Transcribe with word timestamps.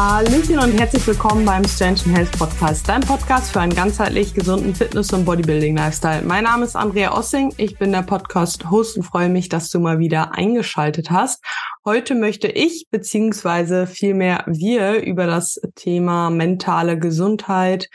Hallöchen 0.00 0.60
und 0.60 0.78
herzlich 0.78 1.04
willkommen 1.08 1.44
beim 1.44 1.64
Strange 1.64 1.98
Health 2.14 2.30
Podcast, 2.38 2.88
dein 2.88 3.00
Podcast 3.00 3.50
für 3.50 3.58
einen 3.58 3.74
ganzheitlich 3.74 4.32
gesunden 4.32 4.72
Fitness- 4.72 5.12
und 5.12 5.24
Bodybuilding-Lifestyle. 5.24 6.22
Mein 6.22 6.44
Name 6.44 6.66
ist 6.66 6.76
Andrea 6.76 7.18
Ossing, 7.18 7.52
ich 7.56 7.76
bin 7.78 7.90
der 7.90 8.02
Podcast-Host 8.02 8.96
und 8.96 9.02
freue 9.02 9.28
mich, 9.28 9.48
dass 9.48 9.70
du 9.70 9.80
mal 9.80 9.98
wieder 9.98 10.34
eingeschaltet 10.34 11.10
hast. 11.10 11.44
Heute 11.84 12.14
möchte 12.14 12.46
ich 12.46 12.86
beziehungsweise 12.92 13.88
vielmehr 13.88 14.44
wir 14.46 15.02
über 15.02 15.26
das 15.26 15.60
Thema 15.74 16.30
mentale 16.30 16.96
Gesundheit 16.96 17.88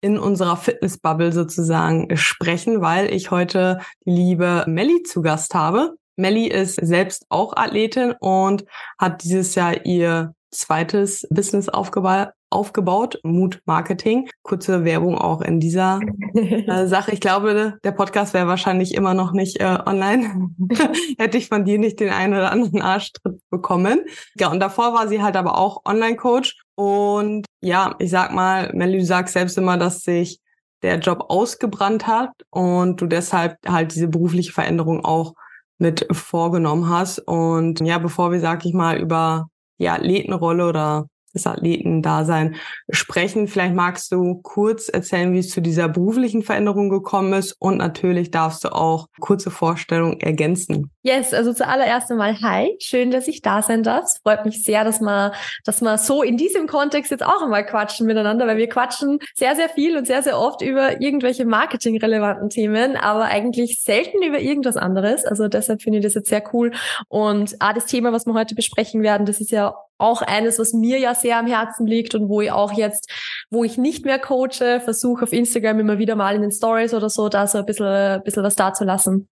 in 0.00 0.18
unserer 0.18 0.56
Fitnessbubble 0.56 1.30
sozusagen 1.30 2.16
sprechen, 2.16 2.80
weil 2.80 3.14
ich 3.14 3.30
heute 3.30 3.78
die 4.04 4.10
liebe 4.10 4.64
Melli 4.66 5.04
zu 5.04 5.22
Gast 5.22 5.54
habe. 5.54 5.92
Melli 6.16 6.48
ist 6.48 6.84
selbst 6.84 7.26
auch 7.28 7.52
Athletin 7.54 8.12
und 8.18 8.64
hat 8.98 9.22
dieses 9.22 9.54
Jahr 9.54 9.86
ihr 9.86 10.34
zweites 10.54 11.26
Business 11.30 11.68
aufgeba 11.68 12.32
aufgebaut, 12.54 13.18
Mood 13.24 13.60
Marketing. 13.66 14.28
Kurze 14.42 14.84
Werbung 14.84 15.18
auch 15.18 15.42
in 15.42 15.60
dieser 15.60 16.00
äh, 16.34 16.86
Sache. 16.86 17.10
Ich 17.10 17.20
glaube, 17.20 17.78
der 17.82 17.92
Podcast 17.92 18.32
wäre 18.32 18.46
wahrscheinlich 18.46 18.94
immer 18.94 19.12
noch 19.12 19.32
nicht 19.32 19.60
äh, 19.60 19.78
online. 19.84 20.50
Hätte 21.18 21.36
ich 21.36 21.48
von 21.48 21.64
dir 21.64 21.78
nicht 21.78 22.00
den 22.00 22.10
einen 22.10 22.34
oder 22.34 22.52
anderen 22.52 22.80
Arschtritt 22.80 23.40
bekommen. 23.50 24.00
Ja, 24.38 24.50
und 24.50 24.60
davor 24.60 24.94
war 24.94 25.08
sie 25.08 25.22
halt 25.22 25.36
aber 25.36 25.58
auch 25.58 25.84
Online-Coach. 25.84 26.62
Und 26.76 27.46
ja, 27.60 27.96
ich 27.98 28.10
sag 28.10 28.32
mal, 28.32 28.70
Melly, 28.72 28.98
du 28.98 29.04
sagst 29.04 29.34
selbst 29.34 29.58
immer, 29.58 29.76
dass 29.76 30.02
sich 30.02 30.38
der 30.82 30.98
Job 30.98 31.26
ausgebrannt 31.28 32.06
hat 32.06 32.30
und 32.50 33.00
du 33.00 33.06
deshalb 33.06 33.56
halt 33.66 33.94
diese 33.94 34.08
berufliche 34.08 34.52
Veränderung 34.52 35.04
auch 35.04 35.34
mit 35.78 36.06
vorgenommen 36.12 36.88
hast. 36.88 37.18
Und 37.20 37.80
ja, 37.80 37.98
bevor 37.98 38.30
wir, 38.32 38.40
sag 38.40 38.64
ich 38.64 38.74
mal, 38.74 38.98
über 38.98 39.48
die 39.78 39.88
Athletenrolle 39.88 40.68
oder 40.68 41.06
das 41.34 41.46
Athletendasein 41.46 42.56
sprechen. 42.90 43.48
Vielleicht 43.48 43.74
magst 43.74 44.10
du 44.12 44.40
kurz 44.42 44.88
erzählen, 44.88 45.32
wie 45.32 45.40
es 45.40 45.50
zu 45.50 45.60
dieser 45.60 45.88
beruflichen 45.88 46.42
Veränderung 46.42 46.88
gekommen 46.88 47.32
ist 47.34 47.54
und 47.58 47.76
natürlich 47.76 48.30
darfst 48.30 48.64
du 48.64 48.72
auch 48.72 49.08
kurze 49.20 49.50
Vorstellung 49.50 50.20
ergänzen. 50.20 50.90
Yes, 51.02 51.34
also 51.34 51.52
zuallererst 51.52 52.10
einmal 52.10 52.40
hi, 52.40 52.76
schön, 52.80 53.10
dass 53.10 53.28
ich 53.28 53.42
da 53.42 53.60
sein 53.60 53.82
darf. 53.82 54.04
Freut 54.22 54.46
mich 54.46 54.64
sehr, 54.64 54.84
dass 54.84 55.00
wir, 55.00 55.32
dass 55.64 55.82
wir 55.82 55.98
so 55.98 56.22
in 56.22 56.38
diesem 56.38 56.66
Kontext 56.66 57.10
jetzt 57.10 57.24
auch 57.24 57.42
einmal 57.42 57.66
quatschen 57.66 58.06
miteinander, 58.06 58.46
weil 58.46 58.56
wir 58.56 58.68
quatschen 58.68 59.18
sehr, 59.34 59.54
sehr 59.54 59.68
viel 59.68 59.98
und 59.98 60.06
sehr, 60.06 60.22
sehr 60.22 60.38
oft 60.38 60.62
über 60.62 61.02
irgendwelche 61.02 61.44
marketingrelevanten 61.44 62.48
Themen, 62.48 62.96
aber 62.96 63.24
eigentlich 63.24 63.82
selten 63.82 64.22
über 64.22 64.40
irgendwas 64.40 64.78
anderes. 64.78 65.26
Also 65.26 65.48
deshalb 65.48 65.82
finde 65.82 65.98
ich 65.98 66.04
das 66.04 66.14
jetzt 66.14 66.30
sehr 66.30 66.42
cool. 66.54 66.72
Und 67.08 67.54
ah, 67.58 67.74
das 67.74 67.86
Thema, 67.86 68.12
was 68.12 68.24
wir 68.24 68.32
heute 68.32 68.54
besprechen 68.54 69.02
werden, 69.02 69.26
das 69.26 69.40
ist 69.40 69.50
ja 69.50 69.74
auch 70.04 70.22
eines, 70.22 70.58
was 70.58 70.72
mir 70.72 70.98
ja 70.98 71.14
sehr 71.14 71.38
am 71.38 71.46
Herzen 71.46 71.86
liegt 71.86 72.14
und 72.14 72.28
wo 72.28 72.40
ich 72.40 72.52
auch 72.52 72.72
jetzt, 72.72 73.10
wo 73.50 73.64
ich 73.64 73.78
nicht 73.78 74.04
mehr 74.04 74.18
coache, 74.18 74.80
versuche 74.80 75.24
auf 75.24 75.32
Instagram 75.32 75.80
immer 75.80 75.98
wieder 75.98 76.16
mal 76.16 76.34
in 76.34 76.42
den 76.42 76.52
Stories 76.52 76.94
oder 76.94 77.10
so, 77.10 77.28
da 77.28 77.46
so 77.46 77.58
ein 77.58 77.66
bisschen, 77.66 77.86
ein 77.86 78.22
bisschen 78.22 78.42
was 78.42 78.54
dazulassen. 78.54 79.28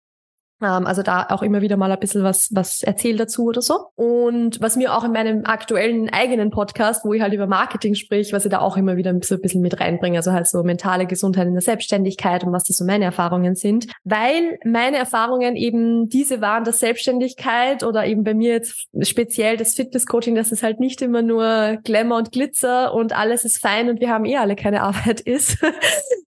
Ähm, 0.62 0.86
also 0.86 1.02
da 1.02 1.28
auch 1.30 1.42
immer 1.42 1.62
wieder 1.62 1.78
mal 1.78 1.92
ein 1.92 2.00
bisschen 2.00 2.24
was, 2.24 2.50
was 2.54 2.84
erzählt 2.84 3.20
dazu 3.20 3.46
oder 3.46 3.62
so. 3.62 3.88
Und 3.96 4.62
was 4.62 4.76
mir 4.76 4.96
auch 4.96 5.04
in 5.04 5.12
meinem 5.12 5.46
aktuellen 5.46 6.10
eigenen 6.10 6.52
Podcast, 6.52 7.04
wo 7.04 7.14
ich 7.14 7.22
halt 7.22 7.34
über 7.34 7.48
Marketing 7.48 7.96
sprich, 7.96 8.32
was 8.34 8.46
ich 8.46 8.52
da 8.52 8.60
auch 8.60 8.78
immer 8.78 8.98
wieder 8.98 9.14
so 9.24 9.36
ein 9.36 9.42
bisschen 9.42 9.62
mit 9.62 9.80
reinbringe, 9.80 10.18
also 10.18 10.32
halt 10.32 10.48
so 10.48 10.64
mentale 10.64 11.06
Gesundheit 11.06 11.48
in 11.48 11.54
der 11.54 11.62
Selbstständigkeit 11.62 12.44
und 12.44 12.54
was 12.54 12.64
das 12.64 12.78
so 12.78 12.86
meine 12.86 13.06
Erfahrungen 13.06 13.56
sind. 13.56 13.88
Weil 14.04 14.60
meine 14.64 14.98
Erfahrungen 14.98 15.56
eben 15.56 16.10
diese 16.10 16.42
waren, 16.42 16.64
dass 16.64 16.80
Selbstständigkeit 16.80 17.84
oder 17.84 18.06
eben 18.06 18.24
bei 18.24 18.34
mir 18.34 18.52
jetzt 18.52 18.88
speziell 19.02 19.58
das 19.58 19.74
Fitnesscoaching, 19.74 20.36
dass 20.36 20.52
es 20.52 20.64
halt 20.64 20.80
nicht 20.80 21.02
immer 21.02 21.22
nur 21.22 21.78
Glamour 21.84 22.18
und 22.18 22.32
Glitzer 22.32 22.94
und 22.94 23.18
alles 23.18 23.46
ist 23.46 23.58
fein 23.58 23.90
und 23.90 24.00
wir 24.00 24.10
haben 24.10 24.26
eh 24.26 24.38
alle 24.38 24.56
keine 24.56 24.82
Arbeit 24.92 25.22
ist, 25.22 25.58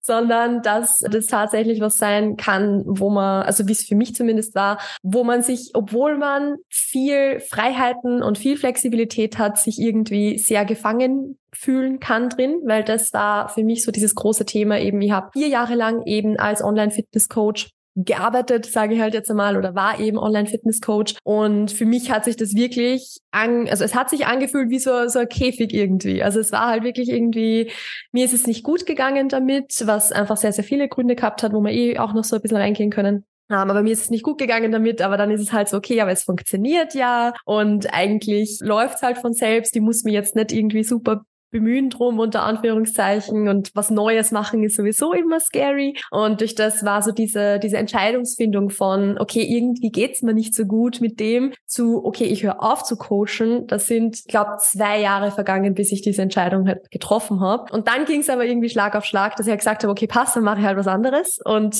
sondern 0.00 0.62
dass 0.62 0.99
das 0.99 1.27
tatsächlich 1.27 1.81
was 1.81 1.99
sein 1.99 2.37
kann, 2.37 2.83
wo 2.87 3.11
man, 3.11 3.43
also 3.43 3.67
wie 3.69 3.73
es 3.73 3.84
für 3.84 3.94
mich 3.94 4.15
zumindest 4.15 4.24
war, 4.55 4.79
wo 5.03 5.25
man 5.25 5.43
sich, 5.43 5.71
obwohl 5.75 6.17
man 6.17 6.57
viel 6.69 7.41
Freiheiten 7.41 8.23
und 8.23 8.39
viel 8.39 8.57
Flexibilität 8.57 9.39
hat, 9.39 9.59
sich 9.59 9.79
irgendwie 9.79 10.39
sehr 10.39 10.65
gefangen 10.65 11.39
fühlen 11.53 12.01
kann 12.01 12.29
drin, 12.29 12.61
weil 12.65 12.85
das 12.85 13.12
war 13.12 13.49
für 13.49 13.62
mich 13.62 13.85
so 13.85 13.93
dieses 13.93 14.15
große 14.15 14.45
Thema 14.45 14.79
eben. 14.81 15.01
Ich 15.03 15.12
habe 15.12 15.31
vier 15.33 15.49
Jahre 15.49 15.75
lang 15.75 16.05
eben 16.07 16.39
als 16.39 16.62
Online-Fitness-Coach 16.62 17.71
gearbeitet, 17.97 18.67
sage 18.67 18.95
ich 18.95 19.01
halt 19.01 19.15
jetzt 19.15 19.31
einmal, 19.31 19.57
oder 19.57 19.75
war 19.75 20.01
eben 20.01 20.19
Online-Fitness-Coach. 20.19 21.15
Und 21.23 21.71
für 21.71 21.87
mich 21.87 22.11
hat 22.11 22.25
sich 22.25 22.37
das 22.37 22.55
wirklich 22.55 23.19
an, 23.31 23.69
also 23.69 23.85
es 23.85 23.95
hat 23.95 24.11
sich 24.11 24.27
angefühlt 24.27 24.71
wie 24.71 24.81
so, 24.81 25.06
so 25.09 25.21
ein 25.21 25.29
Käfig 25.29 25.73
irgendwie. 25.73 26.23
Also 26.23 26.41
es 26.41 26.51
war 26.51 26.69
halt 26.69 26.83
wirklich 26.83 27.09
irgendwie, 27.09 27.71
mir 28.12 28.25
ist 28.25 28.35
es 28.35 28.47
nicht 28.47 28.65
gut 28.65 28.87
gegangen 28.87 29.29
damit, 29.29 29.83
was 29.85 30.11
einfach 30.11 30.37
sehr, 30.37 30.53
sehr 30.53 30.65
viele 30.65 30.89
Gründe 30.89 31.15
gehabt 31.15 31.43
hat, 31.43 31.53
wo 31.53 31.61
wir 31.61 31.73
eh 31.73 31.99
auch 31.99 32.15
noch 32.15 32.25
so 32.25 32.37
ein 32.37 32.43
bisschen 32.43 32.59
reingehen 32.59 32.91
können. 32.91 33.25
Um, 33.50 33.56
aber 33.56 33.82
mir 33.82 33.93
ist 33.93 34.05
es 34.05 34.10
nicht 34.10 34.22
gut 34.22 34.38
gegangen 34.38 34.72
damit, 34.72 35.03
aber 35.03 35.19
dann 35.19 35.31
ist 35.31 35.43
es 35.43 35.53
halt 35.53 35.69
so, 35.69 35.77
okay, 35.77 36.00
aber 36.00 36.10
es 36.10 36.25
funktioniert 36.25 36.94
ja 36.94 37.34
und 37.44 37.93
eigentlich 37.93 38.59
läuft 38.62 38.97
es 38.97 39.03
halt 39.03 39.19
von 39.19 39.34
selbst. 39.34 39.75
Die 39.75 39.81
muss 39.81 40.03
mir 40.03 40.12
jetzt 40.12 40.34
nicht 40.34 40.50
irgendwie 40.50 40.82
super 40.82 41.27
bemühen 41.55 41.89
drum, 41.89 42.19
unter 42.19 42.43
Anführungszeichen. 42.43 43.49
Und 43.49 43.71
was 43.75 43.89
Neues 43.89 44.33
machen 44.33 44.65
ist 44.65 44.77
sowieso 44.77 45.13
immer 45.13 45.39
scary. 45.39 45.97
Und 46.11 46.41
durch 46.41 46.57
das 46.57 46.85
war 46.85 47.01
so 47.01 47.13
diese, 47.13 47.61
diese 47.61 47.77
Entscheidungsfindung 47.77 48.71
von, 48.71 49.17
okay, 49.19 49.47
irgendwie 49.49 49.91
geht's 49.91 50.23
mir 50.23 50.35
nicht 50.35 50.53
so 50.53 50.65
gut 50.65 51.01
mit 51.01 51.21
dem, 51.21 51.53
zu, 51.65 52.05
okay, 52.05 52.25
ich 52.25 52.43
höre 52.43 52.61
auf 52.61 52.83
zu 52.83 52.97
coachen. 52.97 53.69
Das 53.69 53.87
sind, 53.87 54.17
ich 54.17 54.27
glaube, 54.27 54.57
zwei 54.59 55.01
Jahre 55.01 55.31
vergangen, 55.31 55.75
bis 55.75 55.93
ich 55.93 56.03
diese 56.03 56.23
Entscheidung 56.23 56.67
halt 56.67 56.91
getroffen 56.91 57.41
habe. 57.41 57.73
Und 57.73 57.87
dann 57.87 58.05
ging 58.05 58.21
es 58.21 58.29
aber 58.29 58.45
irgendwie 58.45 58.69
Schlag 58.69 58.97
auf 58.97 59.05
Schlag, 59.05 59.37
dass 59.37 59.47
ich 59.47 59.51
halt 59.51 59.61
gesagt 59.61 59.85
habe, 59.85 59.93
okay, 59.93 60.09
passt, 60.09 60.35
dann 60.35 60.43
mache 60.43 60.59
ich 60.59 60.67
halt 60.67 60.77
was 60.77 60.89
anderes. 60.89 61.39
Und 61.45 61.77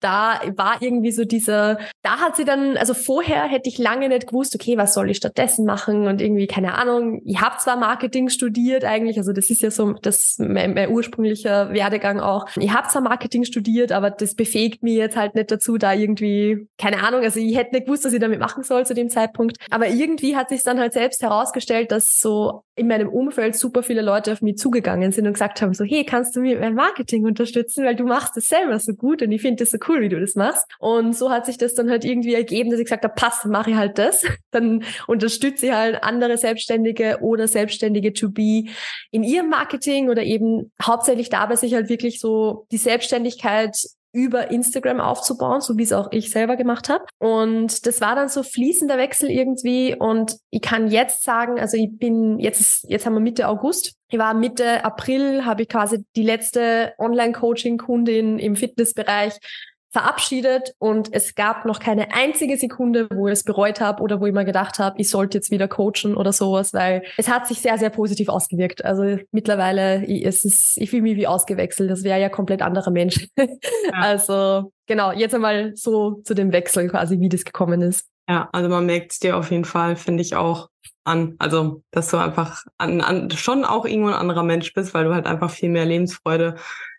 da 0.00 0.40
war 0.56 0.76
irgendwie 0.80 1.10
so 1.10 1.24
dieser, 1.24 1.78
da 2.02 2.18
hat 2.18 2.36
sie 2.36 2.44
dann, 2.44 2.76
also 2.76 2.92
vorher 2.92 3.44
hätte 3.44 3.68
ich 3.68 3.78
lange 3.78 4.08
nicht 4.08 4.26
gewusst, 4.26 4.54
okay, 4.54 4.76
was 4.76 4.94
soll 4.94 5.10
ich 5.10 5.16
stattdessen 5.16 5.64
machen 5.64 6.06
und 6.06 6.20
irgendwie, 6.20 6.46
keine 6.46 6.74
Ahnung, 6.74 7.22
ich 7.24 7.40
habe 7.40 7.56
zwar 7.58 7.76
Marketing 7.76 8.28
studiert 8.28 8.84
eigentlich, 8.96 9.18
also 9.18 9.32
das 9.32 9.50
ist 9.50 9.62
ja 9.62 9.70
so 9.70 9.92
das 9.92 10.36
mein, 10.38 10.74
mein 10.74 10.90
ursprünglicher 10.90 11.72
Werdegang 11.72 12.20
auch. 12.20 12.46
Ich 12.56 12.72
habe 12.72 12.88
zwar 12.88 13.02
Marketing 13.02 13.44
studiert, 13.44 13.92
aber 13.92 14.10
das 14.10 14.34
befähigt 14.34 14.82
mir 14.82 14.94
jetzt 14.94 15.16
halt 15.16 15.34
nicht 15.34 15.50
dazu, 15.50 15.78
da 15.78 15.92
irgendwie, 15.92 16.68
keine 16.78 17.02
Ahnung, 17.02 17.22
also 17.22 17.38
ich 17.38 17.56
hätte 17.56 17.74
nicht 17.74 17.86
gewusst, 17.86 18.04
was 18.04 18.12
ich 18.12 18.20
damit 18.20 18.40
machen 18.40 18.62
soll 18.62 18.86
zu 18.86 18.94
dem 18.94 19.10
Zeitpunkt. 19.10 19.58
Aber 19.70 19.88
irgendwie 19.88 20.36
hat 20.36 20.48
sich 20.48 20.62
dann 20.62 20.80
halt 20.80 20.92
selbst 20.92 21.22
herausgestellt, 21.22 21.92
dass 21.92 22.18
so 22.18 22.62
in 22.74 22.88
meinem 22.88 23.08
Umfeld 23.08 23.56
super 23.56 23.82
viele 23.82 24.02
Leute 24.02 24.32
auf 24.32 24.42
mich 24.42 24.58
zugegangen 24.58 25.10
sind 25.10 25.26
und 25.26 25.32
gesagt 25.32 25.62
haben, 25.62 25.72
so, 25.72 25.84
hey, 25.84 26.04
kannst 26.04 26.36
du 26.36 26.40
mir 26.40 26.60
mein 26.60 26.74
Marketing 26.74 27.24
unterstützen, 27.24 27.84
weil 27.84 27.96
du 27.96 28.04
machst 28.04 28.36
das 28.36 28.48
selber 28.48 28.78
so 28.78 28.92
gut 28.92 29.22
und 29.22 29.32
ich 29.32 29.40
finde 29.40 29.64
das 29.64 29.70
so 29.70 29.78
cool, 29.88 30.02
wie 30.02 30.10
du 30.10 30.20
das 30.20 30.34
machst. 30.34 30.66
Und 30.78 31.16
so 31.16 31.30
hat 31.30 31.46
sich 31.46 31.56
das 31.56 31.74
dann 31.74 31.90
halt 31.90 32.04
irgendwie 32.04 32.34
ergeben, 32.34 32.70
dass 32.70 32.78
ich 32.78 32.84
gesagt 32.84 33.04
habe, 33.04 33.14
passt, 33.14 33.46
mache 33.46 33.70
ich 33.70 33.76
halt 33.76 33.98
das. 33.98 34.24
Dann 34.50 34.84
unterstütze 35.06 35.66
ich 35.66 35.72
halt 35.72 36.02
andere 36.02 36.36
Selbstständige 36.38 37.18
oder 37.20 37.48
Selbstständige 37.48 38.12
to 38.12 38.30
be 38.30 38.64
in 39.10 39.22
ihrem 39.22 39.48
Marketing 39.48 40.08
oder 40.08 40.22
eben 40.22 40.72
hauptsächlich 40.82 41.28
dabei 41.28 41.56
sich 41.56 41.74
halt 41.74 41.88
wirklich 41.88 42.20
so 42.20 42.66
die 42.70 42.78
Selbstständigkeit 42.78 43.76
über 44.16 44.50
Instagram 44.50 44.98
aufzubauen, 44.98 45.60
so 45.60 45.76
wie 45.76 45.82
es 45.82 45.92
auch 45.92 46.10
ich 46.10 46.30
selber 46.30 46.56
gemacht 46.56 46.88
habe. 46.88 47.04
Und 47.18 47.86
das 47.86 48.00
war 48.00 48.14
dann 48.14 48.30
so 48.30 48.42
fließender 48.42 48.96
Wechsel 48.96 49.30
irgendwie. 49.30 49.94
Und 49.94 50.38
ich 50.48 50.62
kann 50.62 50.90
jetzt 50.90 51.22
sagen, 51.22 51.60
also 51.60 51.76
ich 51.76 51.90
bin 51.98 52.38
jetzt 52.38 52.86
jetzt 52.88 53.04
haben 53.04 53.12
wir 53.12 53.20
Mitte 53.20 53.46
August. 53.46 53.94
Ich 54.08 54.18
war 54.18 54.32
Mitte 54.32 54.86
April, 54.86 55.44
habe 55.44 55.62
ich 55.62 55.68
quasi 55.68 56.02
die 56.16 56.22
letzte 56.22 56.94
Online-Coaching-Kundin 56.98 58.38
im 58.38 58.56
Fitnessbereich 58.56 59.34
verabschiedet 59.96 60.74
und 60.78 61.08
es 61.14 61.34
gab 61.34 61.64
noch 61.64 61.80
keine 61.80 62.12
einzige 62.12 62.58
Sekunde, 62.58 63.08
wo 63.10 63.28
ich 63.28 63.32
es 63.32 63.44
bereut 63.44 63.80
habe 63.80 64.02
oder 64.02 64.20
wo 64.20 64.26
ich 64.26 64.34
mir 64.34 64.44
gedacht 64.44 64.78
habe, 64.78 65.00
ich 65.00 65.08
sollte 65.08 65.38
jetzt 65.38 65.50
wieder 65.50 65.68
coachen 65.68 66.18
oder 66.18 66.34
sowas, 66.34 66.74
weil 66.74 67.02
es 67.16 67.28
hat 67.28 67.48
sich 67.48 67.62
sehr, 67.62 67.78
sehr 67.78 67.88
positiv 67.88 68.28
ausgewirkt. 68.28 68.84
Also 68.84 69.16
mittlerweile 69.32 70.04
ist 70.04 70.44
es, 70.44 70.76
ich 70.76 70.90
fühle 70.90 71.00
mich 71.00 71.16
wie 71.16 71.26
ausgewechselt. 71.26 71.90
Das 71.90 72.04
wäre 72.04 72.20
ja 72.20 72.28
komplett 72.28 72.60
anderer 72.60 72.90
Mensch. 72.90 73.28
Ja. 73.38 73.46
Also 73.92 74.72
genau, 74.86 75.12
jetzt 75.12 75.34
einmal 75.34 75.74
so 75.76 76.20
zu 76.24 76.34
dem 76.34 76.52
Wechsel 76.52 76.88
quasi, 76.88 77.18
wie 77.20 77.28
das 77.28 77.44
gekommen 77.44 77.80
ist. 77.80 78.06
Ja, 78.28 78.48
also 78.52 78.68
man 78.68 78.84
merkt 78.84 79.12
es 79.12 79.18
dir 79.18 79.36
auf 79.36 79.50
jeden 79.50 79.64
Fall, 79.64 79.96
finde 79.96 80.22
ich 80.22 80.34
auch 80.34 80.68
an. 81.04 81.36
Also, 81.38 81.82
dass 81.90 82.10
du 82.10 82.18
einfach 82.18 82.64
an, 82.76 83.00
an, 83.00 83.30
schon 83.30 83.64
auch 83.64 83.86
irgendwo 83.86 84.08
ein 84.08 84.14
anderer 84.14 84.42
Mensch 84.42 84.74
bist, 84.74 84.92
weil 84.92 85.04
du 85.04 85.14
halt 85.14 85.26
einfach 85.26 85.50
viel 85.50 85.70
mehr 85.70 85.86
Lebensfreude 85.86 86.56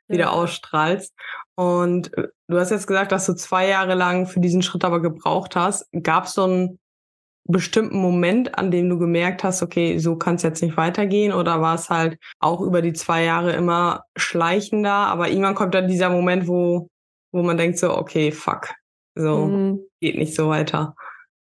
wieder 0.08 0.26
ja. 0.26 0.30
ausstrahlst. 0.32 1.14
Und 1.58 2.16
äh, 2.18 2.28
du 2.48 2.60
hast 2.60 2.70
jetzt 2.70 2.88
gesagt, 2.88 3.12
dass 3.12 3.26
du 3.26 3.34
zwei 3.34 3.68
Jahre 3.68 3.96
lang 3.96 4.28
für 4.28 4.40
diesen 4.40 4.62
Schritt 4.62 4.86
aber 4.86 5.02
gebraucht 5.02 5.56
hast. 5.56 5.88
Gab 6.04 6.26
es 6.26 6.34
so 6.34 6.44
einen 6.44 6.80
bestimmten 7.46 7.98
Moment, 7.98 8.58
an 8.58 8.72
dem 8.72 8.90
du 8.90 9.00
gemerkt 9.00 9.44
hast, 9.44 9.64
okay, 9.64 9.98
so 9.98 10.18
kann 10.18 10.36
es 10.36 10.44
jetzt 10.44 10.62
nicht 10.62 10.78
weitergehen? 10.78 11.34
Oder 11.34 11.62
war 11.62 11.76
es 11.76 11.90
halt 11.90 12.20
auch 12.40 12.62
über 12.62 12.82
die 12.82 12.94
zwei 12.94 13.24
Jahre 13.24 13.54
immer 13.54 14.04
schleichender? 14.16 14.92
Aber 14.92 15.30
irgendwann 15.30 15.56
kommt 15.56 15.74
dann 15.74 15.88
dieser 15.88 16.10
Moment, 16.10 16.48
wo, 16.48 16.90
wo 17.32 17.42
man 17.42 17.58
denkt 17.58 17.80
so, 17.80 17.98
okay, 17.98 18.32
fuck, 18.32 18.74
so 19.16 19.48
mhm. 19.48 19.80
geht 20.00 20.18
nicht 20.18 20.36
so 20.36 20.50
weiter. 20.50 20.94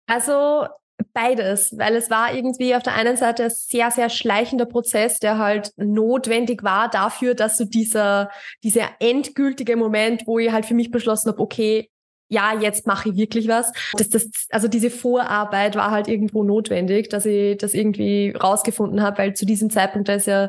Also 0.07 0.67
beides, 1.13 1.77
weil 1.79 1.97
es 1.97 2.11
war 2.11 2.35
irgendwie 2.35 2.75
auf 2.75 2.83
der 2.83 2.95
einen 2.95 3.17
Seite 3.17 3.45
ein 3.45 3.51
sehr, 3.51 3.91
sehr 3.91 4.11
schleichender 4.11 4.67
Prozess, 4.67 5.19
der 5.21 5.39
halt 5.39 5.73
notwendig 5.77 6.63
war 6.63 6.89
dafür, 6.89 7.35
dass 7.35 7.59
so 7.59 7.65
dieser, 7.65 8.31
dieser 8.63 8.89
endgültige 9.01 9.77
Moment, 9.77 10.27
wo 10.27 10.39
ich 10.39 10.53
halt 10.53 10.67
für 10.67 10.75
mich 10.75 10.91
beschlossen 10.91 11.31
habe, 11.31 11.41
okay, 11.41 11.91
ja, 12.29 12.59
jetzt 12.59 12.87
mache 12.87 13.11
ich 13.11 13.17
wirklich 13.17 13.47
was. 13.47 13.73
Das, 13.93 14.09
das, 14.09 14.31
also 14.51 14.67
diese 14.67 14.89
Vorarbeit 14.89 15.77
war 15.77 15.91
halt 15.91 16.09
irgendwo 16.09 16.45
notwendig, 16.45 17.11
dass 17.11 17.27
ich 17.27 17.59
das 17.59 17.75
irgendwie 17.75 18.31
rausgefunden 18.31 19.03
habe, 19.03 19.19
weil 19.19 19.35
zu 19.35 19.45
diesem 19.45 19.69
Zeitpunkt 19.69 20.09
da 20.09 20.15
ist 20.15 20.27
ja 20.27 20.49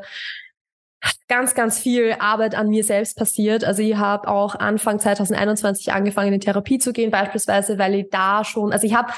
ganz, 1.27 1.55
ganz 1.55 1.79
viel 1.79 2.15
Arbeit 2.19 2.55
an 2.55 2.69
mir 2.69 2.83
selbst 2.83 3.17
passiert. 3.17 3.63
Also 3.63 3.81
ich 3.81 3.95
habe 3.95 4.27
auch 4.27 4.55
Anfang 4.55 4.99
2021 4.99 5.91
angefangen, 5.91 6.33
in 6.33 6.39
Therapie 6.39 6.79
zu 6.79 6.93
gehen, 6.93 7.11
beispielsweise, 7.11 7.77
weil 7.77 7.95
ich 7.95 8.09
da 8.09 8.43
schon, 8.45 8.71
also 8.71 8.87
ich 8.87 8.93
habe 8.93 9.11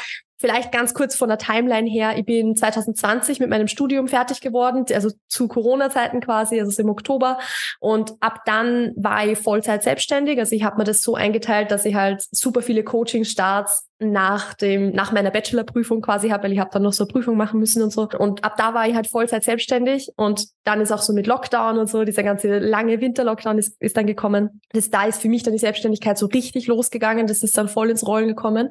Vielleicht 0.46 0.72
ganz 0.72 0.94
kurz 0.94 1.16
von 1.16 1.28
der 1.28 1.40
Timeline 1.40 1.90
her. 1.90 2.20
Ich 2.20 2.26
bin 2.28 2.56
2020 2.56 3.40
mit 3.40 3.50
meinem 3.50 3.68
Studium 3.68 4.08
fertig 4.08 4.42
geworden, 4.42 4.86
also 4.94 5.10
zu 5.28 5.48
Corona-Zeiten 5.48 6.22
quasi, 6.22 6.60
also 6.60 6.80
im 6.80 6.88
Oktober. 6.88 7.40
Und 7.80 8.14
ab 8.20 8.42
dann 8.46 8.92
war 8.96 9.26
ich 9.26 9.40
Vollzeit 9.40 9.82
selbstständig. 9.82 10.38
Also 10.38 10.56
ich 10.56 10.64
habe 10.64 10.78
mir 10.78 10.84
das 10.84 11.02
so 11.02 11.16
eingeteilt, 11.16 11.72
dass 11.72 11.84
ich 11.84 11.96
halt 11.96 12.24
super 12.30 12.62
viele 12.62 12.84
Coaching-Starts 12.84 13.88
nach 14.00 14.54
dem 14.54 14.92
nach 14.92 15.14
meiner 15.14 15.32
Bachelorprüfung 15.32 16.02
quasi 16.02 16.30
habe, 16.30 16.44
weil 16.44 16.52
ich 16.52 16.60
habe 16.60 16.70
dann 16.74 16.84
noch 16.84 16.92
so 16.92 17.06
eine 17.06 17.12
Prüfung 17.12 17.38
machen 17.38 17.60
müssen 17.60 17.82
und 17.82 17.92
so. 17.92 18.10
Und 18.18 18.44
ab 18.44 18.56
da 18.58 18.74
war 18.74 18.88
ich 18.88 18.96
halt 18.96 19.08
Vollzeit 19.08 19.44
selbstständig 19.44 20.12
und 20.18 20.48
dann 20.66 20.82
ist 20.82 20.92
auch 20.92 21.02
so 21.02 21.14
mit 21.14 21.28
Lockdown 21.28 21.78
und 21.78 21.90
so 21.90 22.04
dieser 22.04 22.24
ganze 22.24 22.60
lange 22.60 23.00
Winterlockdown 23.00 23.58
ist, 23.58 23.82
ist 23.82 23.96
dann 23.96 24.06
gekommen. 24.06 24.62
Das 24.74 24.90
da 24.90 25.06
ist 25.06 25.22
für 25.22 25.30
mich 25.30 25.44
dann 25.44 25.54
die 25.54 25.60
Selbstständigkeit 25.60 26.18
so 26.18 26.26
richtig 26.26 26.68
losgegangen. 26.68 27.26
Das 27.28 27.42
ist 27.42 27.58
dann 27.58 27.70
voll 27.70 27.90
ins 27.90 28.06
Rollen 28.06 28.28
gekommen 28.28 28.70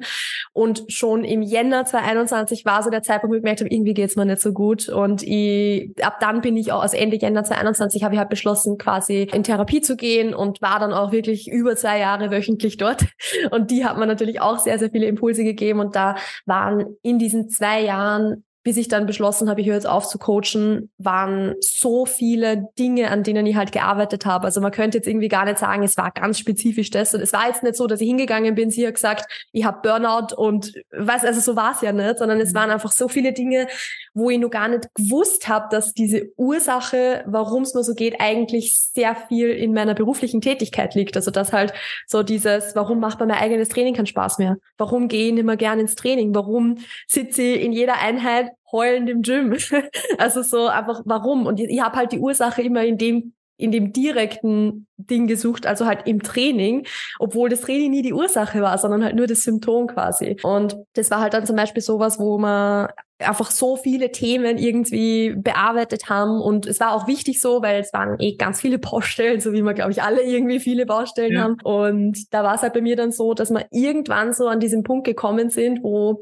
und 0.53 0.83
schon 0.89 1.23
im 1.23 1.41
Jänner 1.41 1.85
2021 1.85 2.63
war 2.65 2.83
so 2.83 2.91
der 2.91 3.01
Zeitpunkt, 3.01 3.33
wo 3.33 3.37
ich 3.37 3.41
gemerkt 3.41 3.61
habe, 3.61 3.73
irgendwie 3.73 3.95
geht's 3.95 4.15
mir 4.15 4.25
nicht 4.25 4.41
so 4.41 4.53
gut 4.53 4.89
und 4.89 5.23
ich, 5.23 5.91
ab 6.03 6.19
dann 6.19 6.41
bin 6.41 6.55
ich 6.55 6.71
auch 6.71 6.81
also 6.81 6.97
Ende 6.97 7.17
Jänner 7.17 7.43
2021 7.43 8.03
habe 8.03 8.13
ich 8.13 8.19
halt 8.19 8.29
beschlossen 8.29 8.77
quasi 8.77 9.27
in 9.33 9.41
Therapie 9.41 9.81
zu 9.81 9.95
gehen 9.95 10.35
und 10.35 10.61
war 10.61 10.79
dann 10.79 10.93
auch 10.93 11.11
wirklich 11.11 11.47
über 11.47 11.75
zwei 11.75 11.99
Jahre 11.99 12.29
wöchentlich 12.29 12.77
dort 12.77 13.05
und 13.49 13.71
die 13.71 13.85
hat 13.85 13.97
man 13.97 14.07
natürlich 14.07 14.39
auch 14.39 14.59
sehr 14.59 14.77
sehr 14.77 14.91
viele 14.91 15.14
Impulse 15.15 15.43
gegeben 15.43 15.79
und 15.79 15.95
da 15.95 16.15
waren 16.45 16.97
in 17.01 17.19
diesen 17.19 17.49
zwei 17.49 17.81
Jahren 17.81 18.43
bis 18.65 18.77
ich 18.77 18.87
dann 18.87 19.05
beschlossen 19.05 19.47
habe, 19.47 19.61
ich 19.61 19.67
höre 19.67 19.75
jetzt 19.75 19.87
auf 19.87 20.07
zu 20.07 20.17
coachen, 20.17 20.89
waren 20.97 21.53
so 21.59 22.07
viele 22.07 22.69
Dinge, 22.79 23.11
an 23.11 23.21
denen 23.21 23.45
ich 23.45 23.55
halt 23.55 23.71
gearbeitet 23.71 24.25
habe. 24.25 24.45
Also 24.45 24.59
man 24.59 24.71
könnte 24.71 24.97
jetzt 24.97 25.07
irgendwie 25.07 25.27
gar 25.27 25.45
nicht 25.45 25.59
sagen, 25.59 25.83
es 25.83 25.97
war 25.97 26.09
ganz 26.09 26.39
spezifisch 26.39 26.89
das. 26.89 27.13
Und 27.13 27.21
es 27.21 27.31
war 27.31 27.47
jetzt 27.47 27.61
nicht 27.61 27.75
so, 27.75 27.85
dass 27.85 28.01
ich 28.01 28.07
hingegangen 28.07 28.55
bin, 28.55 28.71
sie 28.71 28.87
hat 28.87 28.95
gesagt, 28.95 29.31
ich 29.51 29.65
habe 29.65 29.81
Burnout 29.83 30.35
und 30.35 30.73
was, 30.89 31.23
also 31.23 31.41
so 31.41 31.55
war 31.55 31.73
es 31.73 31.81
ja 31.81 31.91
nicht, 31.91 32.17
sondern 32.17 32.41
es 32.41 32.53
mhm. 32.53 32.55
waren 32.55 32.71
einfach 32.71 32.91
so 32.91 33.07
viele 33.07 33.33
Dinge, 33.33 33.67
wo 34.15 34.29
ich 34.29 34.39
noch 34.39 34.49
gar 34.49 34.67
nicht 34.67 34.87
gewusst 34.95 35.47
habe, 35.47 35.67
dass 35.69 35.93
diese 35.93 36.31
Ursache, 36.37 37.23
warum 37.27 37.63
es 37.63 37.75
mir 37.75 37.83
so 37.83 37.93
geht, 37.93 38.19
eigentlich 38.19 38.75
sehr 38.77 39.15
viel 39.15 39.49
in 39.49 39.73
meiner 39.73 39.93
beruflichen 39.93 40.41
Tätigkeit 40.41 40.95
liegt. 40.95 41.15
Also 41.15 41.29
dass 41.29 41.53
halt 41.53 41.73
so 42.07 42.23
dieses, 42.23 42.75
warum 42.75 42.99
macht 42.99 43.19
mir 43.19 43.27
mein 43.27 43.37
eigenes 43.37 43.69
Training 43.69 43.93
keinen 43.93 44.07
Spaß 44.07 44.39
mehr? 44.39 44.57
Warum 44.77 45.09
gehe 45.09 45.27
ich 45.27 45.33
nicht 45.33 45.45
mehr 45.45 45.57
gerne 45.57 45.81
ins 45.81 45.95
Training? 45.95 46.33
Warum 46.33 46.77
sitze 47.07 47.41
ich 47.43 47.63
in 47.63 47.73
jeder 47.73 47.99
Einheit 47.99 48.51
heulend 48.71 49.09
im 49.09 49.21
Gym. 49.21 49.55
also 50.17 50.41
so 50.41 50.67
einfach, 50.67 51.01
warum? 51.05 51.45
Und 51.45 51.59
ich, 51.59 51.69
ich 51.69 51.81
habe 51.81 51.95
halt 51.95 52.11
die 52.11 52.19
Ursache 52.19 52.61
immer 52.61 52.83
in 52.83 52.97
dem 52.97 53.33
in 53.57 53.71
dem 53.71 53.93
direkten 53.93 54.85
Ding 54.97 55.27
gesucht, 55.27 55.65
also 55.65 55.85
halt 55.85 56.07
im 56.07 56.21
Training, 56.21 56.85
obwohl 57.19 57.47
das 57.47 57.61
Training 57.61 57.91
nie 57.91 58.01
die 58.01 58.11
Ursache 58.11 58.61
war, 58.61 58.77
sondern 58.77 59.03
halt 59.03 59.15
nur 59.15 59.27
das 59.27 59.43
Symptom 59.43 59.87
quasi. 59.87 60.37
Und 60.43 60.75
das 60.93 61.09
war 61.09 61.21
halt 61.21 61.33
dann 61.33 61.45
zum 61.45 61.55
Beispiel 61.55 61.81
sowas, 61.81 62.19
wo 62.19 62.37
man 62.37 62.89
einfach 63.19 63.49
so 63.51 63.77
viele 63.77 64.11
Themen 64.11 64.57
irgendwie 64.57 65.33
bearbeitet 65.37 66.09
haben 66.09 66.41
und 66.41 66.65
es 66.65 66.79
war 66.79 66.93
auch 66.93 67.07
wichtig 67.07 67.39
so, 67.39 67.61
weil 67.61 67.79
es 67.79 67.93
waren 67.93 68.19
eh 68.19 68.35
ganz 68.35 68.59
viele 68.59 68.77
Baustellen, 68.79 69.39
so 69.39 69.53
wie 69.53 69.61
wir 69.61 69.73
glaube 69.73 69.91
ich 69.91 70.03
alle 70.03 70.21
irgendwie 70.21 70.59
viele 70.59 70.85
Baustellen 70.85 71.33
ja. 71.33 71.43
haben 71.43 71.57
und 71.63 72.33
da 72.33 72.43
war 72.43 72.55
es 72.55 72.61
halt 72.61 72.73
bei 72.73 72.81
mir 72.81 72.95
dann 72.95 73.11
so, 73.11 73.33
dass 73.33 73.51
wir 73.51 73.65
irgendwann 73.71 74.33
so 74.33 74.47
an 74.47 74.59
diesem 74.59 74.83
Punkt 74.83 75.05
gekommen 75.05 75.49
sind, 75.49 75.81
wo 75.81 76.21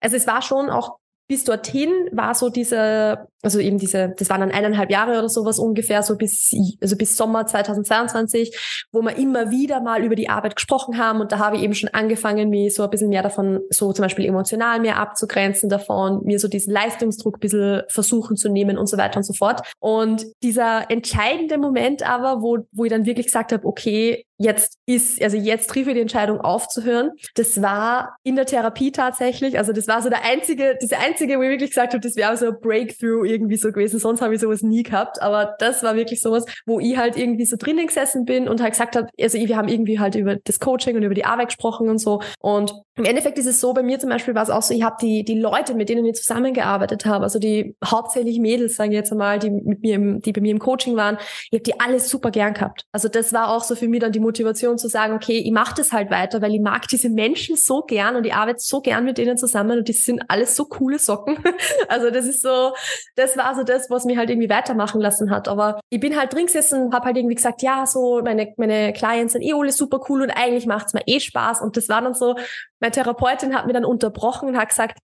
also 0.00 0.16
es 0.16 0.26
war 0.26 0.42
schon 0.42 0.70
auch 0.70 0.98
bis 1.26 1.44
dorthin 1.44 1.90
war 2.12 2.34
so 2.34 2.50
diese, 2.50 3.28
also 3.42 3.58
eben 3.58 3.78
diese, 3.78 4.14
das 4.18 4.28
waren 4.28 4.40
dann 4.40 4.50
eineinhalb 4.50 4.90
Jahre 4.90 5.18
oder 5.18 5.28
sowas 5.28 5.58
ungefähr, 5.58 6.02
so 6.02 6.16
bis, 6.16 6.52
also 6.80 6.96
bis 6.96 7.16
Sommer 7.16 7.46
2022, 7.46 8.86
wo 8.92 9.00
wir 9.00 9.16
immer 9.16 9.50
wieder 9.50 9.80
mal 9.80 10.04
über 10.04 10.16
die 10.16 10.28
Arbeit 10.28 10.56
gesprochen 10.56 10.98
haben 10.98 11.20
und 11.20 11.32
da 11.32 11.38
habe 11.38 11.56
ich 11.56 11.62
eben 11.62 11.74
schon 11.74 11.88
angefangen, 11.90 12.50
mir 12.50 12.70
so 12.70 12.82
ein 12.82 12.90
bisschen 12.90 13.08
mehr 13.08 13.22
davon, 13.22 13.60
so 13.70 13.92
zum 13.92 14.02
Beispiel 14.02 14.26
emotional 14.26 14.80
mehr 14.80 14.98
abzugrenzen 14.98 15.70
davon, 15.70 16.22
mir 16.24 16.38
so 16.38 16.48
diesen 16.48 16.72
Leistungsdruck 16.72 17.38
ein 17.38 17.40
bisschen 17.40 17.82
versuchen 17.88 18.36
zu 18.36 18.50
nehmen 18.50 18.76
und 18.76 18.88
so 18.88 18.98
weiter 18.98 19.16
und 19.16 19.24
so 19.24 19.32
fort. 19.32 19.62
Und 19.80 20.26
dieser 20.42 20.90
entscheidende 20.90 21.56
Moment 21.56 22.02
aber, 22.02 22.42
wo, 22.42 22.58
wo 22.72 22.84
ich 22.84 22.90
dann 22.90 23.06
wirklich 23.06 23.26
gesagt 23.26 23.52
habe, 23.52 23.66
okay, 23.66 24.26
jetzt 24.38 24.78
ist, 24.86 25.22
also 25.22 25.36
jetzt 25.36 25.70
triff 25.70 25.86
ich 25.86 25.94
die 25.94 26.00
Entscheidung 26.00 26.40
aufzuhören. 26.40 27.12
Das 27.34 27.62
war 27.62 28.16
in 28.24 28.36
der 28.36 28.46
Therapie 28.46 28.90
tatsächlich. 28.90 29.58
Also 29.58 29.72
das 29.72 29.86
war 29.86 30.02
so 30.02 30.08
der 30.08 30.24
einzige, 30.24 30.76
diese 30.80 30.98
einzige, 30.98 31.13
wo 31.20 31.42
ich 31.42 31.50
wirklich 31.50 31.70
gesagt 31.70 31.92
habe, 31.92 32.00
das 32.00 32.16
wäre 32.16 32.36
so 32.36 32.46
ein 32.46 32.60
Breakthrough 32.60 33.24
irgendwie 33.24 33.56
so 33.56 33.70
gewesen. 33.70 33.98
Sonst 33.98 34.20
habe 34.20 34.34
ich 34.34 34.40
sowas 34.40 34.62
nie 34.62 34.82
gehabt. 34.82 35.20
Aber 35.22 35.54
das 35.58 35.82
war 35.82 35.96
wirklich 35.96 36.20
sowas, 36.20 36.44
wo 36.66 36.80
ich 36.80 36.96
halt 36.96 37.16
irgendwie 37.16 37.44
so 37.44 37.56
drinnen 37.56 37.86
gesessen 37.86 38.24
bin 38.24 38.48
und 38.48 38.60
halt 38.60 38.72
gesagt 38.72 38.96
habe, 38.96 39.08
also 39.20 39.38
wir 39.38 39.56
haben 39.56 39.68
irgendwie 39.68 39.98
halt 39.98 40.14
über 40.14 40.36
das 40.36 40.60
Coaching 40.60 40.96
und 40.96 41.02
über 41.02 41.14
die 41.14 41.24
Arbeit 41.24 41.48
gesprochen 41.48 41.88
und 41.88 41.98
so. 41.98 42.20
Und 42.40 42.74
im 42.96 43.04
Endeffekt 43.04 43.38
ist 43.38 43.46
es 43.46 43.60
so, 43.60 43.72
bei 43.72 43.82
mir 43.82 43.98
zum 43.98 44.08
Beispiel 44.08 44.36
war 44.36 44.44
es 44.44 44.50
auch 44.50 44.62
so, 44.62 44.72
ich 44.72 44.84
habe 44.84 44.96
die, 45.00 45.24
die 45.24 45.36
Leute, 45.38 45.74
mit 45.74 45.88
denen 45.88 46.04
ich 46.04 46.14
zusammengearbeitet 46.14 47.06
habe, 47.06 47.24
also 47.24 47.40
die 47.40 47.74
hauptsächlich 47.84 48.38
Mädels, 48.38 48.76
sage 48.76 48.90
ich 48.90 48.94
jetzt 48.94 49.10
einmal, 49.10 49.40
die 49.40 49.50
mit 49.50 49.82
mir 49.82 49.96
im, 49.96 50.20
die 50.20 50.32
bei 50.32 50.40
mir 50.40 50.52
im 50.52 50.60
Coaching 50.60 50.94
waren, 50.94 51.18
ich 51.50 51.58
habe 51.58 51.64
die 51.64 51.80
alle 51.80 51.98
super 51.98 52.30
gern 52.30 52.54
gehabt. 52.54 52.84
Also 52.92 53.08
das 53.08 53.32
war 53.32 53.48
auch 53.48 53.64
so 53.64 53.74
für 53.74 53.88
mich 53.88 53.98
dann 53.98 54.12
die 54.12 54.20
Motivation 54.20 54.78
zu 54.78 54.88
sagen, 54.88 55.14
okay, 55.14 55.38
ich 55.38 55.50
mache 55.50 55.74
das 55.76 55.92
halt 55.92 56.12
weiter, 56.12 56.40
weil 56.40 56.54
ich 56.54 56.60
mag 56.60 56.86
diese 56.86 57.10
Menschen 57.10 57.56
so 57.56 57.82
gern 57.82 58.14
und 58.14 58.26
ich 58.26 58.34
arbeite 58.34 58.60
so 58.60 58.80
gern 58.80 59.04
mit 59.04 59.18
denen 59.18 59.36
zusammen 59.36 59.78
und 59.78 59.88
die 59.88 59.92
sind 59.92 60.22
alles 60.28 60.54
so 60.54 60.66
coole 60.66 60.98
Socken. 60.98 61.38
Also 61.88 62.10
das 62.10 62.26
ist 62.26 62.42
so, 62.42 62.72
das 63.14 63.36
war 63.36 63.54
so 63.54 63.62
das, 63.62 63.90
was 63.90 64.04
mich 64.04 64.16
halt 64.16 64.30
irgendwie 64.30 64.48
weitermachen 64.48 65.00
lassen 65.00 65.30
hat. 65.30 65.48
Aber 65.48 65.80
ich 65.90 66.00
bin 66.00 66.18
halt 66.18 66.32
drin 66.32 66.46
gesessen, 66.46 66.92
habe 66.92 67.06
halt 67.06 67.16
irgendwie 67.16 67.34
gesagt, 67.34 67.62
ja, 67.62 67.86
so 67.86 68.20
meine, 68.22 68.52
meine 68.56 68.92
Clients 68.92 69.32
sind 69.32 69.42
eh 69.42 69.52
alle 69.52 69.72
super 69.72 70.00
cool 70.08 70.22
und 70.22 70.30
eigentlich 70.30 70.66
macht's 70.66 70.94
mir 70.94 71.02
eh 71.06 71.20
Spaß. 71.20 71.60
Und 71.60 71.76
das 71.76 71.88
war 71.88 72.00
dann 72.02 72.14
so, 72.14 72.36
meine 72.84 72.92
Therapeutin 72.92 73.54
hat 73.54 73.66
mir 73.66 73.72
dann 73.72 73.86
unterbrochen 73.86 74.46
und 74.46 74.58
hat 74.58 74.68
gesagt, 74.68 74.98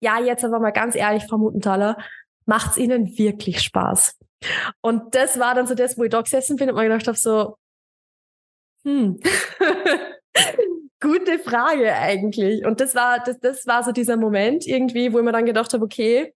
ja, 0.00 0.20
jetzt 0.20 0.44
aber 0.44 0.60
mal 0.60 0.70
ganz 0.70 0.94
ehrlich, 0.94 1.24
Frau 1.24 1.36
Mutenthaler, 1.36 1.96
macht's 2.46 2.76
Ihnen 2.76 3.18
wirklich 3.18 3.60
Spaß? 3.60 4.16
Und 4.80 5.16
das 5.16 5.40
war 5.40 5.56
dann 5.56 5.66
so 5.66 5.74
das, 5.74 5.98
wo 5.98 6.04
ich 6.04 6.10
da 6.10 6.20
gesessen 6.20 6.56
bin 6.56 6.70
und 6.70 6.76
mir 6.76 6.84
gedacht 6.84 7.08
habe, 7.08 7.18
so, 7.18 7.56
hm. 8.86 9.18
Gute 11.00 11.40
Frage 11.40 11.92
eigentlich. 11.92 12.64
Und 12.64 12.80
das 12.80 12.94
war, 12.94 13.18
das, 13.24 13.40
das 13.40 13.66
war 13.66 13.82
so 13.82 13.90
dieser 13.90 14.16
Moment 14.16 14.64
irgendwie, 14.64 15.12
wo 15.12 15.18
ich 15.18 15.24
mir 15.24 15.32
dann 15.32 15.44
gedacht 15.44 15.72
habe, 15.72 15.84
okay, 15.84 16.32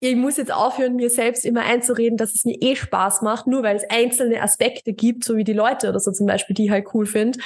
ich 0.00 0.16
muss 0.16 0.38
jetzt 0.38 0.52
aufhören, 0.52 0.96
mir 0.96 1.10
selbst 1.10 1.44
immer 1.44 1.62
einzureden, 1.62 2.16
dass 2.16 2.34
es 2.34 2.46
mir 2.46 2.56
eh 2.60 2.74
Spaß 2.74 3.20
macht, 3.20 3.46
nur 3.46 3.62
weil 3.62 3.76
es 3.76 3.84
einzelne 3.90 4.40
Aspekte 4.40 4.94
gibt, 4.94 5.24
so 5.24 5.36
wie 5.36 5.44
die 5.44 5.52
Leute 5.52 5.90
oder 5.90 6.00
so 6.00 6.10
zum 6.10 6.26
Beispiel, 6.26 6.54
die 6.54 6.64
ich 6.64 6.70
halt 6.70 6.86
cool 6.94 7.04
finde. 7.04 7.38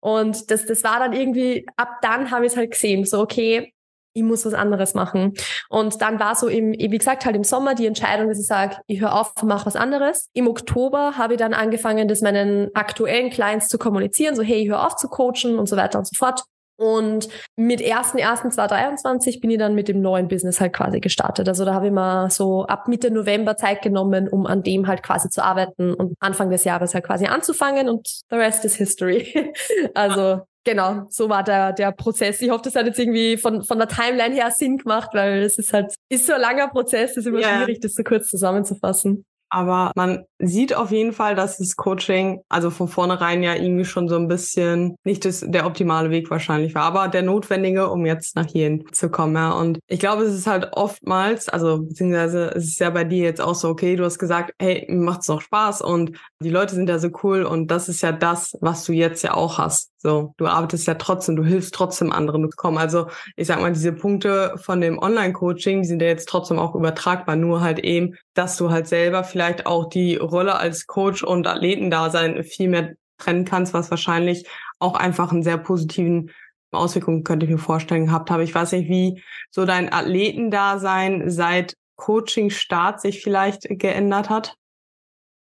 Und 0.00 0.50
das, 0.50 0.66
das 0.66 0.84
war 0.84 1.00
dann 1.00 1.12
irgendwie, 1.12 1.66
ab 1.76 1.98
dann 2.02 2.30
habe 2.30 2.46
ich 2.46 2.52
es 2.52 2.56
halt 2.56 2.70
gesehen, 2.70 3.04
so 3.04 3.20
okay, 3.20 3.72
ich 4.14 4.22
muss 4.24 4.44
was 4.44 4.54
anderes 4.54 4.94
machen. 4.94 5.34
Und 5.68 6.00
dann 6.02 6.18
war 6.18 6.34
so 6.34 6.48
im, 6.48 6.72
wie 6.72 6.88
gesagt, 6.98 7.24
halt 7.24 7.36
im 7.36 7.44
Sommer 7.44 7.74
die 7.74 7.86
Entscheidung, 7.86 8.28
dass 8.28 8.38
ich 8.38 8.46
sage, 8.46 8.76
ich 8.86 9.00
höre 9.00 9.14
auf 9.14 9.32
und 9.40 9.48
mache 9.48 9.66
was 9.66 9.76
anderes. 9.76 10.28
Im 10.32 10.48
Oktober 10.48 11.16
habe 11.16 11.34
ich 11.34 11.38
dann 11.38 11.54
angefangen, 11.54 12.08
das 12.08 12.20
meinen 12.20 12.74
aktuellen 12.74 13.30
Clients 13.30 13.68
zu 13.68 13.78
kommunizieren, 13.78 14.34
so 14.34 14.42
hey, 14.42 14.62
ich 14.62 14.68
höre 14.68 14.84
auf 14.84 14.96
zu 14.96 15.08
coachen 15.08 15.58
und 15.58 15.68
so 15.68 15.76
weiter 15.76 15.98
und 15.98 16.06
so 16.06 16.16
fort. 16.16 16.44
Und 16.78 17.28
mit 17.56 17.80
1.1.2023 17.80 19.40
bin 19.40 19.50
ich 19.50 19.58
dann 19.58 19.74
mit 19.74 19.88
dem 19.88 20.00
neuen 20.00 20.28
Business 20.28 20.60
halt 20.60 20.72
quasi 20.72 21.00
gestartet. 21.00 21.48
Also 21.48 21.64
da 21.64 21.74
habe 21.74 21.86
ich 21.86 21.92
mal 21.92 22.30
so 22.30 22.66
ab 22.66 22.86
Mitte 22.86 23.10
November 23.10 23.56
Zeit 23.56 23.82
genommen, 23.82 24.28
um 24.28 24.46
an 24.46 24.62
dem 24.62 24.86
halt 24.86 25.02
quasi 25.02 25.28
zu 25.28 25.42
arbeiten 25.42 25.92
und 25.92 26.14
Anfang 26.20 26.50
des 26.50 26.62
Jahres 26.62 26.94
halt 26.94 27.04
quasi 27.04 27.26
anzufangen 27.26 27.88
und 27.88 28.06
the 28.30 28.36
rest 28.36 28.64
is 28.64 28.76
history. 28.76 29.52
also 29.94 30.42
genau, 30.62 31.02
so 31.10 31.28
war 31.28 31.42
der, 31.42 31.72
der 31.72 31.90
Prozess. 31.90 32.40
Ich 32.40 32.50
hoffe, 32.50 32.62
das 32.64 32.76
hat 32.76 32.86
jetzt 32.86 33.00
irgendwie 33.00 33.36
von, 33.38 33.64
von 33.64 33.78
der 33.78 33.88
Timeline 33.88 34.34
her 34.34 34.52
Sinn 34.52 34.78
gemacht, 34.78 35.10
weil 35.14 35.42
es 35.42 35.58
ist 35.58 35.72
halt, 35.72 35.92
ist 36.08 36.28
so 36.28 36.34
ein 36.34 36.40
langer 36.40 36.68
Prozess, 36.68 37.12
es 37.12 37.16
ist 37.18 37.26
immer 37.26 37.40
yeah. 37.40 37.56
schwierig, 37.56 37.80
das 37.80 37.94
so 37.94 38.04
kurz 38.04 38.28
zusammenzufassen. 38.28 39.24
Aber 39.50 39.92
man 39.96 40.24
sieht 40.38 40.74
auf 40.74 40.90
jeden 40.90 41.12
Fall, 41.12 41.34
dass 41.34 41.58
das 41.58 41.76
Coaching, 41.76 42.40
also 42.48 42.70
von 42.70 42.88
vornherein 42.88 43.42
ja 43.42 43.54
irgendwie 43.54 43.84
schon 43.84 44.08
so 44.08 44.16
ein 44.16 44.28
bisschen 44.28 44.96
nicht 45.04 45.24
das, 45.24 45.44
der 45.46 45.66
optimale 45.66 46.10
Weg 46.10 46.30
wahrscheinlich 46.30 46.74
war, 46.74 46.84
aber 46.84 47.08
der 47.08 47.22
notwendige, 47.22 47.90
um 47.90 48.06
jetzt 48.06 48.36
nach 48.36 48.46
hierhin 48.46 48.84
zu 48.92 49.10
kommen. 49.10 49.34
Ja. 49.34 49.52
Und 49.52 49.80
ich 49.88 50.00
glaube, 50.00 50.22
es 50.22 50.34
ist 50.34 50.46
halt 50.46 50.70
oftmals, 50.72 51.48
also 51.48 51.82
beziehungsweise 51.82 52.52
es 52.54 52.64
ist 52.64 52.80
ja 52.80 52.90
bei 52.90 53.04
dir 53.04 53.24
jetzt 53.24 53.40
auch 53.40 53.54
so, 53.54 53.68
okay, 53.68 53.96
du 53.96 54.04
hast 54.04 54.18
gesagt, 54.18 54.52
hey, 54.60 54.86
mir 54.88 55.04
macht's 55.04 55.26
doch 55.26 55.40
Spaß 55.40 55.82
und 55.82 56.12
die 56.40 56.50
Leute 56.50 56.74
sind 56.74 56.88
ja 56.88 56.98
so 56.98 57.08
cool 57.22 57.42
und 57.42 57.70
das 57.70 57.88
ist 57.88 58.02
ja 58.02 58.12
das, 58.12 58.56
was 58.60 58.84
du 58.84 58.92
jetzt 58.92 59.22
ja 59.22 59.34
auch 59.34 59.58
hast. 59.58 59.90
So, 60.00 60.32
du 60.36 60.46
arbeitest 60.46 60.86
ja 60.86 60.94
trotzdem, 60.94 61.34
du 61.34 61.44
hilfst 61.44 61.74
trotzdem 61.74 62.12
anderen 62.12 62.48
zu 62.48 62.56
kommen. 62.56 62.78
Also 62.78 63.08
ich 63.34 63.48
sag 63.48 63.60
mal, 63.60 63.72
diese 63.72 63.92
Punkte 63.92 64.54
von 64.56 64.80
dem 64.80 64.96
Online-Coaching, 64.98 65.82
die 65.82 65.88
sind 65.88 66.00
ja 66.00 66.06
jetzt 66.06 66.28
trotzdem 66.28 66.60
auch 66.60 66.76
übertragbar, 66.76 67.34
nur 67.34 67.62
halt 67.62 67.80
eben, 67.80 68.14
dass 68.34 68.56
du 68.56 68.70
halt 68.70 68.86
selber 68.86 69.24
vielleicht 69.24 69.66
auch 69.66 69.88
die 69.88 70.14
Rolle 70.30 70.56
als 70.56 70.86
Coach 70.86 71.22
und 71.22 71.46
Athletendasein 71.46 72.42
viel 72.44 72.68
mehr 72.68 72.94
trennen 73.18 73.44
kannst, 73.44 73.74
was 73.74 73.90
wahrscheinlich 73.90 74.46
auch 74.78 74.94
einfach 74.94 75.32
einen 75.32 75.42
sehr 75.42 75.58
positiven 75.58 76.30
Auswirkungen, 76.70 77.24
könnte 77.24 77.46
ich 77.46 77.52
mir 77.52 77.58
vorstellen, 77.58 78.06
gehabt 78.06 78.30
habe. 78.30 78.44
Ich 78.44 78.54
weiß 78.54 78.72
nicht, 78.72 78.88
wie 78.88 79.22
so 79.50 79.64
dein 79.64 79.92
Athletendasein 79.92 81.30
seit 81.30 81.74
Coaching-Start 81.96 83.00
sich 83.00 83.22
vielleicht 83.22 83.62
geändert 83.68 84.30
hat. 84.30 84.56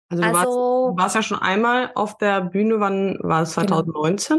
Also, 0.09 0.21
du, 0.21 0.27
also, 0.27 0.39
warst, 0.39 0.99
warst 0.99 1.15
ja 1.15 1.23
schon 1.23 1.39
einmal 1.39 1.91
auf 1.95 2.17
der 2.17 2.41
Bühne, 2.41 2.79
wann 2.79 3.17
war 3.21 3.43
es 3.43 3.53
2019? 3.53 4.37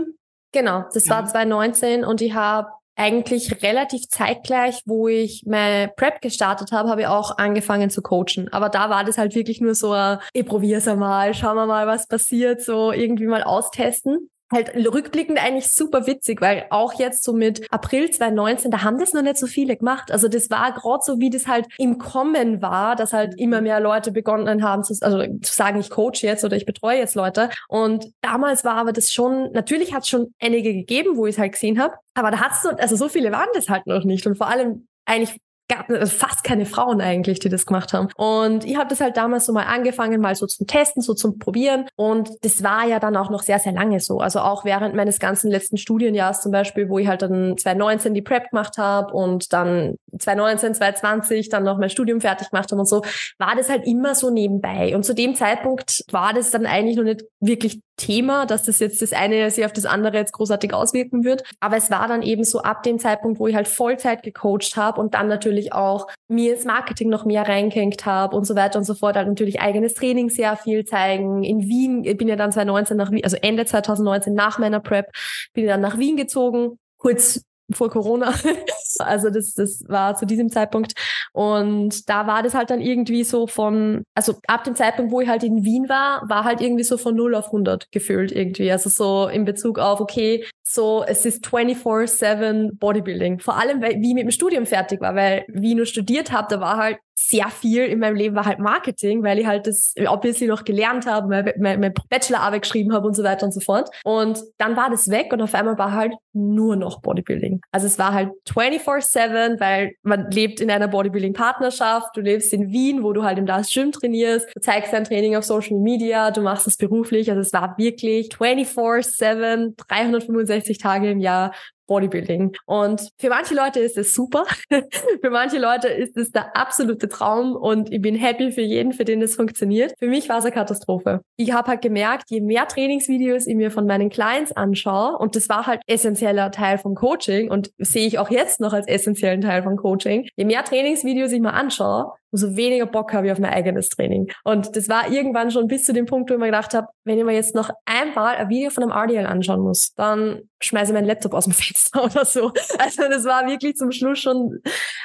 Genau, 0.53 0.79
genau 0.79 0.89
das 0.93 1.07
ja. 1.07 1.17
war 1.17 1.27
2019 1.27 2.05
und 2.05 2.21
ich 2.21 2.35
habe 2.35 2.69
eigentlich 2.97 3.63
relativ 3.63 4.09
zeitgleich, 4.09 4.83
wo 4.87 5.07
ich 5.07 5.45
meine 5.47 5.93
Prep 5.97 6.21
gestartet 6.23 6.73
habe, 6.73 6.89
habe 6.89 7.03
ich 7.03 7.07
auch 7.07 7.37
angefangen 7.39 7.91
zu 7.91 8.03
coachen. 8.03 8.49
Aber 8.53 8.69
da 8.69 8.91
war 8.91 9.05
das 9.05 9.19
halt 9.19 9.35
wirklich 9.35 9.61
nur 9.61 9.75
so, 9.75 9.95
ich 10.33 10.47
probier's 10.47 10.89
einmal, 10.89 11.35
schauen 11.35 11.57
wir 11.57 11.67
mal, 11.67 11.87
was 11.87 12.09
passiert, 12.09 12.63
so 12.63 12.93
irgendwie 12.93 13.27
mal 13.27 13.43
austesten 13.43 14.31
halt 14.53 14.75
rückblickend 14.75 15.43
eigentlich 15.43 15.69
super 15.69 16.07
witzig, 16.07 16.41
weil 16.41 16.67
auch 16.71 16.95
jetzt 16.99 17.25
so 17.25 17.33
mit 17.33 17.67
April 17.73 18.11
2019, 18.11 18.71
da 18.71 18.83
haben 18.83 18.99
das 18.99 19.13
noch 19.13 19.23
nicht 19.23 19.39
so 19.39 19.47
viele 19.47 19.77
gemacht. 19.77 20.13
Also 20.13 20.29
das 20.29 20.51
war 20.51 20.73
gerade 20.73 21.03
so, 21.03 21.19
wie 21.19 21.31
das 21.31 21.47
halt 21.47 21.67
im 21.79 21.99
Kommen 21.99 22.63
war, 22.63 22.97
dass 22.97 23.13
halt 23.13 23.35
immer 23.39 23.61
mehr 23.61 23.81
Leute 23.81 24.13
begonnen 24.13 24.63
haben 24.63 24.85
zu, 24.85 24.95
also 25.01 25.19
zu 25.43 25.53
sagen, 25.53 25.81
ich 25.81 25.91
coach 25.91 26.23
jetzt 26.23 26.45
oder 26.45 26.57
ich 26.57 26.67
betreue 26.67 26.99
jetzt 26.99 27.15
Leute. 27.15 27.51
Und 27.69 28.13
damals 28.21 28.65
war 28.65 28.75
aber 28.75 28.93
das 28.93 29.13
schon, 29.13 29.51
natürlich 29.53 29.95
hat 29.95 30.03
es 30.03 30.09
schon 30.09 30.33
einige 30.41 30.73
gegeben, 30.73 31.17
wo 31.17 31.27
ich 31.27 31.35
es 31.35 31.39
halt 31.39 31.53
gesehen 31.53 31.81
habe, 31.81 31.95
aber 32.15 32.31
da 32.31 32.41
hat 32.41 32.53
es 32.53 32.63
so, 32.63 32.71
also 32.71 32.97
so 32.97 33.09
viele 33.09 33.33
waren 33.33 33.49
das 33.55 33.69
halt 33.69 33.87
noch 33.87 34.05
nicht. 34.05 34.27
Und 34.27 34.37
vor 34.37 34.49
allem 34.49 34.87
eigentlich 35.07 35.39
gab 35.69 35.91
also 35.91 36.07
fast 36.07 36.45
keine 36.45 36.67
Frauen 36.67 37.01
eigentlich, 37.01 37.41
die 37.41 37.49
das 37.49 37.67
gemacht 37.67 37.93
haben. 37.93 38.09
Und 38.17 38.65
ich 38.65 38.77
habe 38.77 38.89
das 38.89 39.01
halt 39.01 39.17
damals 39.17 39.47
so 39.47 39.53
mal 39.53 39.65
angefangen, 39.65 40.21
mal 40.21 40.35
so 40.35 40.47
zum 40.47 40.67
Testen, 40.67 41.03
so 41.03 41.15
zum 41.15 41.39
Probieren. 41.39 41.87
Und 41.97 42.31
das 42.43 42.63
war 42.63 42.87
ja 42.87 43.01
dann 43.01 43.17
auch 43.17 43.31
noch 43.31 43.43
sehr, 43.43 43.59
sehr 43.59 43.73
lange 43.73 44.01
so. 44.01 44.21
Also 44.21 44.41
auch 44.41 44.65
während 44.65 44.95
meines 44.95 45.19
ganzen 45.19 45.51
letzten 45.51 45.77
Studienjahres 45.77 46.41
zum 46.41 46.53
Beispiel, 46.53 46.89
wo 46.89 46.99
ich 46.99 47.09
halt 47.09 47.23
dann 47.23 47.57
2019 47.57 48.15
die 48.15 48.23
Prep 48.23 48.51
gemacht 48.51 48.79
habe 48.79 49.13
und 49.13 49.53
dann 49.53 49.97
2019, 50.19 50.75
2020 50.75 51.49
dann 51.49 51.65
noch 51.65 51.79
mein 51.79 51.91
Studium 51.91 52.21
fertig 52.21 52.51
gemacht 52.51 52.71
habe 52.71 52.81
und 52.81 52.89
so, 52.89 53.03
war 53.39 53.57
das 53.57 53.69
halt 53.69 53.87
immer 53.87 54.15
so 54.15 54.31
nebenbei. 54.31 54.95
Und 54.95 55.05
zu 55.05 55.15
dem 55.15 55.35
Zeitpunkt 55.35 56.05
war 56.11 56.33
das 56.33 56.51
dann 56.51 56.67
eigentlich 56.67 56.97
noch 56.97 57.05
nicht 57.05 57.25
wirklich 57.41 57.81
Thema, 57.97 58.47
dass 58.47 58.65
das 58.65 58.79
jetzt 58.79 59.03
das 59.03 59.13
eine 59.13 59.51
sich 59.51 59.65
auf 59.65 59.73
das 59.73 59.87
andere 59.87 60.17
jetzt 60.17 60.33
großartig 60.33 60.75
auswirken 60.75 61.25
wird. 61.25 61.43
Aber 61.61 61.77
es 61.77 61.91
war 61.91 62.07
dann 62.09 62.23
eben 62.23 62.45
so 62.45 62.61
ab 62.61 62.83
dem 62.83 62.99
Zeitpunkt, 62.99 63.39
wo 63.41 63.47
ich 63.47 63.55
halt 63.55 63.69
Vollzeit 63.69 64.23
gecoacht 64.23 64.77
habe 64.77 65.01
und 65.01 65.15
dann 65.15 65.29
natürlich 65.29 65.73
auch 65.73 66.07
mir 66.29 66.55
ins 66.55 66.65
Marketing 66.65 67.09
noch 67.09 67.25
mehr 67.25 67.49
reingehängt 67.49 68.05
habe 68.07 68.37
und 68.37 68.45
so 68.45 68.55
weiter 68.55 68.79
und 68.79 68.85
so 68.85 68.95
fort, 68.95 69.17
halt 69.17 69.29
natürlich 69.29 69.61
eigenes 69.61 69.95
Training 69.95 70.29
sehr 70.31 70.57
viel 70.57 70.85
zeigen. 70.85 71.43
In 71.43 71.69
Wien, 71.69 72.05
ich 72.05 72.17
bin 72.17 72.29
ja 72.29 72.37
dann 72.37 72.53
2019 72.53 72.97
nach 72.97 73.11
Wien, 73.11 73.25
also 73.25 73.37
Ende 73.41 73.65
2019 73.65 74.35
nach 74.35 74.59
meiner 74.59 74.81
Prep, 74.81 75.07
bin 75.55 75.65
ich 75.65 75.71
dann 75.71 75.81
nach 75.81 75.99
Wien 75.99 76.17
gezogen, 76.17 76.79
kurz 76.99 77.43
vor 77.73 77.91
Corona. 77.91 78.33
also 78.99 79.31
das, 79.31 79.55
das 79.55 79.83
war 79.89 80.17
zu 80.17 80.27
diesem 80.27 80.51
Zeitpunkt. 80.51 80.93
Und 81.33 82.09
da 82.09 82.27
war 82.27 82.43
das 82.43 82.55
halt 82.55 82.71
dann 82.71 82.81
irgendwie 82.81 83.25
so 83.25 83.47
von, 83.47 84.05
also 84.15 84.35
ab 84.47 84.65
dem 84.65 84.75
Zeitpunkt, 84.75 85.13
wo 85.13 85.21
ich 85.21 85.29
halt 85.29 85.43
in 85.43 85.65
Wien 85.65 85.89
war, 85.89 86.23
war 86.29 86.45
halt 86.45 86.61
irgendwie 86.61 86.85
so 86.85 86.97
von 86.99 87.15
0 87.15 87.35
auf 87.35 87.47
100 87.47 87.91
gefühlt 87.93 88.33
irgendwie. 88.33 88.71
Also 88.71 88.91
so 88.91 89.29
in 89.29 89.45
Bezug 89.45 89.79
auf, 89.79 90.01
okay, 90.01 90.45
so 90.63 91.05
es 91.07 91.25
ist 91.27 91.45
24-7 91.47 92.79
Bodybuilding. 92.79 93.41
Vor 93.41 93.57
allem, 93.57 93.83
weil 93.83 94.01
wie 94.01 94.15
mit 94.15 94.25
dem 94.25 94.31
Studium 94.31 94.67
fertig 94.67 95.01
war, 95.01 95.15
weil 95.15 95.45
wie 95.49 95.71
ich 95.71 95.77
nur 95.77 95.87
studiert 95.87 96.33
habe, 96.33 96.49
da 96.51 96.61
war 96.61 96.77
halt 96.77 96.99
sehr 97.19 97.49
viel 97.49 97.85
in 97.85 97.99
meinem 97.99 98.15
Leben 98.15 98.37
war 98.37 98.45
halt 98.45 98.59
Marketing, 98.59 99.23
weil 99.23 99.39
ich 99.39 99.47
halt 99.47 99.67
das 99.67 99.95
obviously 100.07 100.47
noch 100.47 100.65
gelernt 100.65 101.07
habe, 101.07 101.29
mein, 101.29 101.53
mein, 101.59 101.81
mein 101.81 101.95
Bachelorarbeit 102.11 102.63
geschrieben 102.63 102.93
habe 102.93 103.07
und 103.07 103.15
so 103.15 103.25
weiter 103.25 103.47
und 103.47 103.53
so 103.53 103.61
fort. 103.61 103.89
Und 104.05 104.39
dann 104.59 104.77
war 104.77 104.91
das 104.91 105.09
weg 105.09 105.33
und 105.33 105.41
auf 105.41 105.55
einmal 105.55 105.79
war 105.79 105.93
halt 105.93 106.13
nur 106.35 106.77
noch 106.77 107.01
Bodybuilding. 107.01 107.63
Also 107.73 107.87
es 107.87 107.99
war 107.99 108.13
halt 108.13 108.31
24-7, 108.49 109.59
weil 109.59 109.93
man 110.03 110.31
lebt 110.31 110.61
in 110.61 110.71
einer 110.71 110.89
Bodybuilding-Partnerschaft, 110.89 112.17
du 112.17 112.21
lebst 112.21 112.53
in 112.53 112.71
Wien, 112.71 113.03
wo 113.03 113.15
du 113.15 113.25
halt 113.25 113.39
im 113.39 113.47
Last 113.47 113.73
Gym 113.73 113.93
trainierst, 113.93 114.47
du 114.55 114.61
zeigst 114.61 114.93
dein 114.93 115.05
Training 115.05 115.37
auf 115.37 115.45
Social 115.45 115.79
Media, 115.79 116.31
du 116.31 116.43
machst 116.43 116.67
es 116.67 116.77
beruflich. 116.77 117.31
Also 117.31 117.41
es 117.41 117.53
war 117.55 117.77
wirklich 117.79 118.29
24-7, 118.29 119.75
365 119.89 120.79
Tage 120.79 121.11
im 121.11 121.21
Jahr 121.21 121.53
Bodybuilding. 121.87 122.57
Und 122.67 123.11
für 123.19 123.29
manche 123.29 123.55
Leute 123.55 123.81
ist 123.81 123.97
es 123.97 124.15
super. 124.15 124.45
für 124.71 125.31
manche 125.31 125.59
Leute 125.59 125.89
ist 125.89 126.17
es 126.17 126.31
der 126.31 126.57
absolute 126.57 127.09
Traum 127.09 127.57
und 127.57 127.93
ich 127.93 128.01
bin 128.01 128.15
happy 128.15 128.53
für 128.53 128.63
jeden, 128.63 128.93
für 128.93 129.05
den 129.05 129.23
es 129.23 129.37
funktioniert. 129.37 129.95
Für 129.99 130.09
mich 130.09 130.29
war 130.29 130.39
es 130.39 130.45
eine 130.45 130.55
Katastrophe. 130.55 131.21
Ich 131.37 131.53
habe 131.53 131.69
halt 131.69 131.83
gemerkt, 131.83 132.25
je 132.29 132.41
mehr 132.41 132.67
Trainingsvideos 132.67 133.47
ich 133.47 133.55
mir 133.55 133.71
von 133.71 133.87
meinen 133.87 134.11
Clients 134.11 134.53
anschaue, 134.53 135.17
und 135.19 135.37
das 135.37 135.49
war 135.49 135.67
halt 135.67 135.81
essentieller 135.87 136.51
Teil 136.51 136.79
vom 136.79 136.95
Coaching 136.95 137.51
und 137.51 137.71
sehe 137.79 138.07
ich 138.07 138.19
auch 138.19 138.31
jetzt 138.31 138.61
noch 138.61 138.73
als 138.73 138.87
essentiellen 138.89 139.41
Teil 139.41 139.63
vom 139.63 139.77
Coaching, 139.77 140.29
je 140.37 140.45
mehr 140.45 140.65
Trainingsvideos 140.65 141.33
ich 141.33 141.41
mir 141.41 141.53
anschaue, 141.53 142.13
umso 142.37 142.55
weniger 142.55 142.85
Bock 142.85 143.15
habe 143.15 143.27
ich 143.27 143.33
auf 143.33 143.39
mein 143.39 143.53
eigenes 143.53 143.89
Training. 143.89 144.31
Und 144.45 144.77
das 144.77 144.91
war 144.91 145.11
irgendwann 145.11 145.51
schon 145.51 145.69
bis 145.69 145.85
zu 145.85 145.95
dem 145.95 146.05
Punkt, 146.05 146.29
wo 146.29 146.35
ich 146.35 146.41
mir 146.41 146.47
gedacht 146.47 146.75
habe, 146.75 146.89
wenn 147.05 147.19
ich 147.19 147.25
mir 147.25 147.33
jetzt 147.33 147.55
noch 147.55 147.71
einmal 147.87 148.37
ein 148.37 148.51
Video 148.51 148.69
von 148.69 148.83
einem 148.83 148.93
RDL 148.93 149.25
anschauen 149.27 149.61
muss, 149.61 149.95
dann 149.95 150.43
schmeiße 150.61 150.91
ich 150.91 150.95
meinen 150.95 151.07
Laptop 151.07 151.33
aus 151.33 151.45
dem 151.45 151.53
Fenster 151.55 152.05
oder 152.05 152.27
so. 152.27 152.53
Also 152.79 153.09
das 153.09 153.25
war 153.25 153.47
wirklich 153.47 153.77
zum 153.77 153.91
Schluss 153.91 154.19
schon, 154.19 154.61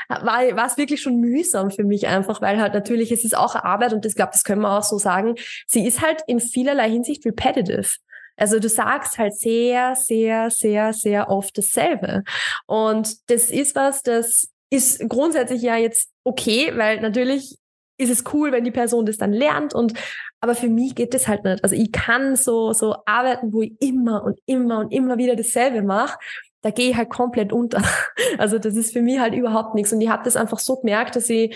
war, 0.10 0.56
war 0.56 0.66
es 0.66 0.78
wirklich 0.78 1.02
schon 1.02 1.22
mühsam 1.22 1.72
für 1.72 1.86
mich 1.86 2.08
einfach, 2.08 2.42
weil 2.42 2.60
halt 2.60 2.74
natürlich, 2.74 3.14
es 3.14 3.24
ist 3.24 3.38
auch 3.38 3.56
Arbeit 3.56 3.94
und 3.94 4.06
ich 4.06 4.16
glaube, 4.16 4.32
das 4.34 4.44
können 4.44 4.62
wir 4.62 4.78
auch 4.78 4.84
so 4.84 4.98
sagen, 4.98 5.36
sie 5.68 5.88
ist 5.88 6.02
halt 6.02 6.22
in 6.28 6.42
vielerlei 6.42 6.90
Hinsicht 6.90 7.26
repetitive. 7.26 7.88
Also 8.36 8.60
du 8.60 8.68
sagst 8.68 9.18
halt 9.18 9.36
sehr, 9.36 9.96
sehr, 9.96 10.50
sehr, 10.50 10.92
sehr 10.92 11.30
oft 11.30 11.58
dasselbe. 11.58 12.24
Und 12.66 13.30
das 13.30 13.52
ist 13.52 13.76
was, 13.76 14.02
das 14.04 14.50
ist 14.72 15.08
grundsätzlich 15.08 15.62
ja 15.62 15.76
jetzt 15.76 16.10
okay, 16.24 16.72
weil 16.76 17.02
natürlich 17.02 17.58
ist 17.98 18.10
es 18.10 18.24
cool, 18.34 18.52
wenn 18.52 18.64
die 18.64 18.72
Person 18.72 19.06
das 19.06 19.18
dann 19.18 19.34
lernt 19.34 19.76
und 19.76 19.94
aber 20.40 20.56
für 20.56 20.70
mich 20.70 20.96
geht 20.96 21.14
das 21.14 21.28
halt 21.28 21.44
nicht. 21.44 21.64
Also 21.64 21.76
ich 21.76 21.92
kann 21.92 22.36
so 22.36 22.74
so 22.74 22.96
arbeiten, 23.06 23.54
wo 23.54 23.62
ich 23.62 23.74
immer 23.80 24.24
und 24.24 24.40
immer 24.48 24.80
und 24.80 24.92
immer 24.92 25.18
wieder 25.18 25.36
dasselbe 25.36 25.84
mache. 25.84 26.18
Da 26.64 26.72
gehe 26.72 26.92
ich 26.92 26.98
halt 26.98 27.10
komplett 27.10 27.54
unter. 27.54 27.82
Also 28.38 28.60
das 28.60 28.76
ist 28.76 28.94
für 28.94 29.02
mich 29.02 29.20
halt 29.20 29.36
überhaupt 29.36 29.76
nichts. 29.76 29.92
Und 29.94 30.02
ich 30.02 30.10
habe 30.10 30.24
das 30.24 30.36
einfach 30.36 30.60
so 30.60 30.78
gemerkt, 30.78 31.16
dass 31.16 31.30
ich 31.30 31.56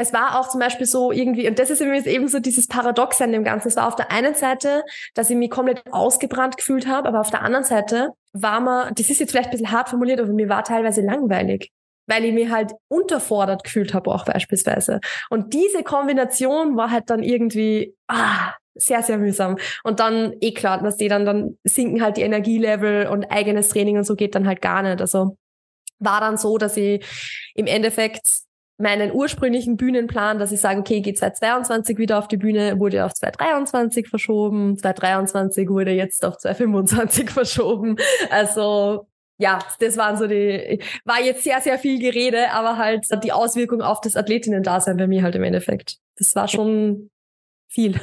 es 0.00 0.12
war 0.14 0.40
auch 0.40 0.48
zum 0.48 0.60
Beispiel 0.60 0.86
so 0.86 1.12
irgendwie, 1.12 1.46
und 1.46 1.58
das 1.58 1.68
ist 1.68 1.82
eben 1.82 2.28
so 2.28 2.40
dieses 2.40 2.66
Paradox 2.66 3.20
an 3.20 3.32
dem 3.32 3.44
Ganzen. 3.44 3.68
Es 3.68 3.76
war 3.76 3.86
auf 3.86 3.96
der 3.96 4.10
einen 4.10 4.34
Seite, 4.34 4.82
dass 5.14 5.28
ich 5.28 5.36
mich 5.36 5.50
komplett 5.50 5.82
ausgebrannt 5.92 6.56
gefühlt 6.56 6.86
habe, 6.86 7.06
aber 7.06 7.20
auf 7.20 7.30
der 7.30 7.42
anderen 7.42 7.64
Seite 7.64 8.10
war 8.32 8.60
mir, 8.60 8.90
das 8.94 9.10
ist 9.10 9.20
jetzt 9.20 9.30
vielleicht 9.30 9.48
ein 9.48 9.52
bisschen 9.52 9.72
hart 9.72 9.90
formuliert, 9.90 10.20
aber 10.20 10.32
mir 10.32 10.48
war 10.48 10.64
teilweise 10.64 11.02
langweilig 11.02 11.70
weil 12.10 12.24
ich 12.24 12.34
mich 12.34 12.50
halt 12.50 12.72
unterfordert 12.88 13.64
gefühlt 13.64 13.94
habe 13.94 14.10
auch 14.10 14.24
beispielsweise. 14.24 15.00
Und 15.30 15.54
diese 15.54 15.82
Kombination 15.82 16.76
war 16.76 16.90
halt 16.90 17.08
dann 17.08 17.22
irgendwie 17.22 17.94
ah, 18.08 18.52
sehr, 18.74 19.02
sehr 19.02 19.18
mühsam. 19.18 19.56
Und 19.84 20.00
dann, 20.00 20.34
eh 20.40 20.52
klar, 20.52 20.82
dass 20.82 20.96
die 20.96 21.08
dann, 21.08 21.24
dann 21.24 21.58
sinken 21.64 22.02
halt 22.02 22.16
die 22.16 22.22
Energielevel 22.22 23.06
und 23.06 23.24
eigenes 23.30 23.68
Training 23.68 23.96
und 23.96 24.04
so 24.04 24.16
geht 24.16 24.34
dann 24.34 24.46
halt 24.46 24.60
gar 24.60 24.82
nicht. 24.82 25.00
Also 25.00 25.36
war 25.98 26.20
dann 26.20 26.36
so, 26.36 26.58
dass 26.58 26.76
ich 26.76 27.04
im 27.54 27.66
Endeffekt 27.66 28.22
meinen 28.78 29.12
ursprünglichen 29.12 29.76
Bühnenplan, 29.76 30.38
dass 30.38 30.52
ich 30.52 30.60
sage, 30.60 30.80
okay, 30.80 31.00
geht 31.02 31.18
2022 31.18 31.98
wieder 31.98 32.18
auf 32.18 32.28
die 32.28 32.38
Bühne, 32.38 32.80
wurde 32.80 33.04
auf 33.04 33.12
2023 33.12 34.08
verschoben, 34.08 34.78
2023 34.78 35.68
wurde 35.68 35.90
jetzt 35.92 36.24
auf 36.24 36.38
2025 36.38 37.30
verschoben. 37.30 37.96
Also 38.30 39.06
ja, 39.40 39.58
das 39.80 39.96
waren 39.96 40.18
so 40.18 40.26
die, 40.26 40.80
war 41.04 41.20
jetzt 41.20 41.42
sehr, 41.44 41.60
sehr 41.60 41.78
viel 41.78 41.98
Gerede, 41.98 42.52
aber 42.52 42.76
halt 42.76 43.06
die 43.24 43.32
Auswirkung 43.32 43.80
auf 43.80 44.00
das 44.02 44.14
Athletinnen-Dasein 44.14 44.98
bei 44.98 45.06
mir 45.06 45.22
halt 45.22 45.34
im 45.34 45.42
Endeffekt. 45.42 45.96
Das 46.16 46.34
war 46.36 46.46
schon 46.46 47.10
viel. 47.68 47.98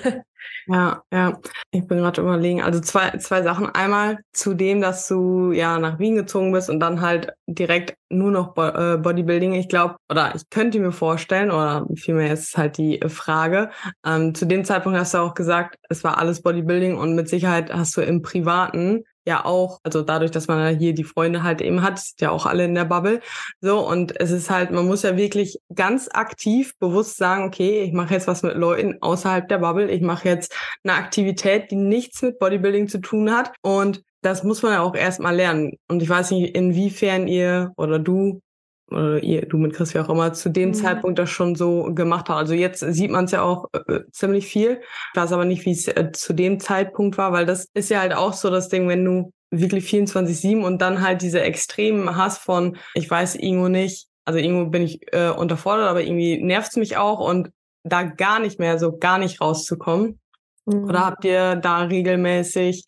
Ja, 0.67 1.03
ja. 1.13 1.39
Ich 1.72 1.88
bin 1.88 2.00
gerade 2.00 2.22
überlegen. 2.22 2.62
Also 2.62 2.79
zwei, 2.79 3.12
zwei 3.17 3.41
Sachen. 3.41 3.67
Einmal 3.67 4.20
zu 4.34 4.53
dem, 4.53 4.82
dass 4.82 5.08
du 5.08 5.51
ja 5.51 5.79
nach 5.79 6.00
Wien 6.00 6.15
gezogen 6.15 6.51
bist 6.51 6.70
und 6.70 6.79
dann 6.79 7.01
halt 7.01 7.34
direkt 7.48 7.96
nur 8.10 8.32
noch 8.32 8.53
Bo 8.53 8.67
äh, 8.67 8.98
Bodybuilding. 8.98 9.53
Ich 9.53 9.70
glaube, 9.70 9.96
oder 10.10 10.34
ich 10.36 10.50
könnte 10.50 10.79
mir 10.79 10.91
vorstellen, 10.91 11.51
oder 11.51 11.86
vielmehr 11.96 12.34
ist 12.34 12.58
halt 12.58 12.77
die 12.77 13.00
Frage. 13.08 13.70
Ähm, 14.06 14.36
zu 14.36 14.46
dem 14.46 14.65
Zeitpunkt 14.65 14.98
hast 14.98 15.13
du 15.13 15.20
auch 15.20 15.34
gesagt, 15.36 15.77
es 15.89 16.03
war 16.03 16.17
alles 16.17 16.41
Bodybuilding 16.41 16.98
und 16.98 17.15
mit 17.15 17.29
Sicherheit 17.29 17.74
hast 17.74 17.96
du 17.96 18.01
im 18.01 18.22
Privaten 18.22 19.03
ja 19.27 19.43
auch, 19.46 19.79
also 19.84 20.01
dadurch, 20.01 20.31
dass 20.31 20.48
man 20.48 20.77
hier 20.79 20.93
die 20.93 21.03
Freunde 21.03 21.43
halt 21.43 21.62
eben 21.62 21.84
hat, 21.84 22.00
sind 22.00 22.22
ja 22.22 22.31
auch 22.31 22.46
alle 22.46 22.63
in 22.65 22.74
der 22.74 22.86
Bubble. 22.86 23.19
So, 23.60 23.86
und 23.86 24.19
es 24.19 24.31
ist 24.31 24.50
halt, 24.50 24.72
man 24.72 24.88
muss 24.88 25.03
ja 25.03 25.17
wirklich 25.17 25.60
ganz 25.75 26.10
aktiv 26.12 26.74
bewusst 26.79 27.17
sagen, 27.17 27.43
okay, 27.43 27.81
ich 27.81 27.91
mache 27.91 28.13
jetzt 28.13 28.27
was 28.27 28.41
mit 28.41 28.55
Leuten 28.55 28.98
außerhalb 29.01 29.48
der 29.50 29.57
Bubble, 29.60 29.91
ich 29.91 30.01
mache 30.01 30.29
jetzt 30.29 30.55
eine 30.84 30.93
Aktivität, 30.93 31.72
die 31.72 31.75
nichts 31.75 32.22
mit 32.22 32.39
Bodybuilding 32.39 32.88
zu 32.88 33.00
tun 33.00 33.31
hat. 33.31 33.51
Und 33.62 34.01
das 34.22 34.43
muss 34.43 34.63
man 34.63 34.74
ja 34.74 34.81
auch 34.81 34.96
erstmal 34.96 35.36
lernen. 35.36 35.74
Und 35.89 36.01
ich 36.01 36.10
weiß 36.10 36.31
nicht, 36.31 36.55
inwiefern 36.55 37.27
ihr 37.27 37.74
oder 37.75 38.00
du 38.00 38.39
oder 38.89 39.22
ihr, 39.22 39.46
du 39.46 39.58
mit 39.58 39.74
Chris 39.74 39.94
wie 39.94 40.00
auch 40.00 40.10
immer, 40.10 40.34
zu 40.34 40.50
dem 40.50 40.70
mhm. 40.70 40.74
Zeitpunkt 40.74 41.20
das 41.20 41.29
schon 41.29 41.56
so 41.56 41.94
gemacht 41.94 42.29
hat. 42.29 42.38
Also 42.38 42.53
jetzt 42.53 42.79
sieht 42.79 43.12
man 43.12 43.25
es 43.25 43.32
ja 43.32 43.41
auch 43.41 43.65
äh, 43.74 43.94
äh, 43.94 44.12
ziemlich 44.12 44.48
viel. 44.48 44.82
Ich 45.13 45.20
weiß 45.20 45.32
aber 45.34 45.46
nicht, 45.46 45.65
wie 45.65 45.72
es 45.72 45.88
äh, 45.88 46.12
zu 46.13 46.34
dem 46.34 46.60
Zeitpunkt 46.60 47.17
war, 47.17 47.32
weil 47.32 47.46
das 47.46 47.67
ist 47.74 47.89
ja 47.89 48.00
halt 48.00 48.13
auch 48.13 48.34
so 48.34 48.50
das 48.50 48.70
Ding, 48.70 48.88
wenn 48.88 49.03
du 49.03 49.34
wirklich 49.50 49.89
24-7 49.89 50.63
und 50.63 50.82
dann 50.82 51.01
halt 51.01 51.22
diese 51.22 51.41
extremen 51.41 52.15
Hass 52.15 52.38
von, 52.38 52.77
ich 52.94 53.10
weiß 53.10 53.36
irgendwo 53.36 53.67
nicht, 53.67 54.08
also 54.25 54.39
irgendwo 54.39 54.70
bin 54.70 54.84
ich 54.84 55.01
äh, 55.13 55.29
unterfordert, 55.29 55.88
aber 55.88 56.03
irgendwie 56.03 56.41
nervt 56.41 56.70
es 56.72 56.75
mich 56.75 56.98
auch 56.98 57.20
und 57.20 57.51
da 57.84 58.03
gar 58.03 58.39
nicht 58.39 58.60
mehr, 58.60 58.77
so 58.77 58.98
gar 58.98 59.17
nicht 59.17 59.39
rauszukommen. 59.39 60.20
Mhm. 60.65 60.84
Oder 60.84 61.06
habt 61.06 61.24
ihr 61.24 61.56
da 61.56 61.84
regelmäßig 61.84 62.86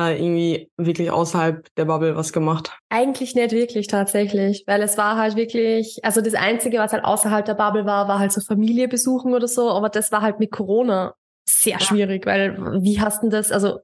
äh, 0.00 0.16
irgendwie 0.16 0.70
wirklich 0.76 1.10
außerhalb 1.10 1.66
der 1.76 1.84
Bubble 1.84 2.16
was 2.16 2.32
gemacht? 2.32 2.78
Eigentlich 2.88 3.34
nicht 3.34 3.52
wirklich 3.52 3.86
tatsächlich, 3.86 4.64
weil 4.66 4.82
es 4.82 4.96
war 4.96 5.16
halt 5.16 5.36
wirklich, 5.36 5.98
also 6.02 6.20
das 6.20 6.34
Einzige, 6.34 6.78
was 6.78 6.92
halt 6.92 7.04
außerhalb 7.04 7.44
der 7.44 7.54
Bubble 7.54 7.84
war, 7.84 8.08
war 8.08 8.18
halt 8.18 8.32
so 8.32 8.40
Familie 8.40 8.88
besuchen 8.88 9.34
oder 9.34 9.48
so, 9.48 9.70
aber 9.70 9.88
das 9.88 10.10
war 10.12 10.22
halt 10.22 10.40
mit 10.40 10.50
Corona 10.50 11.14
sehr 11.48 11.74
ja. 11.74 11.80
schwierig, 11.80 12.26
weil 12.26 12.56
wie 12.82 13.00
hast 13.00 13.22
denn 13.22 13.30
das, 13.30 13.52
also 13.52 13.80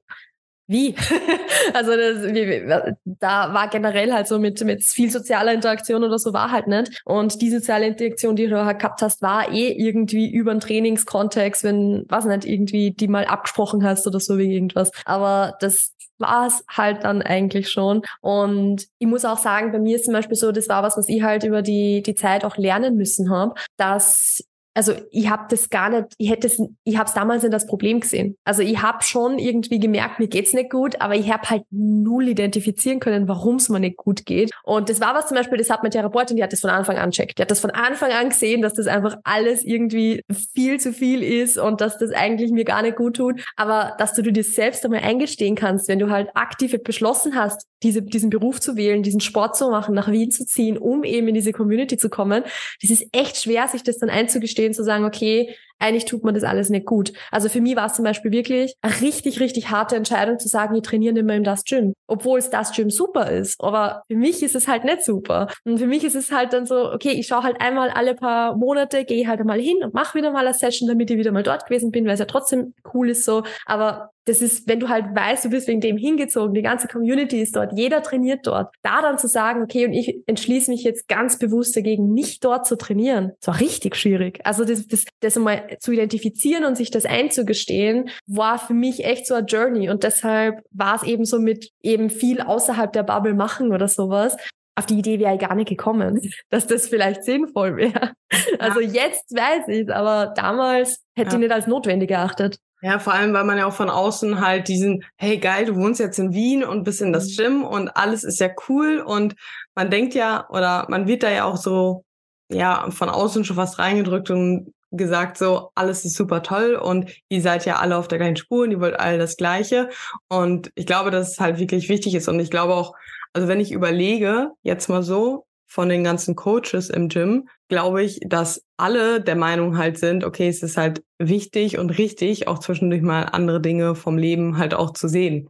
wie? 0.69 0.95
also 1.73 1.91
das, 1.95 2.23
wie, 2.33 2.67
da 3.05 3.53
war 3.53 3.69
generell 3.69 4.11
halt 4.11 4.27
so 4.27 4.37
mit, 4.37 4.61
mit 4.65 4.83
viel 4.83 5.09
sozialer 5.09 5.53
Interaktion 5.53 6.03
oder 6.03 6.19
so 6.19 6.33
war 6.33 6.51
halt 6.51 6.67
nicht. 6.67 7.01
Und 7.05 7.41
die 7.41 7.49
soziale 7.49 7.87
Interaktion, 7.87 8.35
die 8.35 8.47
du 8.47 8.65
halt 8.65 8.79
gehabt 8.79 9.01
hast, 9.01 9.21
war 9.21 9.51
eh 9.51 9.71
irgendwie 9.71 10.29
über 10.29 10.51
einen 10.51 10.59
Trainingskontext, 10.59 11.63
wenn, 11.63 12.05
was 12.09 12.25
nicht, 12.25 12.45
irgendwie 12.45 12.91
die 12.91 13.07
mal 13.07 13.25
abgesprochen 13.25 13.83
hast 13.83 14.05
oder 14.07 14.19
so 14.19 14.37
wie 14.37 14.53
irgendwas. 14.53 14.91
Aber 15.05 15.55
das 15.61 15.93
war 16.19 16.47
es 16.47 16.63
halt 16.69 17.03
dann 17.03 17.21
eigentlich 17.21 17.69
schon. 17.69 18.01
Und 18.21 18.87
ich 18.99 19.07
muss 19.07 19.25
auch 19.25 19.37
sagen, 19.37 19.71
bei 19.71 19.79
mir 19.79 19.95
ist 19.95 20.05
zum 20.05 20.13
Beispiel 20.13 20.37
so, 20.37 20.51
das 20.51 20.69
war 20.69 20.83
was, 20.83 20.97
was 20.97 21.09
ich 21.09 21.21
halt 21.21 21.43
über 21.43 21.61
die, 21.61 22.01
die 22.03 22.15
Zeit 22.15 22.45
auch 22.45 22.57
lernen 22.57 22.95
müssen 22.95 23.29
habe, 23.29 23.55
dass 23.77 24.43
also 24.77 24.93
ich 25.09 25.27
habe 25.27 25.45
das 25.49 25.71
gar 25.71 25.89
nicht, 25.89 26.13
ich 26.19 26.29
hätte 26.29 26.45
es, 26.45 26.61
ich 26.83 26.97
habe 26.97 27.07
es 27.07 27.15
damals 27.15 27.41
nicht 27.41 27.51
das 27.51 27.65
Problem 27.65 27.99
gesehen. 27.99 28.37
Also 28.45 28.61
ich 28.61 28.79
habe 28.79 29.03
schon 29.03 29.39
irgendwie 29.39 29.79
gemerkt, 29.79 30.19
mir 30.19 30.27
geht's 30.27 30.53
nicht 30.53 30.69
gut, 30.69 31.01
aber 31.01 31.15
ich 31.15 31.33
habe 31.33 31.49
halt 31.49 31.63
null 31.71 32.27
identifizieren 32.27 32.99
können, 32.99 33.27
warum 33.27 33.55
es 33.55 33.69
mir 33.69 33.79
nicht 33.79 33.97
gut 33.97 34.27
geht. 34.27 34.51
Und 34.61 34.89
das 34.89 35.01
war 35.01 35.15
was 35.15 35.29
zum 35.29 35.35
Beispiel, 35.35 35.57
das 35.57 35.71
hat 35.71 35.81
meine 35.81 35.89
Therapeutin, 35.89 36.37
die 36.37 36.43
hat 36.43 36.53
das 36.53 36.59
von 36.59 36.69
Anfang 36.69 36.97
an 36.97 37.09
checkt. 37.09 37.39
Die 37.39 37.41
hat 37.41 37.49
das 37.49 37.59
von 37.59 37.71
Anfang 37.71 38.11
an 38.11 38.29
gesehen, 38.29 38.61
dass 38.61 38.75
das 38.75 38.85
einfach 38.85 39.17
alles 39.23 39.63
irgendwie 39.63 40.21
viel 40.53 40.79
zu 40.79 40.93
viel 40.93 41.23
ist 41.23 41.57
und 41.57 41.81
dass 41.81 41.97
das 41.97 42.11
eigentlich 42.11 42.51
mir 42.51 42.63
gar 42.63 42.83
nicht 42.83 42.97
gut 42.97 43.15
tut. 43.15 43.43
Aber 43.55 43.95
dass 43.97 44.13
du 44.13 44.21
dir 44.21 44.43
selbst 44.43 44.85
einmal 44.85 44.99
eingestehen 44.99 45.55
kannst, 45.55 45.87
wenn 45.87 45.97
du 45.97 46.11
halt 46.11 46.29
aktiv 46.35 46.75
beschlossen 46.83 47.33
hast, 47.33 47.65
diese, 47.83 48.01
diesen 48.01 48.29
Beruf 48.29 48.59
zu 48.59 48.75
wählen, 48.75 49.03
diesen 49.03 49.21
Sport 49.21 49.55
zu 49.55 49.69
machen, 49.69 49.93
nach 49.93 50.11
Wien 50.11 50.31
zu 50.31 50.45
ziehen, 50.45 50.77
um 50.77 51.03
eben 51.03 51.27
in 51.27 51.35
diese 51.35 51.51
Community 51.51 51.97
zu 51.97 52.09
kommen, 52.09 52.43
das 52.81 52.91
ist 52.91 53.07
echt 53.11 53.37
schwer, 53.41 53.67
sich 53.67 53.83
das 53.83 53.97
dann 53.97 54.09
einzugestehen 54.09 54.66
stehen, 54.67 54.73
zu 54.73 54.83
sagen, 54.83 55.05
okay, 55.05 55.55
eigentlich 55.79 56.05
tut 56.05 56.23
man 56.23 56.33
das 56.33 56.43
alles 56.43 56.69
nicht 56.69 56.87
gut. 56.87 57.13
Also 57.29 57.49
für 57.49 57.61
mich 57.61 57.75
war 57.75 57.85
es 57.85 57.93
zum 57.93 58.03
Beispiel 58.03 58.31
wirklich 58.31 58.73
eine 58.81 58.99
richtig, 58.99 59.39
richtig 59.39 59.69
harte 59.69 59.95
Entscheidung 59.95 60.39
zu 60.39 60.47
sagen, 60.47 60.73
ich 60.75 60.81
trainiere 60.81 61.13
nicht 61.13 61.25
mehr 61.25 61.35
im 61.35 61.43
Das 61.43 61.63
Gym. 61.65 61.93
Obwohl 62.07 62.39
es 62.39 62.49
Das 62.49 62.71
Gym 62.75 62.89
super 62.89 63.29
ist. 63.29 63.61
Aber 63.61 64.01
für 64.07 64.15
mich 64.15 64.41
ist 64.41 64.55
es 64.55 64.67
halt 64.67 64.85
nicht 64.85 65.03
super. 65.03 65.49
Und 65.65 65.77
für 65.77 65.85
mich 65.85 66.03
ist 66.03 66.15
es 66.15 66.31
halt 66.31 66.53
dann 66.53 66.65
so, 66.65 66.91
okay, 66.91 67.11
ich 67.11 67.27
schaue 67.27 67.43
halt 67.43 67.61
einmal 67.61 67.91
alle 67.91 68.15
paar 68.15 68.55
Monate, 68.57 69.05
gehe 69.05 69.27
halt 69.27 69.43
mal 69.45 69.59
hin 69.59 69.83
und 69.83 69.93
mache 69.93 70.17
wieder 70.17 70.31
mal 70.31 70.47
eine 70.47 70.55
Session, 70.55 70.87
damit 70.87 71.11
ich 71.11 71.17
wieder 71.17 71.31
mal 71.31 71.43
dort 71.43 71.67
gewesen 71.67 71.91
bin, 71.91 72.05
weil 72.05 72.13
es 72.13 72.19
ja 72.19 72.25
trotzdem 72.25 72.73
cool 72.93 73.09
ist 73.09 73.23
so. 73.23 73.43
Aber 73.67 74.09
das 74.27 74.41
ist, 74.41 74.67
wenn 74.67 74.79
du 74.79 74.89
halt 74.89 75.15
weißt, 75.15 75.45
du 75.45 75.49
bist 75.49 75.67
wegen 75.67 75.81
dem 75.81 75.97
hingezogen, 75.97 76.53
die 76.53 76.61
ganze 76.61 76.87
Community 76.87 77.41
ist 77.41 77.55
dort, 77.55 77.71
jeder 77.77 78.03
trainiert 78.03 78.45
dort, 78.45 78.73
da 78.83 79.01
dann 79.01 79.17
zu 79.17 79.27
sagen, 79.27 79.63
okay, 79.63 79.85
und 79.85 79.93
ich 79.93 80.21
entschließe 80.27 80.69
mich 80.69 80.83
jetzt 80.83 81.07
ganz 81.07 81.39
bewusst 81.39 81.75
dagegen, 81.75 82.13
nicht 82.13 82.43
dort 82.43 82.65
zu 82.65 82.77
trainieren, 82.77 83.31
das 83.39 83.47
war 83.47 83.59
richtig 83.61 83.95
schwierig. 83.95 84.41
Also 84.43 84.65
das, 84.65 84.87
das, 84.87 85.05
das 85.21 85.37
einmal 85.37 85.77
zu 85.79 85.91
identifizieren 85.91 86.65
und 86.65 86.75
sich 86.75 86.91
das 86.91 87.05
einzugestehen, 87.05 88.09
war 88.27 88.59
für 88.59 88.73
mich 88.73 89.05
echt 89.05 89.27
so 89.27 89.35
eine 89.35 89.47
Journey. 89.47 89.89
Und 89.89 90.03
deshalb 90.03 90.61
war 90.71 90.95
es 90.95 91.03
eben 91.03 91.25
so 91.25 91.39
mit 91.39 91.71
eben 91.81 92.09
viel 92.09 92.41
außerhalb 92.41 92.91
der 92.91 93.03
Bubble 93.03 93.33
machen 93.33 93.71
oder 93.71 93.87
sowas. 93.87 94.35
Auf 94.75 94.85
die 94.85 94.99
Idee 94.99 95.19
wäre 95.19 95.33
ich 95.33 95.39
gar 95.39 95.55
nicht 95.55 95.69
gekommen, 95.69 96.21
dass 96.49 96.67
das 96.67 96.87
vielleicht 96.87 97.23
sinnvoll 97.23 97.77
wäre. 97.77 98.11
Also 98.59 98.81
jetzt 98.81 99.31
weiß 99.31 99.69
ich 99.69 99.89
aber 99.91 100.33
damals 100.35 101.03
hätte 101.15 101.29
ja. 101.29 101.33
ich 101.35 101.39
nicht 101.39 101.51
als 101.51 101.67
notwendig 101.67 102.11
erachtet. 102.11 102.59
Ja, 102.81 102.99
vor 102.99 103.13
allem, 103.13 103.33
weil 103.33 103.43
man 103.43 103.57
ja 103.57 103.65
auch 103.65 103.73
von 103.73 103.89
außen 103.89 104.39
halt 104.39 104.67
diesen, 104.67 105.03
hey 105.17 105.39
geil, 105.39 105.65
du 105.65 105.75
wohnst 105.75 105.99
jetzt 105.99 106.19
in 106.19 106.33
Wien 106.33 106.63
und 106.63 106.83
bist 106.83 107.01
in 107.01 107.11
das 107.11 107.29
mhm. 107.29 107.35
Gym 107.35 107.63
und 107.63 107.89
alles 107.89 108.23
ist 108.23 108.39
ja 108.39 108.49
cool 108.69 108.99
und 108.99 109.35
man 109.75 109.89
denkt 109.89 110.13
ja 110.13 110.47
oder 110.49 110.85
man 110.89 111.07
wird 111.07 111.23
da 111.23 111.31
ja 111.31 111.45
auch 111.45 111.57
so 111.57 112.03
ja 112.51 112.89
von 112.91 113.09
außen 113.09 113.45
schon 113.45 113.55
fast 113.55 113.79
reingedrückt 113.79 114.29
und 114.29 114.73
gesagt, 114.91 115.37
so 115.37 115.71
alles 115.75 116.05
ist 116.05 116.15
super 116.15 116.43
toll 116.43 116.75
und 116.75 117.11
ihr 117.29 117.41
seid 117.41 117.65
ja 117.65 117.77
alle 117.77 117.97
auf 117.97 118.07
der 118.07 118.19
gleichen 118.19 118.37
Spur 118.37 118.63
und 118.63 118.71
ihr 118.71 118.79
wollt 118.79 118.99
alle 118.99 119.17
das 119.17 119.37
Gleiche. 119.37 119.89
Und 120.29 120.71
ich 120.75 120.85
glaube, 120.85 121.11
dass 121.11 121.31
es 121.31 121.39
halt 121.39 121.59
wirklich 121.59 121.89
wichtig 121.89 122.15
ist. 122.15 122.29
Und 122.29 122.39
ich 122.39 122.49
glaube 122.49 122.73
auch, 122.73 122.93
also 123.33 123.47
wenn 123.47 123.59
ich 123.59 123.71
überlege, 123.71 124.51
jetzt 124.63 124.87
mal 124.87 125.03
so, 125.03 125.46
von 125.67 125.89
den 125.89 126.03
ganzen 126.03 126.35
Coaches 126.35 126.89
im 126.89 127.09
Gym, 127.09 127.49
glaube 127.67 128.03
ich, 128.03 128.19
dass 128.25 128.63
alle 128.77 129.21
der 129.21 129.35
Meinung 129.35 129.77
halt 129.77 129.97
sind, 129.97 130.23
okay, 130.23 130.47
es 130.47 130.63
ist 130.63 130.77
halt 130.77 131.03
wichtig 131.19 131.77
und 131.77 131.89
richtig, 131.91 132.47
auch 132.47 132.59
zwischendurch 132.59 133.01
mal 133.01 133.23
andere 133.23 133.61
Dinge 133.61 133.93
vom 133.93 134.17
Leben 134.17 134.57
halt 134.57 134.73
auch 134.73 134.91
zu 134.93 135.07
sehen. 135.07 135.49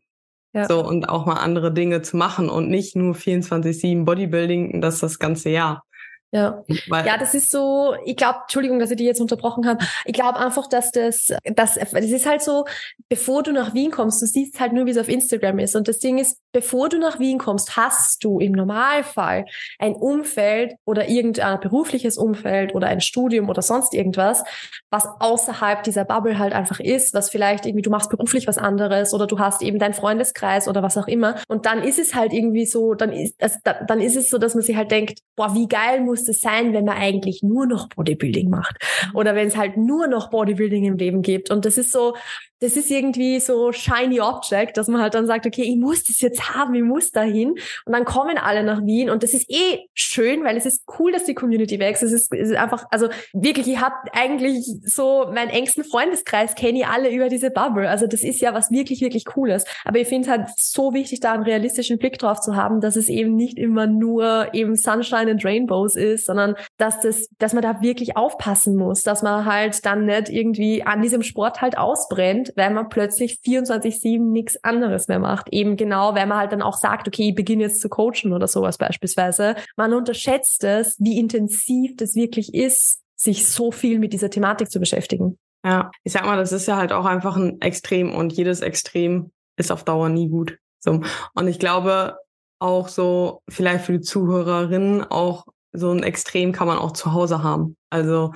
Ja. 0.53 0.65
So, 0.67 0.84
und 0.84 1.08
auch 1.08 1.25
mal 1.25 1.36
andere 1.36 1.71
Dinge 1.71 2.01
zu 2.01 2.17
machen 2.17 2.49
und 2.49 2.69
nicht 2.69 2.95
nur 2.95 3.13
24-7 3.13 4.06
Bodybuilding, 4.06 4.82
das 4.82 4.99
das 4.99 5.19
ganze 5.19 5.49
Jahr. 5.49 5.84
Ja. 6.31 6.63
Weil 6.89 7.05
ja, 7.05 7.17
das 7.17 7.33
ist 7.33 7.51
so, 7.51 7.95
ich 8.03 8.17
glaube, 8.17 8.39
Entschuldigung, 8.41 8.79
dass 8.79 8.91
ich 8.91 8.97
die 8.97 9.05
jetzt 9.05 9.21
unterbrochen 9.21 9.65
habe. 9.65 9.85
Ich 10.03 10.13
glaube 10.13 10.37
einfach, 10.37 10.67
dass 10.67 10.91
das, 10.91 11.33
das, 11.45 11.75
das 11.75 11.91
ist 11.91 12.25
halt 12.25 12.41
so, 12.41 12.65
bevor 13.07 13.43
du 13.43 13.53
nach 13.53 13.73
Wien 13.73 13.91
kommst, 13.91 14.21
du 14.21 14.25
siehst 14.25 14.59
halt 14.59 14.73
nur, 14.73 14.85
wie 14.85 14.91
es 14.91 14.97
auf 14.97 15.07
Instagram 15.07 15.59
ist. 15.59 15.75
Und 15.75 15.87
das 15.87 15.99
Ding 15.99 16.17
ist, 16.17 16.39
bevor 16.51 16.89
du 16.89 16.99
nach 16.99 17.19
Wien 17.19 17.37
kommst, 17.37 17.77
hast 17.77 18.23
du 18.25 18.39
im 18.39 18.51
Normalfall 18.51 19.45
ein 19.79 19.93
Umfeld 19.93 20.75
oder 20.85 21.07
irgendein 21.07 21.59
berufliches 21.61 22.17
Umfeld 22.17 22.75
oder 22.75 22.87
ein 22.87 22.99
Studium 22.99 23.47
oder 23.47 23.61
sonst 23.61 23.93
irgendwas, 23.93 24.43
was 24.89 25.07
außerhalb 25.19 25.83
dieser 25.83 26.03
Bubble 26.03 26.37
halt 26.37 26.53
einfach 26.53 26.81
ist, 26.81 27.13
was 27.13 27.29
vielleicht 27.29 27.65
irgendwie, 27.65 27.83
du 27.83 27.89
machst 27.89 28.09
beruflich 28.09 28.47
was 28.47 28.57
anderes 28.57 29.13
oder 29.13 29.27
du 29.27 29.39
hast 29.39 29.61
eben 29.61 29.79
deinen 29.79 29.93
Freundeskreis 29.93 30.67
oder 30.67 30.83
was 30.83 30.97
auch 30.97 31.07
immer. 31.07 31.35
Und 31.47 31.65
dann 31.65 31.83
ist 31.83 31.99
es 31.99 32.15
halt 32.15 32.33
irgendwie 32.33 32.65
so, 32.65 32.95
dann 32.95 33.13
ist, 33.13 33.41
also, 33.41 33.57
dann 33.87 34.01
ist 34.01 34.17
es 34.17 34.29
so, 34.29 34.37
dass 34.37 34.55
man 34.55 34.63
sich 34.63 34.75
halt 34.75 34.91
denkt, 34.91 35.19
boah, 35.35 35.53
wie 35.53 35.67
geil 35.67 36.01
muss 36.01 36.16
muss 36.17 36.27
es 36.27 36.41
sein, 36.41 36.73
wenn 36.73 36.86
man 36.86 36.97
eigentlich 36.97 37.43
nur 37.43 37.67
noch 37.67 37.89
Bodybuilding 37.89 38.49
macht 38.49 38.77
oder 39.13 39.36
wenn 39.36 39.47
es 39.47 39.58
halt 39.58 39.77
nur 39.77 40.08
noch 40.08 40.30
Bodybuilding 40.30 40.86
im 40.86 40.97
Leben 40.97 41.21
gibt. 41.21 41.51
Und 41.51 41.65
das 41.65 41.77
ist 41.77 41.91
so, 41.91 42.15
das 42.60 42.76
ist 42.76 42.89
irgendwie 42.89 43.39
so 43.39 43.72
shiny 43.72 44.20
object, 44.20 44.78
dass 44.78 44.88
man 44.88 45.02
halt 45.02 45.13
dann 45.13 45.28
sagt, 45.28 45.46
okay, 45.46 45.63
ich 45.63 45.78
muss 45.78 46.04
das 46.04 46.22
jetzt 46.22 46.56
haben, 46.56 46.74
ich 46.74 46.84
muss 46.84 47.12
dahin. 47.12 47.52
Und 47.86 47.93
dann 47.93 48.06
kommen 48.06 48.38
alle 48.38 48.63
nach 48.63 48.84
Wien 48.84 49.10
und 49.10 49.24
das 49.24 49.34
ist 49.34 49.50
eh 49.50 49.88
schön, 49.93 50.43
weil 50.43 50.58
es 50.58 50.65
ist 50.65 50.84
cool, 51.00 51.12
dass 51.12 51.26
die 51.26 51.36
Community 51.36 51.80
wächst. 51.80 52.04
Es 52.04 52.12
ist, 52.12 52.34
es 52.34 52.50
ist 52.50 52.58
einfach, 52.58 52.86
also 52.89 53.10
wirklich, 53.34 53.67
ich 53.67 53.80
habe 53.80 53.96
eigentlich 54.13 54.65
so 54.86 55.26
meinen 55.32 55.50
engsten 55.50 55.84
Freundeskreis 55.84 56.56
kenne 56.56 56.80
ich 56.80 56.88
alle 56.88 57.12
über 57.12 57.30
diese 57.30 57.52
Bubble. 57.52 57.88
Also 57.88 58.08
das 58.08 58.24
ist 58.24 58.41
ja 58.41 58.54
was 58.54 58.72
wirklich, 58.72 59.02
wirklich 59.02 59.26
Cooles. 59.26 59.65
Aber 59.86 60.00
ich 60.00 60.08
finde 60.08 60.28
es 60.28 60.36
halt 60.36 60.50
so 60.58 60.93
wichtig, 60.93 61.20
da 61.20 61.34
einen 61.34 61.43
realistischen 61.43 62.00
Blick 62.00 62.17
drauf 62.17 62.39
zu 62.39 62.56
haben, 62.56 62.82
dass 62.82 62.96
es 62.96 63.10
eben 63.10 63.36
nicht 63.36 63.58
immer 63.58 63.86
nur 63.86 64.54
eben 64.54 64.76
Sunshine 64.76 65.32
and 65.32 65.46
Rainbows 65.46 65.96
ist, 65.96 66.26
sondern 66.26 66.56
dass 66.78 67.00
das, 67.02 67.30
dass 67.38 67.54
man 67.54 67.62
da 67.62 67.82
wirklich 67.82 68.17
aufpassen 68.17 68.76
muss, 68.76 69.04
dass 69.04 69.22
man 69.22 69.46
halt 69.46 69.86
dann 69.86 70.06
nicht 70.06 70.30
irgendwie 70.30 70.84
an 70.84 71.02
diesem 71.02 71.22
Sport 71.22 71.62
halt 71.62 71.78
ausbrennt 71.78 72.46
Prozent, 72.47 72.57
weil 72.57 72.73
man 72.73 72.89
plötzlich 72.89 73.39
24-7 73.45 74.19
nichts 74.19 74.63
anderes 74.63 75.07
mehr 75.07 75.19
macht. 75.19 75.49
Eben 75.51 75.77
genau, 75.77 76.15
weil 76.15 76.27
man 76.27 76.38
halt 76.38 76.51
dann 76.51 76.62
auch 76.62 76.77
sagt, 76.77 77.07
okay, 77.07 77.29
ich 77.29 77.36
beginne 77.36 77.63
jetzt 77.63 77.81
zu 77.81 77.89
coachen 77.89 78.33
oder 78.33 78.47
sowas 78.47 78.77
beispielsweise. 78.77 79.55
Man 79.75 79.93
unterschätzt 79.93 80.63
es, 80.63 80.97
wie 80.99 81.19
intensiv 81.19 81.95
das 81.97 82.15
wirklich 82.15 82.53
ist, 82.53 83.01
sich 83.15 83.47
so 83.49 83.71
viel 83.71 83.99
mit 83.99 84.13
dieser 84.13 84.29
Thematik 84.29 84.71
zu 84.71 84.79
beschäftigen. 84.79 85.38
Ja, 85.65 85.91
ich 86.03 86.13
sag 86.13 86.25
mal, 86.25 86.38
das 86.38 86.51
ist 86.51 86.67
ja 86.67 86.77
halt 86.77 86.91
auch 86.91 87.05
einfach 87.05 87.36
ein 87.36 87.60
Extrem 87.62 88.13
und 88.13 88.33
jedes 88.33 88.62
Extrem 88.62 89.31
ist 89.57 89.71
auf 89.71 89.83
Dauer 89.83 90.10
nie 90.10 90.29
gut. 90.29 90.57
So. 90.79 91.01
Und 91.33 91.47
ich 91.47 91.60
glaube 91.60 92.17
auch 92.60 92.88
so, 92.88 93.41
vielleicht 93.49 93.86
für 93.86 93.93
die 93.93 94.01
Zuhörerinnen 94.01 95.03
auch 95.03 95.45
so 95.73 95.91
ein 95.91 96.03
Extrem 96.03 96.51
kann 96.51 96.67
man 96.67 96.77
auch 96.77 96.91
zu 96.91 97.13
Hause 97.13 97.43
haben. 97.43 97.75
Also 97.89 98.33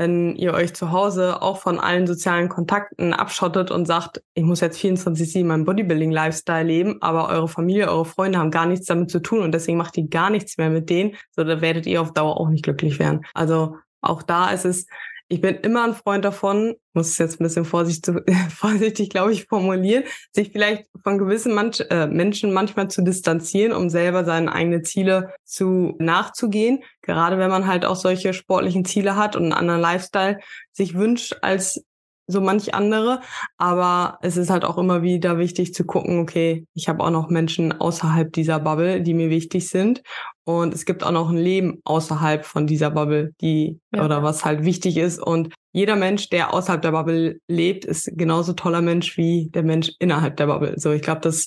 wenn 0.00 0.34
ihr 0.34 0.54
euch 0.54 0.72
zu 0.72 0.92
Hause 0.92 1.42
auch 1.42 1.58
von 1.58 1.78
allen 1.78 2.06
sozialen 2.06 2.48
Kontakten 2.48 3.12
abschottet 3.12 3.70
und 3.70 3.84
sagt, 3.84 4.22
ich 4.32 4.44
muss 4.44 4.60
jetzt 4.60 4.78
24-7 4.78 5.44
meinen 5.44 5.66
Bodybuilding-Lifestyle 5.66 6.64
leben, 6.64 7.02
aber 7.02 7.28
eure 7.28 7.48
Familie, 7.48 7.90
eure 7.90 8.06
Freunde 8.06 8.38
haben 8.38 8.50
gar 8.50 8.64
nichts 8.64 8.86
damit 8.86 9.10
zu 9.10 9.20
tun 9.20 9.40
und 9.40 9.52
deswegen 9.52 9.76
macht 9.76 9.98
ihr 9.98 10.08
gar 10.08 10.30
nichts 10.30 10.56
mehr 10.56 10.70
mit 10.70 10.88
denen, 10.88 11.16
so 11.32 11.44
da 11.44 11.60
werdet 11.60 11.84
ihr 11.84 12.00
auf 12.00 12.14
Dauer 12.14 12.40
auch 12.40 12.48
nicht 12.48 12.64
glücklich 12.64 12.98
werden. 12.98 13.26
Also 13.34 13.76
auch 14.00 14.22
da 14.22 14.48
ist 14.48 14.64
es 14.64 14.86
ich 15.32 15.40
bin 15.40 15.54
immer 15.58 15.84
ein 15.84 15.94
Freund 15.94 16.24
davon, 16.24 16.74
muss 16.92 17.10
es 17.10 17.18
jetzt 17.18 17.40
ein 17.40 17.44
bisschen 17.44 17.64
vorsichtig, 17.64 18.14
vorsichtig 18.50 19.10
glaube 19.10 19.32
ich, 19.32 19.46
formulieren, 19.46 20.02
sich 20.32 20.50
vielleicht 20.50 20.86
von 21.04 21.18
gewissen 21.18 21.54
manch, 21.54 21.80
äh, 21.88 22.08
Menschen 22.08 22.52
manchmal 22.52 22.88
zu 22.88 23.02
distanzieren, 23.02 23.72
um 23.72 23.90
selber 23.90 24.24
seine 24.24 24.52
eigenen 24.52 24.84
Ziele 24.84 25.32
zu 25.44 25.94
nachzugehen. 26.00 26.82
Gerade 27.00 27.38
wenn 27.38 27.48
man 27.48 27.68
halt 27.68 27.84
auch 27.84 27.94
solche 27.94 28.34
sportlichen 28.34 28.84
Ziele 28.84 29.14
hat 29.14 29.36
und 29.36 29.44
einen 29.44 29.52
anderen 29.52 29.80
Lifestyle 29.80 30.40
sich 30.72 30.94
wünscht 30.94 31.36
als 31.42 31.84
so 32.30 32.40
manch 32.40 32.74
andere. 32.74 33.20
Aber 33.58 34.18
es 34.22 34.36
ist 34.36 34.50
halt 34.50 34.64
auch 34.64 34.78
immer 34.78 35.02
wieder 35.02 35.38
wichtig 35.38 35.74
zu 35.74 35.84
gucken, 35.84 36.20
okay, 36.20 36.66
ich 36.74 36.88
habe 36.88 37.02
auch 37.04 37.10
noch 37.10 37.28
Menschen 37.28 37.72
außerhalb 37.72 38.32
dieser 38.32 38.60
Bubble, 38.60 39.02
die 39.02 39.14
mir 39.14 39.30
wichtig 39.30 39.68
sind. 39.68 40.02
Und 40.44 40.74
es 40.74 40.84
gibt 40.84 41.04
auch 41.04 41.12
noch 41.12 41.30
ein 41.30 41.36
Leben 41.36 41.80
außerhalb 41.84 42.44
von 42.44 42.66
dieser 42.66 42.90
Bubble, 42.90 43.32
die 43.40 43.78
ja. 43.94 44.04
oder 44.04 44.22
was 44.22 44.44
halt 44.44 44.64
wichtig 44.64 44.96
ist. 44.96 45.20
Und 45.20 45.54
jeder 45.72 45.96
Mensch, 45.96 46.28
der 46.28 46.52
außerhalb 46.52 46.82
der 46.82 46.92
Bubble 46.92 47.38
lebt, 47.46 47.84
ist 47.84 48.10
genauso 48.16 48.54
toller 48.54 48.82
Mensch 48.82 49.16
wie 49.16 49.48
der 49.50 49.62
Mensch 49.62 49.92
innerhalb 49.98 50.36
der 50.36 50.46
Bubble. 50.46 50.74
So, 50.76 50.92
ich 50.92 51.02
glaube, 51.02 51.20
das 51.20 51.46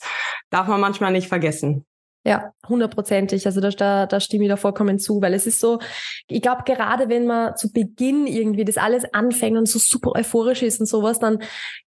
darf 0.50 0.68
man 0.68 0.80
manchmal 0.80 1.12
nicht 1.12 1.28
vergessen. 1.28 1.86
Ja, 2.26 2.54
hundertprozentig. 2.70 3.46
Also 3.46 3.60
da, 3.60 3.70
da, 3.70 4.06
da 4.06 4.20
stimme 4.22 4.46
ich 4.46 4.50
da 4.50 4.56
vollkommen 4.56 4.98
zu, 4.98 5.22
weil 5.22 5.34
es 5.34 5.46
ist 5.46 5.60
so, 5.60 5.80
ich 6.30 6.42
glaube, 6.42 6.64
gerade 6.66 7.10
wenn 7.10 7.26
man 7.28 7.58
zu 7.58 7.72
Beginn 7.74 8.28
irgendwie 8.28 8.64
das 8.64 8.78
alles 8.78 9.04
anfängt 9.14 9.58
und 9.58 9.68
so 9.68 9.78
super 9.78 10.14
euphorisch 10.16 10.64
ist 10.64 10.80
und 10.80 10.86
sowas, 10.86 11.20
dann 11.20 11.40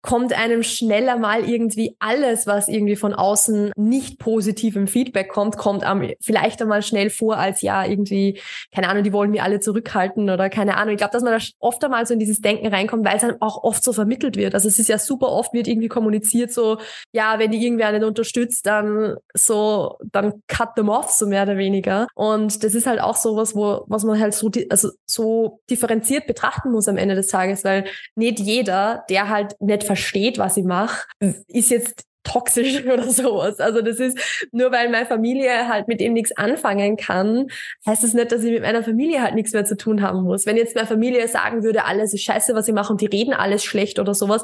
kommt 0.02 0.34
einem 0.34 0.64
schneller 0.64 1.18
mal 1.18 1.48
irgendwie 1.48 1.96
alles, 2.00 2.48
was 2.48 2.70
irgendwie 2.70 2.96
von 2.96 3.14
außen 3.14 3.72
nicht 3.76 4.18
positivem 4.20 4.88
Feedback 4.88 5.30
kommt, 5.30 5.58
kommt 5.58 5.84
einem 5.84 6.14
vielleicht 6.22 6.62
einmal 6.62 6.82
schnell 6.82 7.10
vor 7.10 7.38
als 7.38 7.62
ja 7.62 7.86
irgendwie, 7.86 8.40
keine 8.74 8.88
Ahnung, 8.88 9.04
die 9.04 9.12
wollen 9.12 9.32
mir 9.32 9.44
alle 9.44 9.60
zurückhalten 9.60 10.30
oder 10.30 10.50
keine 10.50 10.78
Ahnung. 10.78 10.94
Ich 10.94 11.00
glaube, 11.00 11.12
dass 11.12 11.24
man 11.24 11.38
da 11.38 11.46
oft 11.60 11.84
einmal 11.84 12.06
so 12.06 12.14
in 12.14 12.20
dieses 12.20 12.40
Denken 12.40 12.68
reinkommt, 12.68 13.06
weil 13.06 13.18
es 13.18 13.22
dann 13.22 13.42
auch 13.42 13.64
oft 13.64 13.84
so 13.84 13.92
vermittelt 13.92 14.38
wird. 14.38 14.54
Also 14.54 14.70
es 14.70 14.80
ist 14.80 14.88
ja 14.88 14.98
super 14.98 15.30
oft 15.30 15.54
wird 15.54 15.68
irgendwie 15.68 15.90
kommuniziert 15.90 16.52
so, 16.52 16.78
ja, 17.12 17.40
wenn 17.40 17.52
die 17.52 17.64
irgendwer 17.64 17.92
nicht 17.92 18.04
unterstützt, 18.04 18.66
dann 18.66 19.18
so, 19.34 19.98
dann 20.12 20.42
cut 20.48 20.76
them 20.76 20.90
off, 20.90 21.10
so 21.10 21.28
mehr 21.28 21.44
oder 21.44 21.58
weniger. 21.58 22.08
Und 22.16 22.64
das 22.64 22.74
ist 22.74 22.88
halt 22.88 23.02
auch 23.02 23.18
sowas, 23.18 23.56
wo, 23.56 23.84
was 23.88 24.04
man 24.04 24.20
halt 24.20 24.34
so, 24.34 24.50
also 24.70 24.90
so 25.06 25.60
differenziert 25.70 26.26
betrachten 26.28 26.72
muss 26.72 26.88
am 26.88 26.98
Ende 26.98 27.16
des 27.16 27.28
Tages, 27.28 27.64
weil 27.64 27.86
nicht 28.16 28.40
jeder, 28.40 29.04
der 29.10 29.30
halt 29.30 29.60
nicht 29.60 29.89
versteht, 29.90 30.38
was 30.38 30.56
ich 30.56 30.66
mache, 30.66 31.08
ist 31.48 31.72
jetzt 31.72 32.06
toxisch 32.24 32.86
oder 32.94 33.10
sowas. 33.10 33.60
Also 33.60 33.82
das 33.82 34.00
ist 34.00 34.20
nur 34.52 34.72
weil 34.72 34.88
meine 34.90 35.08
Familie 35.08 35.68
halt 35.68 35.88
mit 35.88 36.00
dem 36.00 36.14
nichts 36.14 36.32
anfangen 36.38 36.96
kann, 36.96 37.48
heißt 37.88 38.04
das 38.04 38.14
nicht, 38.14 38.32
dass 38.32 38.44
ich 38.44 38.52
mit 38.52 38.62
meiner 38.62 38.84
Familie 38.84 39.24
halt 39.24 39.34
nichts 39.34 39.52
mehr 39.52 39.66
zu 39.66 39.76
tun 39.76 40.04
haben 40.04 40.22
muss. 40.22 40.46
Wenn 40.46 40.58
jetzt 40.58 40.76
meine 40.76 40.86
Familie 40.86 41.28
sagen 41.28 41.64
würde, 41.64 41.86
alles 41.86 42.14
ist 42.14 42.22
scheiße, 42.22 42.54
was 42.54 42.68
ich 42.68 42.74
mache 42.76 42.94
und 42.94 43.02
die 43.02 43.08
reden 43.08 43.34
alles 43.34 43.64
schlecht 43.64 43.98
oder 43.98 44.14
sowas, 44.14 44.44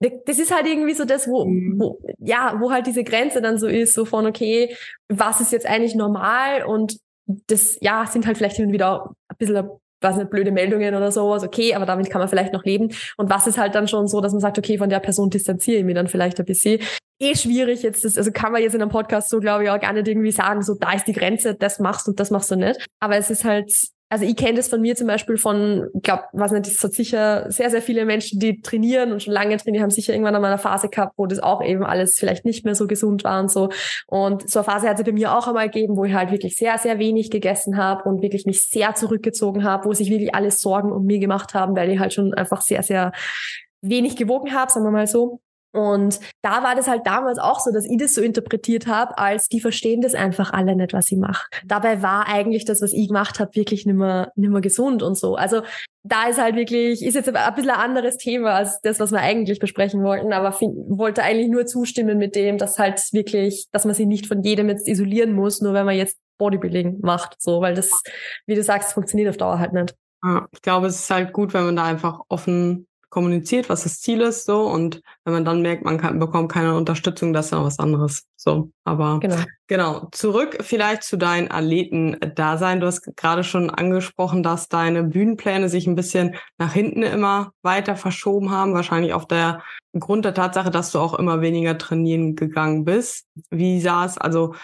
das 0.00 0.38
ist 0.38 0.50
halt 0.50 0.66
irgendwie 0.66 0.94
so 0.94 1.04
das, 1.04 1.28
wo, 1.28 1.44
mhm. 1.44 1.78
wo, 1.78 2.00
ja, 2.18 2.56
wo 2.58 2.72
halt 2.72 2.86
diese 2.86 3.04
Grenze 3.04 3.42
dann 3.42 3.58
so 3.58 3.66
ist, 3.66 3.92
so 3.92 4.06
von, 4.06 4.24
okay, 4.24 4.74
was 5.10 5.42
ist 5.42 5.52
jetzt 5.52 5.66
eigentlich 5.66 5.94
normal 5.94 6.64
und 6.64 6.96
das, 7.26 7.76
ja, 7.82 8.06
sind 8.06 8.26
halt 8.26 8.38
vielleicht 8.38 8.56
hin 8.56 8.68
und 8.68 8.72
wieder 8.72 9.10
ein 9.28 9.36
bisschen 9.36 9.68
was 10.02 10.16
nicht, 10.16 10.30
blöde 10.30 10.52
Meldungen 10.52 10.94
oder 10.94 11.12
sowas, 11.12 11.42
okay, 11.42 11.74
aber 11.74 11.86
damit 11.86 12.10
kann 12.10 12.20
man 12.20 12.28
vielleicht 12.28 12.52
noch 12.52 12.64
leben. 12.64 12.90
Und 13.16 13.30
was 13.30 13.46
ist 13.46 13.58
halt 13.58 13.74
dann 13.74 13.88
schon 13.88 14.08
so, 14.08 14.20
dass 14.20 14.32
man 14.32 14.40
sagt, 14.40 14.58
okay, 14.58 14.78
von 14.78 14.90
der 14.90 15.00
Person 15.00 15.30
distanziere 15.30 15.78
ich 15.78 15.84
mich 15.84 15.94
dann 15.94 16.08
vielleicht 16.08 16.38
ein 16.38 16.46
bisschen. 16.46 16.80
Eh 17.20 17.36
schwierig 17.36 17.82
jetzt, 17.82 18.04
das, 18.04 18.16
also 18.16 18.32
kann 18.32 18.52
man 18.52 18.62
jetzt 18.62 18.74
in 18.74 18.82
einem 18.82 18.90
Podcast 18.90 19.30
so, 19.30 19.38
glaube 19.38 19.64
ich, 19.64 19.70
auch 19.70 19.80
gar 19.80 19.92
nicht 19.92 20.08
irgendwie 20.08 20.32
sagen, 20.32 20.62
so 20.62 20.74
da 20.74 20.92
ist 20.92 21.06
die 21.06 21.12
Grenze, 21.12 21.54
das 21.54 21.78
machst 21.78 22.08
und 22.08 22.18
das 22.18 22.30
machst 22.30 22.50
du 22.50 22.56
nicht. 22.56 22.84
Aber 23.00 23.16
es 23.16 23.30
ist 23.30 23.44
halt, 23.44 23.72
also 24.12 24.26
ich 24.26 24.36
kenne 24.36 24.58
das 24.58 24.68
von 24.68 24.82
mir 24.82 24.94
zum 24.94 25.06
Beispiel 25.06 25.38
von, 25.38 25.88
glaube, 26.02 26.24
was 26.34 26.52
nicht, 26.52 26.66
es 26.66 26.84
hat 26.84 26.92
sicher 26.92 27.50
sehr, 27.50 27.70
sehr 27.70 27.80
viele 27.80 28.04
Menschen, 28.04 28.38
die 28.38 28.60
trainieren 28.60 29.10
und 29.10 29.22
schon 29.22 29.32
lange 29.32 29.56
trainieren, 29.56 29.84
haben 29.84 29.90
sicher 29.90 30.12
irgendwann 30.12 30.34
einmal 30.34 30.50
eine 30.50 30.60
Phase 30.60 30.90
gehabt, 30.90 31.14
wo 31.16 31.24
das 31.24 31.38
auch 31.38 31.64
eben 31.64 31.82
alles 31.82 32.16
vielleicht 32.16 32.44
nicht 32.44 32.62
mehr 32.66 32.74
so 32.74 32.86
gesund 32.86 33.24
war 33.24 33.40
und 33.40 33.50
so. 33.50 33.70
Und 34.06 34.50
so 34.50 34.58
eine 34.58 34.64
Phase 34.64 34.86
hat 34.86 34.98
es 34.98 35.04
bei 35.06 35.12
mir 35.12 35.34
auch 35.34 35.48
einmal 35.48 35.70
gegeben, 35.70 35.96
wo 35.96 36.04
ich 36.04 36.12
halt 36.12 36.30
wirklich 36.30 36.56
sehr, 36.56 36.76
sehr 36.76 36.98
wenig 36.98 37.30
gegessen 37.30 37.78
habe 37.78 38.06
und 38.06 38.20
wirklich 38.20 38.44
mich 38.44 38.60
sehr 38.68 38.94
zurückgezogen 38.94 39.64
habe, 39.64 39.86
wo 39.86 39.94
sich 39.94 40.10
wirklich 40.10 40.34
alle 40.34 40.50
Sorgen 40.50 40.92
um 40.92 41.06
mich 41.06 41.22
gemacht 41.22 41.54
haben, 41.54 41.74
weil 41.74 41.88
ich 41.88 41.98
halt 41.98 42.12
schon 42.12 42.34
einfach 42.34 42.60
sehr, 42.60 42.82
sehr 42.82 43.12
wenig 43.80 44.16
gewogen 44.16 44.52
habe, 44.52 44.70
sagen 44.70 44.84
wir 44.84 44.90
mal 44.90 45.06
so. 45.06 45.40
Und 45.72 46.20
da 46.42 46.62
war 46.62 46.74
das 46.74 46.86
halt 46.86 47.06
damals 47.06 47.38
auch 47.38 47.60
so, 47.60 47.72
dass 47.72 47.86
ich 47.86 47.96
das 47.98 48.14
so 48.14 48.20
interpretiert 48.20 48.86
habe, 48.86 49.16
als 49.18 49.48
die 49.48 49.60
verstehen 49.60 50.02
das 50.02 50.14
einfach 50.14 50.52
alle 50.52 50.76
nicht, 50.76 50.92
was 50.92 51.10
ich 51.10 51.18
mache. 51.18 51.48
Dabei 51.64 52.02
war 52.02 52.28
eigentlich 52.28 52.64
das, 52.64 52.82
was 52.82 52.92
ich 52.92 53.08
gemacht 53.08 53.40
habe, 53.40 53.54
wirklich 53.54 53.86
nimmer, 53.86 54.30
nimmer 54.36 54.60
gesund 54.60 55.02
und 55.02 55.16
so. 55.16 55.34
Also 55.34 55.62
da 56.04 56.28
ist 56.28 56.40
halt 56.40 56.56
wirklich, 56.56 57.02
ist 57.02 57.14
jetzt 57.14 57.34
ein 57.34 57.54
bisschen 57.54 57.70
ein 57.70 57.80
anderes 57.80 58.16
Thema 58.16 58.54
als 58.54 58.80
das, 58.82 59.00
was 59.00 59.12
wir 59.12 59.20
eigentlich 59.20 59.60
besprechen 59.60 60.02
wollten, 60.02 60.32
aber 60.32 60.52
wollte 60.60 61.22
eigentlich 61.22 61.48
nur 61.48 61.64
zustimmen 61.64 62.18
mit 62.18 62.34
dem, 62.34 62.58
dass 62.58 62.78
halt 62.78 63.00
wirklich, 63.12 63.66
dass 63.72 63.84
man 63.84 63.94
sich 63.94 64.06
nicht 64.06 64.26
von 64.26 64.42
jedem 64.42 64.68
jetzt 64.68 64.88
isolieren 64.88 65.32
muss, 65.32 65.60
nur 65.60 65.74
wenn 65.74 65.86
man 65.86 65.96
jetzt 65.96 66.18
Bodybuilding 66.38 66.98
macht, 67.02 67.40
so, 67.40 67.60
weil 67.60 67.74
das, 67.74 68.02
wie 68.46 68.56
du 68.56 68.62
sagst, 68.62 68.92
funktioniert 68.92 69.30
auf 69.30 69.36
Dauer 69.36 69.58
halt 69.58 69.72
nicht. 69.72 69.94
Ja, 70.24 70.46
ich 70.52 70.62
glaube, 70.62 70.88
es 70.88 71.00
ist 71.00 71.10
halt 71.10 71.32
gut, 71.32 71.54
wenn 71.54 71.64
man 71.64 71.76
da 71.76 71.84
einfach 71.84 72.20
offen 72.28 72.86
kommuniziert, 73.12 73.68
was 73.68 73.82
das 73.82 74.00
Ziel 74.00 74.22
ist, 74.22 74.46
so. 74.46 74.62
Und 74.62 75.02
wenn 75.24 75.34
man 75.34 75.44
dann 75.44 75.60
merkt, 75.60 75.84
man 75.84 75.98
kann, 75.98 76.18
bekommt 76.18 76.50
keine 76.50 76.74
Unterstützung, 76.74 77.34
das 77.34 77.46
ist 77.46 77.52
ja 77.52 77.62
was 77.62 77.78
anderes. 77.78 78.24
So. 78.36 78.70
Aber 78.84 79.20
genau. 79.20 79.36
genau. 79.66 80.08
Zurück 80.12 80.56
vielleicht 80.62 81.02
zu 81.02 81.18
deinen 81.18 81.50
Athleten-Dasein. 81.50 82.80
Du 82.80 82.86
hast 82.86 83.14
gerade 83.14 83.44
schon 83.44 83.68
angesprochen, 83.68 84.42
dass 84.42 84.70
deine 84.70 85.04
Bühnenpläne 85.04 85.68
sich 85.68 85.86
ein 85.86 85.94
bisschen 85.94 86.36
nach 86.56 86.72
hinten 86.72 87.02
immer 87.02 87.52
weiter 87.60 87.96
verschoben 87.96 88.50
haben. 88.50 88.72
Wahrscheinlich 88.72 89.12
auf 89.12 89.26
der 89.26 89.62
Grund 89.98 90.24
der 90.24 90.32
Tatsache, 90.32 90.70
dass 90.70 90.90
du 90.90 90.98
auch 90.98 91.12
immer 91.12 91.42
weniger 91.42 91.76
trainieren 91.76 92.34
gegangen 92.34 92.86
bist. 92.86 93.26
Wie 93.50 93.78
sah 93.82 94.06
es, 94.06 94.16
also, 94.16 94.54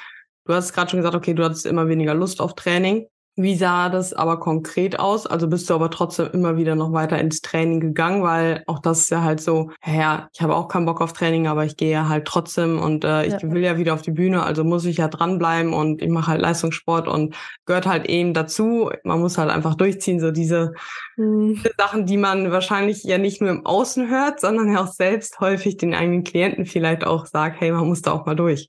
Du 0.49 0.55
hast 0.55 0.73
gerade 0.73 0.91
schon 0.91 1.01
gesagt, 1.01 1.15
okay, 1.15 1.35
du 1.35 1.45
hattest 1.45 1.67
immer 1.67 1.89
weniger 1.89 2.15
Lust 2.15 2.41
auf 2.41 2.55
Training. 2.55 3.07
Wie 3.41 3.55
sah 3.55 3.89
das 3.89 4.13
aber 4.13 4.41
konkret 4.41 4.99
aus? 4.99 5.25
Also 5.25 5.47
bist 5.47 5.71
du 5.71 5.75
aber 5.75 5.91
trotzdem 5.91 6.29
immer 6.33 6.57
wieder 6.57 6.75
noch 6.75 6.93
weiter 6.93 7.21
ins 7.21 7.41
Training 7.41 7.79
gegangen, 7.79 8.25
weil 8.25 8.65
auch 8.67 8.81
das 8.81 9.03
ist 9.03 9.11
ja 9.11 9.23
halt 9.23 9.41
so, 9.41 9.71
ja, 9.87 10.29
ich 10.35 10.43
habe 10.43 10.57
auch 10.57 10.67
keinen 10.67 10.87
Bock 10.87 11.01
auf 11.01 11.13
Training, 11.13 11.47
aber 11.47 11.65
ich 11.65 11.77
gehe 11.77 11.93
ja 11.93 12.09
halt 12.09 12.25
trotzdem 12.25 12.81
und 12.81 13.05
äh, 13.05 13.27
ich 13.27 13.35
ja. 13.35 13.43
will 13.43 13.63
ja 13.63 13.79
wieder 13.79 13.95
auf 13.95 14.03
die 14.03 14.11
Bühne, 14.11 14.43
also 14.43 14.65
muss 14.65 14.85
ich 14.87 14.97
ja 14.97 15.07
dranbleiben 15.07 15.73
und 15.73 16.03
ich 16.03 16.09
mache 16.09 16.33
halt 16.33 16.41
Leistungssport 16.41 17.07
und 17.07 17.37
gehört 17.65 17.87
halt 17.87 18.09
eben 18.09 18.35
dazu. 18.35 18.91
Man 19.05 19.21
muss 19.21 19.39
halt 19.39 19.51
einfach 19.51 19.77
durchziehen, 19.77 20.19
so 20.19 20.33
diese, 20.33 20.73
mhm. 21.17 21.55
diese 21.55 21.71
Sachen, 21.79 22.07
die 22.07 22.17
man 22.17 22.51
wahrscheinlich 22.51 23.05
ja 23.05 23.19
nicht 23.19 23.41
nur 23.41 23.51
im 23.51 23.65
Außen 23.65 24.11
hört, 24.11 24.41
sondern 24.41 24.73
ja 24.73 24.83
auch 24.83 24.93
selbst 24.93 25.39
häufig 25.39 25.77
den 25.77 25.95
eigenen 25.95 26.25
Klienten 26.25 26.67
vielleicht 26.67 27.07
auch 27.07 27.27
sagt, 27.27 27.61
hey, 27.61 27.71
man 27.71 27.87
muss 27.87 28.03
da 28.03 28.11
auch 28.11 28.27
mal 28.27 28.35
durch. 28.35 28.69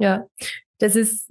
Ja, 0.00 0.24
das 0.80 0.96
ist 0.96 1.28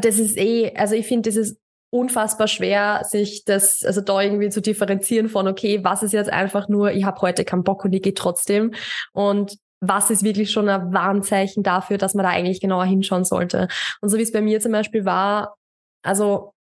das 0.00 0.18
ist 0.18 0.36
eh, 0.36 0.74
also 0.74 0.94
ich 0.94 1.06
finde, 1.06 1.30
das 1.30 1.36
ist 1.36 1.58
unfassbar 1.96 2.46
schwer, 2.48 3.02
sich 3.04 3.44
das, 3.44 3.82
also 3.84 4.00
da 4.00 4.20
irgendwie 4.20 4.50
zu 4.50 4.60
differenzieren 4.60 5.28
von, 5.28 5.48
okay, 5.48 5.82
was 5.82 6.02
ist 6.02 6.12
jetzt 6.12 6.30
einfach 6.30 6.68
nur, 6.68 6.92
ich 6.92 7.04
habe 7.04 7.20
heute 7.22 7.44
keinen 7.44 7.64
Bock 7.64 7.84
und 7.84 7.92
ich 7.92 8.02
gehe 8.02 8.14
trotzdem. 8.14 8.74
Und 9.12 9.56
was 9.80 10.10
ist 10.10 10.22
wirklich 10.22 10.50
schon 10.50 10.68
ein 10.68 10.92
Warnzeichen 10.92 11.62
dafür, 11.62 11.98
dass 11.98 12.14
man 12.14 12.24
da 12.24 12.30
eigentlich 12.30 12.60
genauer 12.60 12.84
hinschauen 12.84 13.24
sollte. 13.24 13.68
Und 14.00 14.08
so 14.08 14.18
wie 14.18 14.22
es 14.22 14.32
bei 14.32 14.40
mir 14.40 14.60
zum 14.60 14.72
Beispiel 14.72 15.04
war, 15.04 15.56
also 16.02 16.52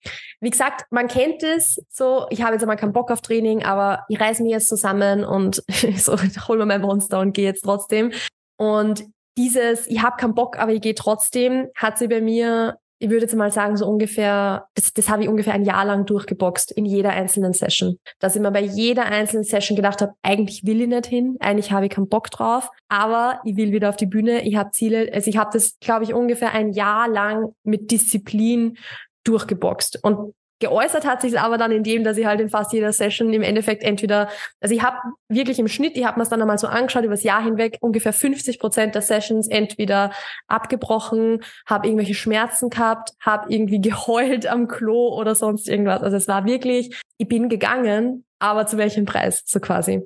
wie 0.42 0.50
gesagt, 0.50 0.86
man 0.90 1.08
kennt 1.08 1.44
es 1.44 1.80
so, 1.90 2.26
ich 2.30 2.42
habe 2.42 2.54
jetzt 2.54 2.64
einmal 2.64 2.78
keinen 2.78 2.94
Bock 2.94 3.12
auf 3.12 3.22
Training, 3.22 3.64
aber 3.64 4.04
ich 4.10 4.20
reiße 4.20 4.42
mich 4.42 4.52
jetzt 4.52 4.68
zusammen 4.68 5.24
und 5.24 5.64
so, 5.98 6.18
hol 6.48 6.58
mir 6.58 6.66
mein 6.66 6.82
Monster 6.82 7.20
und 7.20 7.34
gehe 7.34 7.46
jetzt 7.46 7.62
trotzdem. 7.62 8.12
Und 8.58 9.04
dieses, 9.38 9.88
ich 9.88 10.02
habe 10.02 10.16
keinen 10.18 10.34
Bock, 10.34 10.58
aber 10.58 10.72
ich 10.72 10.82
gehe 10.82 10.96
trotzdem, 10.96 11.68
hat 11.76 11.98
sie 11.98 12.08
bei 12.08 12.22
mir 12.22 12.78
ich 13.00 13.10
würde 13.10 13.24
jetzt 13.24 13.36
mal 13.36 13.52
sagen, 13.52 13.76
so 13.76 13.86
ungefähr, 13.88 14.68
das, 14.74 14.94
das 14.94 15.10
habe 15.10 15.24
ich 15.24 15.30
ungefähr 15.30 15.54
ein 15.54 15.66
Jahr 15.66 15.86
lang 15.86 16.06
durchgeboxt 16.06 16.72
in 16.72 16.86
jeder 16.86 17.12
einzelnen 17.12 17.54
Session. 17.54 17.98
Dass 18.20 18.36
ich 18.36 18.42
mir 18.42 18.52
bei 18.52 18.62
jeder 18.62 19.06
einzelnen 19.06 19.44
Session 19.44 19.76
gedacht 19.76 20.02
habe, 20.02 20.14
eigentlich 20.22 20.66
will 20.66 20.82
ich 20.82 20.88
nicht 20.88 21.06
hin, 21.06 21.38
eigentlich 21.40 21.72
habe 21.72 21.86
ich 21.86 21.92
keinen 21.92 22.08
Bock 22.08 22.32
drauf, 22.32 22.70
aber 22.88 23.42
ich 23.44 23.58
will 23.58 23.72
wieder 23.72 23.90
auf 23.90 23.98
die 23.98 24.06
Bühne, 24.06 24.44
ich 24.44 24.56
habe 24.56 24.72
Ziele, 24.72 25.10
also 25.14 25.30
ich 25.30 25.38
habe 25.38 25.50
das, 25.54 25.78
glaube 25.80 26.06
ich, 26.06 26.14
ungefähr 26.14 26.54
ein 26.54 26.72
Jahr 26.72 27.08
lang 27.10 27.54
mit 27.64 27.92
Disziplin 27.92 28.78
durchgeboxt. 29.24 30.00
Und 30.04 30.34
geäußert 30.60 31.06
hat 31.06 31.22
sich 31.22 31.40
aber 31.40 31.58
dann 31.58 31.72
in 31.72 31.84
dem, 31.84 32.04
dass 32.04 32.18
ich 32.18 32.26
halt 32.26 32.40
in 32.40 32.50
fast 32.50 32.72
jeder 32.72 32.94
Session 32.94 33.34
im 33.34 33.42
Endeffekt 33.42 33.84
entweder, 33.84 34.30
also 34.62 34.74
ich 34.74 34.82
habe 34.82 34.98
wirklich 35.28 35.60
im 35.60 35.68
Schnitt, 35.68 35.98
ich 35.98 36.06
habe 36.06 36.18
mir 36.18 36.24
es 36.24 36.30
dann 36.30 36.42
einmal 36.42 36.58
so 36.58 36.68
angeschaut, 36.68 37.04
über 37.04 37.14
das 37.14 37.24
Jahr 37.24 37.44
hinweg 37.44 37.78
ungefähr 37.82 38.14
50 38.14 38.60
Prozent 38.60 38.96
der 38.96 39.02
Sessions 39.02 39.48
entweder 39.48 40.12
abgebrochen, 40.48 41.44
habe 41.66 41.88
irgendwelche 41.88 42.14
Schmerzen 42.14 42.70
gehabt, 42.70 43.12
habe 43.20 43.52
irgendwie 43.54 43.82
geheult 43.90 44.48
am 44.48 44.68
Klo 44.68 45.10
oder 45.10 45.36
sonst 45.36 45.68
irgendwas. 45.68 46.02
Also 46.02 46.18
es 46.18 46.28
war 46.28 46.46
wirklich, 46.46 47.02
ich 47.18 47.28
bin 47.28 47.50
gegangen, 47.50 48.26
aber 48.40 48.66
zu 48.66 48.78
welchem 48.78 49.06
Preis, 49.06 49.44
so 49.46 49.60
quasi. 49.60 50.02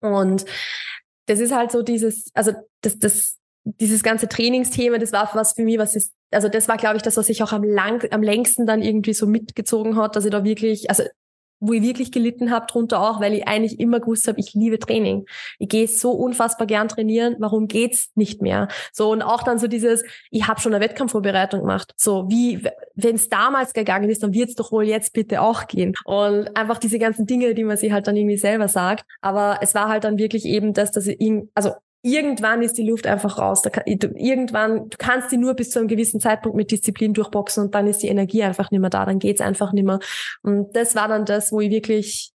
Und 0.00 0.44
das 1.26 1.40
ist 1.40 1.54
halt 1.54 1.70
so 1.70 1.82
dieses, 1.82 2.30
also 2.34 2.52
das, 2.82 2.98
das, 2.98 3.38
dieses 3.64 4.02
ganze 4.02 4.28
Trainingsthema, 4.28 4.98
das 4.98 5.12
war 5.12 5.30
was 5.34 5.52
für 5.52 5.62
mich, 5.62 5.78
was 5.78 5.94
ist, 5.94 6.12
also 6.30 6.48
das 6.48 6.68
war, 6.68 6.76
glaube 6.76 6.96
ich, 6.96 7.02
das, 7.02 7.16
was 7.16 7.26
sich 7.26 7.42
auch 7.42 7.52
am 7.52 7.62
lang, 7.62 8.04
am 8.10 8.22
längsten 8.22 8.66
dann 8.66 8.82
irgendwie 8.82 9.14
so 9.14 9.26
mitgezogen 9.26 9.96
hat, 9.96 10.16
dass 10.16 10.24
ich 10.24 10.30
da 10.30 10.44
wirklich, 10.44 10.90
also 10.90 11.04
wo 11.62 11.72
ich 11.72 11.82
wirklich 11.82 12.10
gelitten 12.10 12.50
habe 12.50 12.66
drunter 12.66 13.00
auch, 13.00 13.20
weil 13.20 13.34
ich 13.34 13.46
eigentlich 13.46 13.78
immer 13.78 14.00
gewusst 14.00 14.26
habe, 14.26 14.40
ich 14.40 14.52
liebe 14.52 14.80
Training. 14.80 15.26
Ich 15.60 15.68
gehe 15.68 15.86
so 15.86 16.10
unfassbar 16.10 16.66
gern 16.66 16.88
trainieren, 16.88 17.36
warum 17.38 17.68
geht's 17.68 18.10
nicht 18.16 18.42
mehr? 18.42 18.66
So 18.92 19.12
und 19.12 19.22
auch 19.22 19.44
dann 19.44 19.60
so 19.60 19.68
dieses, 19.68 20.02
ich 20.32 20.48
habe 20.48 20.60
schon 20.60 20.74
eine 20.74 20.84
Wettkampfvorbereitung 20.84 21.60
gemacht. 21.60 21.92
So 21.96 22.28
wie 22.28 22.66
wenn 22.96 23.14
es 23.14 23.28
damals 23.28 23.74
gegangen 23.74 24.10
ist, 24.10 24.24
dann 24.24 24.34
wird's 24.34 24.56
doch 24.56 24.72
wohl 24.72 24.88
jetzt 24.88 25.12
bitte 25.12 25.40
auch 25.40 25.68
gehen. 25.68 25.94
Und 26.04 26.56
einfach 26.56 26.78
diese 26.78 26.98
ganzen 26.98 27.26
Dinge, 27.26 27.54
die 27.54 27.64
man 27.64 27.76
sich 27.76 27.92
halt 27.92 28.08
dann 28.08 28.16
irgendwie 28.16 28.38
selber 28.38 28.66
sagt. 28.66 29.04
Aber 29.20 29.60
es 29.62 29.72
war 29.72 29.88
halt 29.88 30.02
dann 30.02 30.18
wirklich 30.18 30.44
eben 30.46 30.74
das, 30.74 30.90
dass 30.90 31.06
ich 31.06 31.20
ihn, 31.20 31.48
also 31.54 31.70
irgendwann 32.02 32.62
ist 32.62 32.76
die 32.76 32.86
Luft 32.86 33.06
einfach 33.06 33.38
raus. 33.38 33.62
Kann, 33.62 33.84
irgendwann, 33.86 34.90
du 34.90 34.96
kannst 34.98 35.30
die 35.32 35.36
nur 35.36 35.54
bis 35.54 35.70
zu 35.70 35.78
einem 35.78 35.88
gewissen 35.88 36.20
Zeitpunkt 36.20 36.56
mit 36.56 36.70
Disziplin 36.70 37.14
durchboxen 37.14 37.64
und 37.64 37.74
dann 37.74 37.86
ist 37.86 38.02
die 38.02 38.08
Energie 38.08 38.42
einfach 38.42 38.70
nicht 38.70 38.80
mehr 38.80 38.90
da, 38.90 39.06
dann 39.06 39.20
geht's 39.20 39.40
einfach 39.40 39.72
nicht 39.72 39.84
mehr. 39.84 40.00
Und 40.42 40.74
das 40.74 40.94
war 40.94 41.08
dann 41.08 41.24
das, 41.24 41.52
wo 41.52 41.60
ich 41.60 41.70
wirklich, 41.70 42.32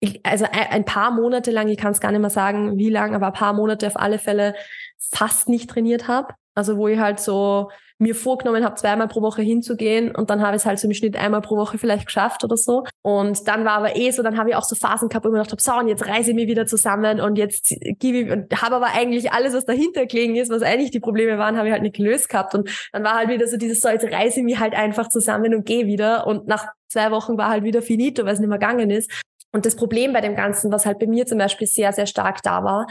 ich, 0.00 0.24
also 0.24 0.46
ein 0.50 0.84
paar 0.84 1.10
Monate 1.10 1.50
lang, 1.50 1.68
ich 1.68 1.78
kann 1.78 1.92
es 1.92 2.00
gar 2.00 2.12
nicht 2.12 2.20
mehr 2.20 2.30
sagen, 2.30 2.78
wie 2.78 2.90
lang, 2.90 3.14
aber 3.14 3.28
ein 3.28 3.32
paar 3.32 3.52
Monate 3.52 3.86
auf 3.86 3.96
alle 3.96 4.18
Fälle 4.18 4.54
fast 4.98 5.48
nicht 5.48 5.70
trainiert 5.70 6.08
habe. 6.08 6.34
Also 6.54 6.76
wo 6.76 6.88
ich 6.88 6.98
halt 6.98 7.20
so 7.20 7.70
mir 7.98 8.14
vorgenommen 8.14 8.64
habe, 8.64 8.74
zweimal 8.74 9.08
pro 9.08 9.22
Woche 9.22 9.42
hinzugehen 9.42 10.14
und 10.14 10.28
dann 10.30 10.42
habe 10.42 10.56
ich 10.56 10.62
es 10.62 10.66
halt 10.66 10.78
so 10.78 10.88
im 10.88 10.94
Schnitt 10.94 11.16
einmal 11.16 11.40
pro 11.40 11.56
Woche 11.56 11.78
vielleicht 11.78 12.06
geschafft 12.06 12.42
oder 12.42 12.56
so. 12.56 12.84
Und 13.02 13.46
dann 13.46 13.64
war 13.64 13.72
aber 13.78 13.96
eh 13.96 14.10
so, 14.10 14.22
dann 14.22 14.36
habe 14.36 14.50
ich 14.50 14.56
auch 14.56 14.64
so 14.64 14.74
Phasen 14.74 15.08
gehabt, 15.08 15.24
wo 15.24 15.28
ich 15.28 15.32
mir 15.32 15.38
gedacht 15.38 15.52
habe, 15.52 15.62
so 15.62 15.72
und 15.78 15.88
jetzt 15.88 16.06
reise 16.06 16.30
ich 16.30 16.36
mich 16.36 16.48
wieder 16.48 16.66
zusammen 16.66 17.20
und 17.20 17.36
jetzt 17.36 17.74
gebe 18.00 18.18
ich 18.18 18.30
und 18.30 18.62
habe 18.62 18.76
aber 18.76 18.88
eigentlich 18.94 19.32
alles, 19.32 19.54
was 19.54 19.64
dahinter 19.64 20.06
gelegen 20.06 20.34
ist, 20.36 20.50
was 20.50 20.62
eigentlich 20.62 20.90
die 20.90 21.00
Probleme 21.00 21.38
waren, 21.38 21.56
habe 21.56 21.68
ich 21.68 21.72
halt 21.72 21.82
nicht 21.82 21.96
gelöst 21.96 22.28
gehabt. 22.28 22.54
Und 22.54 22.68
dann 22.92 23.04
war 23.04 23.14
halt 23.14 23.28
wieder 23.28 23.46
so 23.46 23.56
dieses, 23.56 23.80
so 23.80 23.88
jetzt 23.88 24.04
reise 24.04 24.40
ich 24.40 24.44
mich 24.44 24.58
halt 24.58 24.74
einfach 24.74 25.08
zusammen 25.08 25.54
und 25.54 25.64
gehe 25.64 25.86
wieder. 25.86 26.26
Und 26.26 26.46
nach 26.46 26.66
zwei 26.88 27.10
Wochen 27.10 27.38
war 27.38 27.48
halt 27.48 27.64
wieder 27.64 27.82
finito, 27.82 28.24
weil 28.24 28.34
es 28.34 28.40
nicht 28.40 28.48
mehr 28.48 28.58
gegangen 28.58 28.90
ist. 28.90 29.10
Und 29.52 29.66
das 29.66 29.76
Problem 29.76 30.12
bei 30.12 30.20
dem 30.20 30.34
Ganzen, 30.34 30.72
was 30.72 30.84
halt 30.84 30.98
bei 30.98 31.06
mir 31.06 31.26
zum 31.26 31.38
Beispiel 31.38 31.68
sehr, 31.68 31.92
sehr 31.92 32.06
stark 32.06 32.42
da 32.42 32.64
war, 32.64 32.86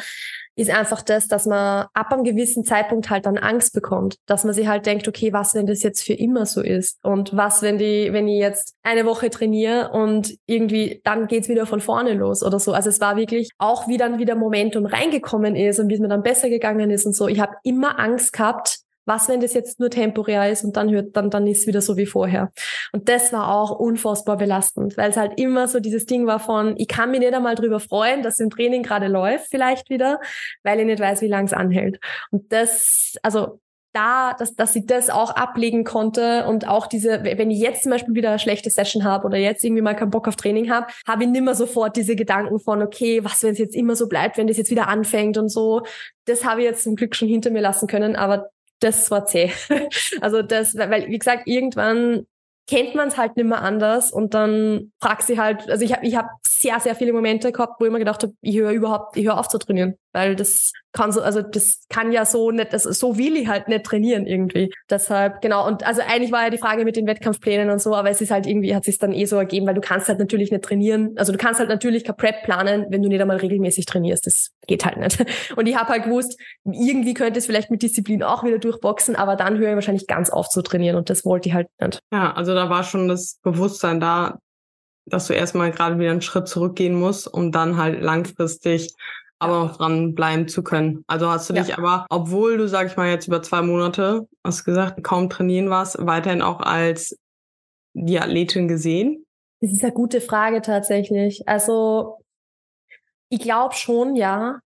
ist 0.56 0.70
einfach 0.70 1.02
das, 1.02 1.28
dass 1.28 1.46
man 1.46 1.88
ab 1.94 2.12
einem 2.12 2.24
gewissen 2.24 2.64
Zeitpunkt 2.64 3.10
halt 3.10 3.26
dann 3.26 3.38
Angst 3.38 3.74
bekommt, 3.74 4.18
dass 4.26 4.44
man 4.44 4.54
sich 4.54 4.68
halt 4.68 4.86
denkt, 4.86 5.08
okay, 5.08 5.34
was, 5.34 5.56
wenn 5.56 5.66
das 5.66 5.82
jetzt 5.84 6.04
für 6.04 6.14
immer 6.14 6.46
so 6.46 6.62
ist? 6.62 7.04
Und 7.04 7.36
was, 7.36 7.62
wenn 7.62 7.78
die, 7.78 8.10
wenn 8.12 8.28
ich 8.28 8.40
jetzt 8.40 8.76
eine 8.84 9.06
Woche 9.06 9.30
trainiere 9.30 9.92
und 9.92 10.36
irgendwie 10.46 11.02
dann 11.04 11.28
geht's 11.28 11.50
wieder 11.50 11.66
von 11.66 11.82
vorne 11.82 12.14
los 12.14 12.44
oder 12.44 12.60
so. 12.60 12.74
Also 12.74 12.90
es 12.90 13.02
war 13.02 13.16
wirklich 13.18 13.50
auch, 13.58 13.88
wie 13.88 13.98
dann 13.98 14.20
wieder 14.20 14.36
Momentum 14.36 14.86
reingekommen 14.86 15.56
ist 15.56 15.80
und 15.80 15.90
wie 15.90 15.96
es 15.96 16.00
mir 16.00 16.08
dann 16.08 16.24
besser 16.24 16.50
gegangen 16.50 16.92
ist 16.92 17.06
und 17.06 17.16
so. 17.16 17.28
Ich 17.28 17.40
habe 17.40 17.56
immer 17.64 18.00
Angst 18.00 18.34
gehabt, 18.34 18.83
was, 19.06 19.30
wenn 19.30 19.42
das 19.42 19.54
jetzt 19.54 19.80
nur 19.80 19.90
temporär 19.90 20.52
ist 20.52 20.64
und 20.64 20.78
dann 20.78 20.92
hört, 20.92 21.16
dann, 21.16 21.30
dann 21.30 21.48
ist 21.48 21.62
es 21.62 21.68
wieder 21.68 21.82
so 21.82 21.98
wie 21.98 22.06
vorher. 22.06 22.52
Und 22.92 23.10
das 23.10 23.34
war 23.34 23.54
auch 23.54 23.72
unfassbar 23.72 24.38
belastend, 24.38 24.98
weil 24.98 25.10
es 25.10 25.18
halt 25.18 25.40
immer 25.40 25.68
so 25.68 25.80
dieses 25.80 26.06
Ding 26.06 26.26
war 26.26 26.40
von, 26.40 26.76
ich 26.78 26.88
kann 26.88 27.12
mich 27.12 27.20
nicht 27.20 27.34
einmal 27.34 27.56
drüber 27.56 27.80
freuen, 27.80 28.24
dass 28.24 28.40
im 28.40 28.50
Training 28.50 28.84
gerade 28.84 29.08
läuft, 29.08 29.48
vielleicht 29.50 29.90
wieder, 29.90 30.20
weil 30.64 30.80
ich 30.80 30.86
nicht 30.86 31.00
weiß, 31.00 31.22
wie 31.22 31.28
lang 31.28 31.46
es 31.46 31.54
anhält. 31.54 32.00
Und 32.32 32.52
das, 32.52 33.16
also 33.24 33.60
da, 33.94 34.34
dass, 34.34 34.56
dass 34.56 34.74
sie 34.74 34.86
das 34.86 35.10
auch 35.10 35.30
ablegen 35.30 35.84
konnte 35.84 36.48
und 36.48 36.68
auch 36.68 36.88
diese, 36.88 37.24
wenn 37.24 37.52
ich 37.52 37.60
jetzt 37.60 37.84
zum 37.84 37.92
Beispiel 37.92 38.16
wieder 38.16 38.30
eine 38.30 38.40
schlechte 38.40 38.70
Session 38.70 39.04
habe 39.04 39.26
oder 39.26 39.38
jetzt 39.38 39.64
irgendwie 39.64 39.84
mal 39.84 39.96
keinen 39.96 40.10
Bock 40.10 40.28
auf 40.28 40.36
Training 40.36 40.72
habe, 40.72 40.88
habe 41.08 41.24
ich 41.24 41.30
nimmer 41.30 41.54
sofort 41.54 41.96
diese 41.96 42.16
Gedanken 42.16 42.60
von, 42.60 42.82
okay, 42.82 43.24
was, 43.24 43.44
wenn 43.44 43.54
es 43.54 43.60
jetzt 43.60 43.76
immer 43.76 43.96
so 43.96 44.08
bleibt, 44.08 44.38
wenn 44.38 44.48
das 44.48 44.58
jetzt 44.58 44.72
wieder 44.72 44.88
anfängt 44.88 45.38
und 45.38 45.50
so. 45.50 45.84
Das 46.26 46.44
habe 46.44 46.62
ich 46.62 46.66
jetzt 46.66 46.84
zum 46.84 46.96
Glück 46.96 47.16
schon 47.16 47.28
hinter 47.28 47.52
mir 47.52 47.62
lassen 47.62 47.88
können, 47.88 48.16
aber 48.16 48.50
das 48.84 49.10
war 49.12 49.26
zäh. 49.26 49.52
also 50.22 50.42
das, 50.42 50.76
weil, 50.76 51.08
wie 51.08 51.20
gesagt, 51.20 51.48
irgendwann 51.48 52.26
kennt 52.68 52.96
man 52.96 53.10
es 53.10 53.18
halt 53.18 53.36
nicht 53.36 53.46
mehr 53.48 53.62
anders 53.62 54.12
und 54.12 54.34
dann 54.34 54.94
fragt 55.02 55.24
sie 55.24 55.40
halt, 55.40 55.70
also 55.70 55.84
ich 55.84 55.94
habe 55.94 56.06
ich 56.06 56.16
hab 56.16 56.30
sehr, 56.64 56.80
sehr 56.80 56.96
viele 56.96 57.14
Momente 57.14 57.52
gehabt, 57.52 57.80
wo 57.80 57.86
ich 57.86 57.92
mir 57.92 58.00
gedacht 58.00 58.24
habe, 58.24 58.34
ich 58.42 58.58
höre 58.58 58.72
überhaupt, 58.72 59.18
ich 59.18 59.26
höre 59.26 59.38
auf 59.38 59.48
zu 59.50 59.60
trainieren, 59.60 59.96
weil 60.14 60.36
das 60.36 60.72
kann 60.94 61.12
so, 61.12 61.22
also 61.22 61.42
das 61.42 61.86
kann 61.90 62.12
ja 62.12 62.26
so 62.26 62.52
nicht, 62.52 62.72
das, 62.72 62.84
so 62.84 63.18
will 63.18 63.36
ich 63.36 63.48
halt 63.48 63.68
nicht 63.68 63.84
trainieren 63.84 64.26
irgendwie. 64.26 64.72
Deshalb, 64.90 65.42
genau, 65.42 65.68
und 65.68 65.86
also 65.86 66.02
eigentlich 66.02 66.32
war 66.32 66.44
ja 66.44 66.50
die 66.50 66.58
Frage 66.58 66.86
mit 66.86 66.96
den 66.96 67.06
Wettkampfplänen 67.06 67.70
und 67.70 67.82
so, 67.82 67.96
aber 67.96 68.10
es 68.10 68.22
ist 68.22 68.32
halt 68.32 68.48
irgendwie, 68.48 68.76
hat 68.76 68.86
sich 68.86 68.98
dann 68.98 69.12
eh 69.12 69.26
so 69.26 69.36
ergeben, 69.36 69.68
weil 69.68 69.74
du 69.74 69.82
kannst 69.82 70.08
halt 70.08 70.20
natürlich 70.20 70.52
nicht 70.52 70.64
trainieren, 70.64 71.14
also 71.18 71.32
du 71.32 71.38
kannst 71.38 71.60
halt 71.60 71.70
natürlich 71.70 72.04
kein 72.04 72.16
Prep 72.16 72.44
planen, 72.44 72.86
wenn 72.90 73.04
du 73.04 73.10
nicht 73.10 73.22
einmal 73.22 73.38
regelmäßig 73.38 73.86
trainierst, 73.86 74.26
das 74.26 74.52
geht 74.66 74.86
halt 74.86 74.98
nicht. 74.98 75.24
Und 75.56 75.68
ich 75.68 75.76
habe 75.76 75.90
halt 75.90 76.04
gewusst, 76.06 76.40
irgendwie 76.64 77.14
könnte 77.14 77.40
es 77.40 77.46
vielleicht 77.46 77.70
mit 77.72 77.82
Disziplin 77.82 78.24
auch 78.24 78.44
wieder 78.44 78.60
durchboxen, 78.60 79.16
aber 79.16 79.36
dann 79.36 79.58
höre 79.58 79.70
ich 79.70 79.76
wahrscheinlich 79.76 80.08
ganz 80.08 80.30
auf 80.30 80.48
zu 80.48 80.62
trainieren 80.62 80.96
und 80.96 81.10
das 81.10 81.26
wollte 81.26 81.50
ich 81.50 81.56
halt 81.56 81.68
nicht. 81.82 82.00
Ja, 82.14 82.34
also 82.34 82.54
da 82.54 82.70
war 82.70 82.84
schon 82.84 83.08
das 83.08 83.40
Bewusstsein 83.44 84.00
da, 84.00 84.40
dass 85.06 85.28
du 85.28 85.34
erstmal 85.34 85.72
gerade 85.72 86.00
wieder 86.00 86.12
einen 86.12 86.22
Schritt 86.22 86.48
zurückgehen 86.48 86.94
musst, 86.94 87.28
um 87.28 87.52
dann 87.52 87.78
halt 87.78 88.02
langfristig 88.02 88.94
aber 89.40 89.66
noch 89.66 89.76
dran 89.76 90.16
bleiben 90.16 90.48
zu 90.48 90.64
können. 90.64 91.04
Also 91.06 91.30
hast 91.30 91.50
du 91.50 91.54
ja. 91.54 91.64
dich 91.64 91.78
aber, 91.78 92.06
obwohl 92.10 92.58
du, 92.58 92.68
sag 92.70 92.88
ich 92.88 92.96
mal, 92.96 93.10
jetzt 93.10 93.28
über 93.28 93.42
zwei 93.42 93.62
Monate, 93.62 94.26
hast 94.44 94.64
gesagt, 94.64 95.04
kaum 95.04 95.30
trainieren 95.30 95.70
warst, 95.70 95.98
weiterhin 96.00 96.42
auch 96.42 96.62
als 96.62 97.18
die 97.94 98.20
Athletin 98.20 98.70
gesehen? 98.70 99.26
Das 99.60 99.72
ist 99.72 99.84
eine 99.84 99.94
gute 99.94 100.22
Frage 100.22 100.62
tatsächlich. 100.62 101.48
Also 101.48 102.20
ich 103.30 103.40
glaube 103.40 103.76
schon, 103.76 104.16
ja 104.16 104.60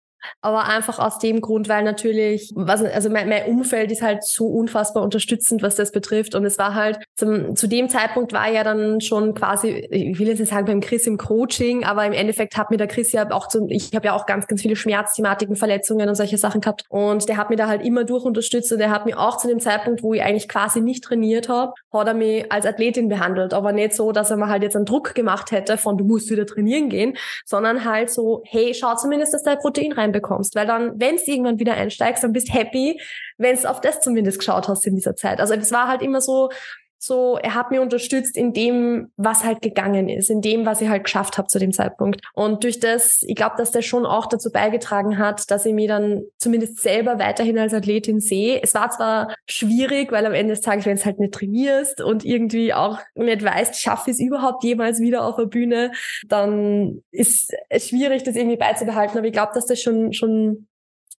aber 0.41 0.65
einfach 0.65 0.99
aus 0.99 1.19
dem 1.19 1.41
Grund, 1.41 1.69
weil 1.69 1.83
natürlich, 1.83 2.51
was, 2.55 2.83
also 2.83 3.09
mein, 3.09 3.29
mein 3.29 3.45
Umfeld 3.45 3.91
ist 3.91 4.01
halt 4.01 4.23
so 4.23 4.47
unfassbar 4.47 5.03
unterstützend, 5.03 5.61
was 5.61 5.75
das 5.75 5.91
betrifft. 5.91 6.35
Und 6.35 6.45
es 6.45 6.57
war 6.57 6.75
halt, 6.75 6.99
zum, 7.15 7.55
zu 7.55 7.67
dem 7.67 7.89
Zeitpunkt 7.89 8.33
war 8.33 8.49
ja 8.49 8.63
dann 8.63 9.01
schon 9.01 9.33
quasi, 9.33 9.69
ich 9.89 10.19
will 10.19 10.27
jetzt 10.27 10.39
nicht 10.39 10.49
sagen 10.49 10.65
beim 10.65 10.81
Chris 10.81 11.07
im 11.07 11.17
Coaching, 11.17 11.83
aber 11.83 12.05
im 12.05 12.13
Endeffekt 12.13 12.57
hat 12.57 12.71
mir 12.71 12.77
der 12.77 12.88
Chris 12.88 13.11
ja 13.11 13.29
auch 13.31 13.49
so, 13.49 13.65
ich 13.69 13.93
habe 13.95 14.07
ja 14.07 14.13
auch 14.13 14.25
ganz, 14.25 14.47
ganz 14.47 14.61
viele 14.61 14.75
Schmerzthematiken, 14.75 15.55
Verletzungen 15.55 16.09
und 16.09 16.15
solche 16.15 16.38
Sachen 16.38 16.61
gehabt. 16.61 16.83
Und 16.89 17.27
der 17.29 17.38
hat 17.38 17.49
mir 17.49 17.55
da 17.55 17.67
halt 17.67 17.83
immer 17.83 18.03
durch 18.03 18.23
unterstützt 18.23 18.71
und 18.71 18.79
der 18.79 18.91
hat 18.91 19.05
mir 19.05 19.19
auch 19.19 19.38
zu 19.38 19.47
dem 19.47 19.59
Zeitpunkt, 19.59 20.03
wo 20.03 20.13
ich 20.13 20.21
eigentlich 20.21 20.47
quasi 20.47 20.81
nicht 20.81 21.03
trainiert 21.03 21.49
habe, 21.49 21.73
hat 21.91 22.07
er 22.07 22.13
mich 22.13 22.51
als 22.51 22.65
Athletin 22.65 23.07
behandelt. 23.09 23.53
Aber 23.53 23.71
nicht 23.71 23.93
so, 23.93 24.11
dass 24.11 24.31
er 24.31 24.38
mir 24.38 24.49
halt 24.49 24.63
jetzt 24.63 24.75
einen 24.75 24.85
Druck 24.85 25.15
gemacht 25.15 25.51
hätte 25.51 25.77
von, 25.77 25.97
du 25.97 26.05
musst 26.05 26.29
wieder 26.29 26.45
trainieren 26.45 26.89
gehen, 26.89 27.17
sondern 27.45 27.85
halt 27.85 28.09
so, 28.09 28.41
hey, 28.45 28.73
schau 28.73 28.95
zumindest, 28.95 29.33
dass 29.33 29.43
dein 29.43 29.57
Protein 29.57 29.91
rein 29.91 30.11
bekommst, 30.15 30.56
weil 30.56 30.65
dann, 30.65 30.99
wenn 30.99 31.15
es 31.15 31.28
irgendwann 31.28 31.60
wieder 31.60 31.73
einsteigst, 31.73 32.23
dann 32.23 32.34
bist 32.34 32.54
happy, 32.54 32.99
wenn 33.38 33.54
es 33.54 33.65
auf 33.65 33.82
das 33.82 33.99
zumindest 33.99 34.39
geschaut 34.39 34.67
hast 34.67 34.88
in 34.88 34.95
dieser 34.95 35.15
Zeit. 35.15 35.39
Also 35.39 35.54
es 35.54 35.71
war 35.71 35.88
halt 35.88 36.01
immer 36.01 36.21
so, 36.21 36.49
so, 36.97 37.38
er 37.38 37.53
hat 37.53 37.71
mir 37.71 37.81
unterstützt 37.81 38.38
in 38.38 38.53
dem, 38.53 39.12
was 39.17 39.43
halt 39.43 39.62
gegangen 39.62 40.10
ist, 40.10 40.29
in 40.29 40.41
dem, 40.41 40.65
was 40.65 40.81
ich 40.81 40.89
halt 40.89 41.03
geschafft 41.03 41.38
habe 41.38 41.47
zu 41.47 41.60
dem 41.60 41.71
Zeitpunkt. 41.71 42.21
Und 42.34 42.63
durch 42.63 42.79
das, 42.79 43.21
ich 43.23 43.36
glaube, 43.36 43.55
dass 43.58 43.71
das 43.71 43.86
schon 43.86 44.05
auch 44.05 44.25
dazu 44.25 44.51
beigetragen 44.51 45.17
hat, 45.17 45.49
dass 45.51 45.65
ich 45.65 45.73
mich 45.73 45.88
dann 45.88 46.23
zumindest 46.38 46.79
selber 46.79 47.19
weiterhin 47.19 47.60
als 47.60 47.73
Athletin 47.73 48.19
sehe. 48.19 48.62
Es 48.62 48.73
war 48.73 48.89
zwar 48.89 49.36
schwierig, 49.47 50.12
weil 50.12 50.25
am 50.25 50.34
Ende 50.34 50.53
des 50.53 50.62
Tages, 50.62 50.86
wenn 50.86 50.97
es 50.97 51.05
halt 51.05 51.19
nicht 51.19 51.34
trainierst 51.34 52.01
und 52.01 52.25
irgendwie 52.25 52.73
auch 52.73 52.99
nicht 53.13 53.43
weißt, 53.43 53.79
schaffe 53.79 54.10
ich 54.10 54.15
es 54.15 54.19
überhaupt 54.19 54.63
jemals 54.63 54.99
wieder 54.99 55.25
auf 55.25 55.36
der 55.36 55.45
Bühne, 55.45 55.91
dann 56.27 57.03
ist 57.12 57.53
es 57.69 57.89
schwierig, 57.89 58.23
das 58.23 58.36
irgendwie 58.36 58.58
beizubehalten. 58.58 59.17
Aber 59.17 59.27
ich 59.27 59.34
glaube, 59.34 59.51
dass 59.53 59.65
das 59.65 59.81
schon, 59.81 60.13
schon 60.13 60.67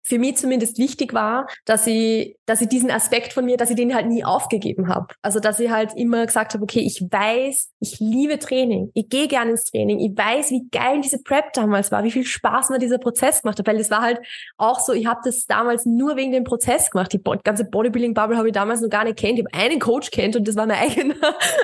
für 0.06 0.18
mich 0.20 0.36
zumindest 0.36 0.78
wichtig 0.78 1.14
war, 1.14 1.48
dass 1.64 1.86
ich, 1.86 2.36
dass 2.46 2.60
ich 2.60 2.68
diesen 2.68 2.92
Aspekt 2.92 3.32
von 3.32 3.44
mir, 3.44 3.56
dass 3.56 3.70
ich 3.70 3.76
den 3.76 3.92
halt 3.92 4.06
nie 4.06 4.24
aufgegeben 4.24 4.88
habe. 4.88 5.08
Also 5.20 5.40
dass 5.40 5.58
ich 5.58 5.70
halt 5.70 5.94
immer 5.96 6.24
gesagt 6.24 6.54
habe, 6.54 6.62
okay, 6.62 6.78
ich 6.78 7.02
weiß, 7.02 7.72
ich 7.80 7.98
liebe 7.98 8.38
Training, 8.38 8.92
ich 8.94 9.08
gehe 9.08 9.26
gerne 9.26 9.52
ins 9.52 9.64
Training, 9.64 9.98
ich 9.98 10.16
weiß, 10.16 10.52
wie 10.52 10.68
geil 10.70 11.00
diese 11.02 11.20
Prep 11.22 11.52
damals 11.54 11.90
war, 11.90 12.04
wie 12.04 12.12
viel 12.12 12.24
Spaß 12.24 12.70
mir 12.70 12.78
dieser 12.78 12.98
Prozess 12.98 13.42
gemacht 13.42 13.58
hat, 13.58 13.66
weil 13.66 13.80
es 13.80 13.90
war 13.90 14.00
halt 14.00 14.20
auch 14.56 14.78
so, 14.78 14.92
ich 14.92 15.06
habe 15.06 15.20
das 15.24 15.46
damals 15.46 15.86
nur 15.86 16.16
wegen 16.16 16.30
dem 16.30 16.44
Prozess 16.44 16.90
gemacht. 16.90 17.12
Die 17.12 17.20
ganze 17.42 17.64
Bodybuilding-Bubble 17.64 18.36
habe 18.36 18.48
ich 18.48 18.54
damals 18.54 18.80
noch 18.80 18.90
gar 18.90 19.02
nicht 19.02 19.18
kennt. 19.18 19.40
Ich 19.40 19.44
habe 19.44 19.64
einen 19.64 19.80
Coach 19.80 20.12
kennt 20.12 20.36
und 20.36 20.46
das 20.46 20.54
war 20.54 20.66
mein 20.66 20.78
eigener. 20.90 21.16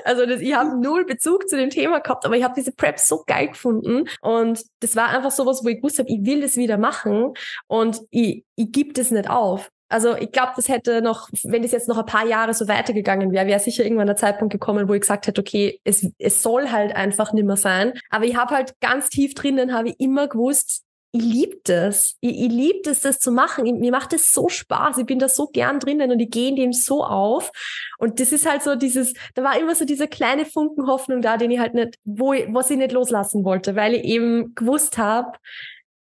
Also 0.05 0.26
das, 0.26 0.40
ich 0.40 0.55
habe 0.55 0.81
null 0.81 1.05
Bezug 1.05 1.48
zu 1.48 1.57
dem 1.57 1.70
Thema 1.70 2.00
gehabt, 2.00 2.26
aber 2.26 2.37
ich 2.37 2.42
habe 2.42 2.55
diese 2.57 2.72
Prep 2.72 2.98
so 2.98 3.22
geil 3.24 3.48
gefunden 3.48 4.09
und 4.20 4.64
das 4.81 4.96
war 4.96 5.11
einfach 5.11 5.31
sowas, 5.31 5.61
wo 5.62 5.68
ich 5.68 5.76
gewusst 5.76 6.00
habe, 6.00 6.09
ich 6.09 6.24
will 6.24 6.40
das 6.40 6.57
wieder 6.57 6.76
machen 6.76 7.35
und 7.68 8.00
ich 8.11 8.32
ich, 8.33 8.45
ich 8.57 8.73
gebe 8.73 8.92
das 8.92 9.11
nicht 9.11 9.29
auf. 9.29 9.71
Also 9.88 10.16
ich 10.16 10.33
glaube, 10.33 10.53
das 10.57 10.68
hätte 10.68 11.03
noch, 11.03 11.29
wenn 11.45 11.62
das 11.62 11.73
jetzt 11.73 11.87
noch 11.87 11.99
ein 11.99 12.07
paar 12.07 12.27
Jahre 12.27 12.55
so 12.55 12.66
weitergegangen 12.66 13.31
wäre, 13.31 13.47
wäre 13.47 13.61
sicher 13.61 13.85
irgendwann 13.85 14.07
der 14.07 14.16
Zeitpunkt 14.16 14.51
gekommen, 14.51 14.88
wo 14.88 14.95
ich 14.95 15.03
gesagt 15.03 15.27
hätte, 15.27 15.40
okay, 15.42 15.81
es, 15.85 16.07
es 16.18 16.42
soll 16.42 16.71
halt 16.71 16.97
einfach 16.97 17.35
nimmer 17.35 17.59
sein. 17.59 17.92
Aber 18.09 18.25
ich 18.25 18.35
habe 18.35 18.55
halt 18.55 18.81
ganz 18.81 19.11
tief 19.11 19.35
drinnen, 19.35 19.75
habe 19.75 19.90
ich 19.90 20.01
immer 20.01 20.29
gewusst, 20.29 20.85
ich 21.14 21.23
liebe 21.23 21.57
das. 21.64 22.16
Ich, 22.21 22.40
ich 22.40 22.49
liebe 22.51 22.88
es, 22.88 23.01
das 23.01 23.18
zu 23.18 23.33
machen. 23.33 23.66
Ich, 23.66 23.75
mir 23.75 23.90
macht 23.90 24.14
es 24.14 24.33
so 24.33 24.49
Spaß. 24.49 24.97
Ich 24.97 25.05
bin 25.05 25.18
da 25.18 25.29
so 25.29 25.47
gern 25.47 25.79
drinnen 25.79 26.11
und 26.11 26.21
ich 26.21 26.31
gehe 26.31 26.49
in 26.49 26.57
dem 26.57 26.73
so 26.73 27.05
auf. 27.05 27.53
Und 27.99 28.18
das 28.18 28.33
ist 28.33 28.49
halt 28.49 28.62
so 28.62 28.77
dieses, 28.77 29.12
da 29.35 29.42
war 29.42 29.61
immer 29.61 29.75
so 29.75 29.85
diese 29.85 30.09
kleine 30.09 30.47
Funken 30.47 30.87
Hoffnung 30.87 31.21
da, 31.21 31.37
den 31.37 31.51
ich 31.51 31.59
halt 31.59 31.75
nicht, 31.75 31.97
wo 32.05 32.33
ich, 32.33 32.47
was 32.49 32.71
ich 32.71 32.79
nicht 32.79 32.92
loslassen 32.92 33.45
wollte, 33.45 33.77
weil 33.77 33.92
ich 33.95 34.05
eben 34.05 34.55
gewusst 34.55 34.97
habe, 34.97 35.37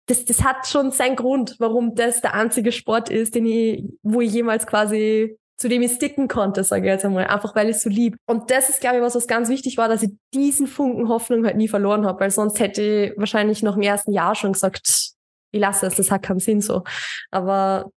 das, 0.07 0.25
das 0.25 0.43
hat 0.43 0.67
schon 0.67 0.91
seinen 0.91 1.15
Grund, 1.15 1.55
warum 1.59 1.95
das 1.95 2.21
der 2.21 2.33
einzige 2.33 2.71
Sport 2.71 3.09
ist, 3.09 3.35
den 3.35 3.45
ich, 3.45 3.83
wo 4.01 4.21
ich 4.21 4.31
jemals 4.31 4.67
quasi 4.67 5.37
zu 5.57 5.69
dem 5.69 5.81
ich 5.81 5.93
sticken 5.93 6.27
konnte, 6.27 6.63
sage 6.63 6.87
ich 6.87 6.91
jetzt 6.91 7.05
einmal, 7.05 7.25
einfach 7.25 7.55
weil 7.55 7.69
ich 7.69 7.77
es 7.77 7.83
so 7.83 7.89
lieb. 7.89 8.17
Und 8.25 8.51
das 8.51 8.69
ist, 8.69 8.81
glaube 8.81 8.97
ich, 8.97 9.01
was, 9.01 9.15
was 9.15 9.27
ganz 9.27 9.49
wichtig 9.49 9.77
war, 9.77 9.87
dass 9.87 10.03
ich 10.03 10.11
diesen 10.33 10.67
Funken 10.67 11.07
Hoffnung 11.07 11.45
halt 11.45 11.55
nie 11.55 11.67
verloren 11.67 12.05
habe, 12.05 12.19
weil 12.19 12.31
sonst 12.31 12.59
hätte 12.59 12.81
ich 12.81 13.17
wahrscheinlich 13.17 13.63
noch 13.63 13.77
im 13.77 13.83
ersten 13.83 14.11
Jahr 14.11 14.35
schon 14.35 14.53
gesagt, 14.53 15.13
ich 15.51 15.59
lasse 15.59 15.85
es, 15.85 15.95
das 15.95 16.11
hat 16.11 16.23
keinen 16.23 16.39
Sinn 16.39 16.59
so. 16.59 16.83
Aber 17.31 17.91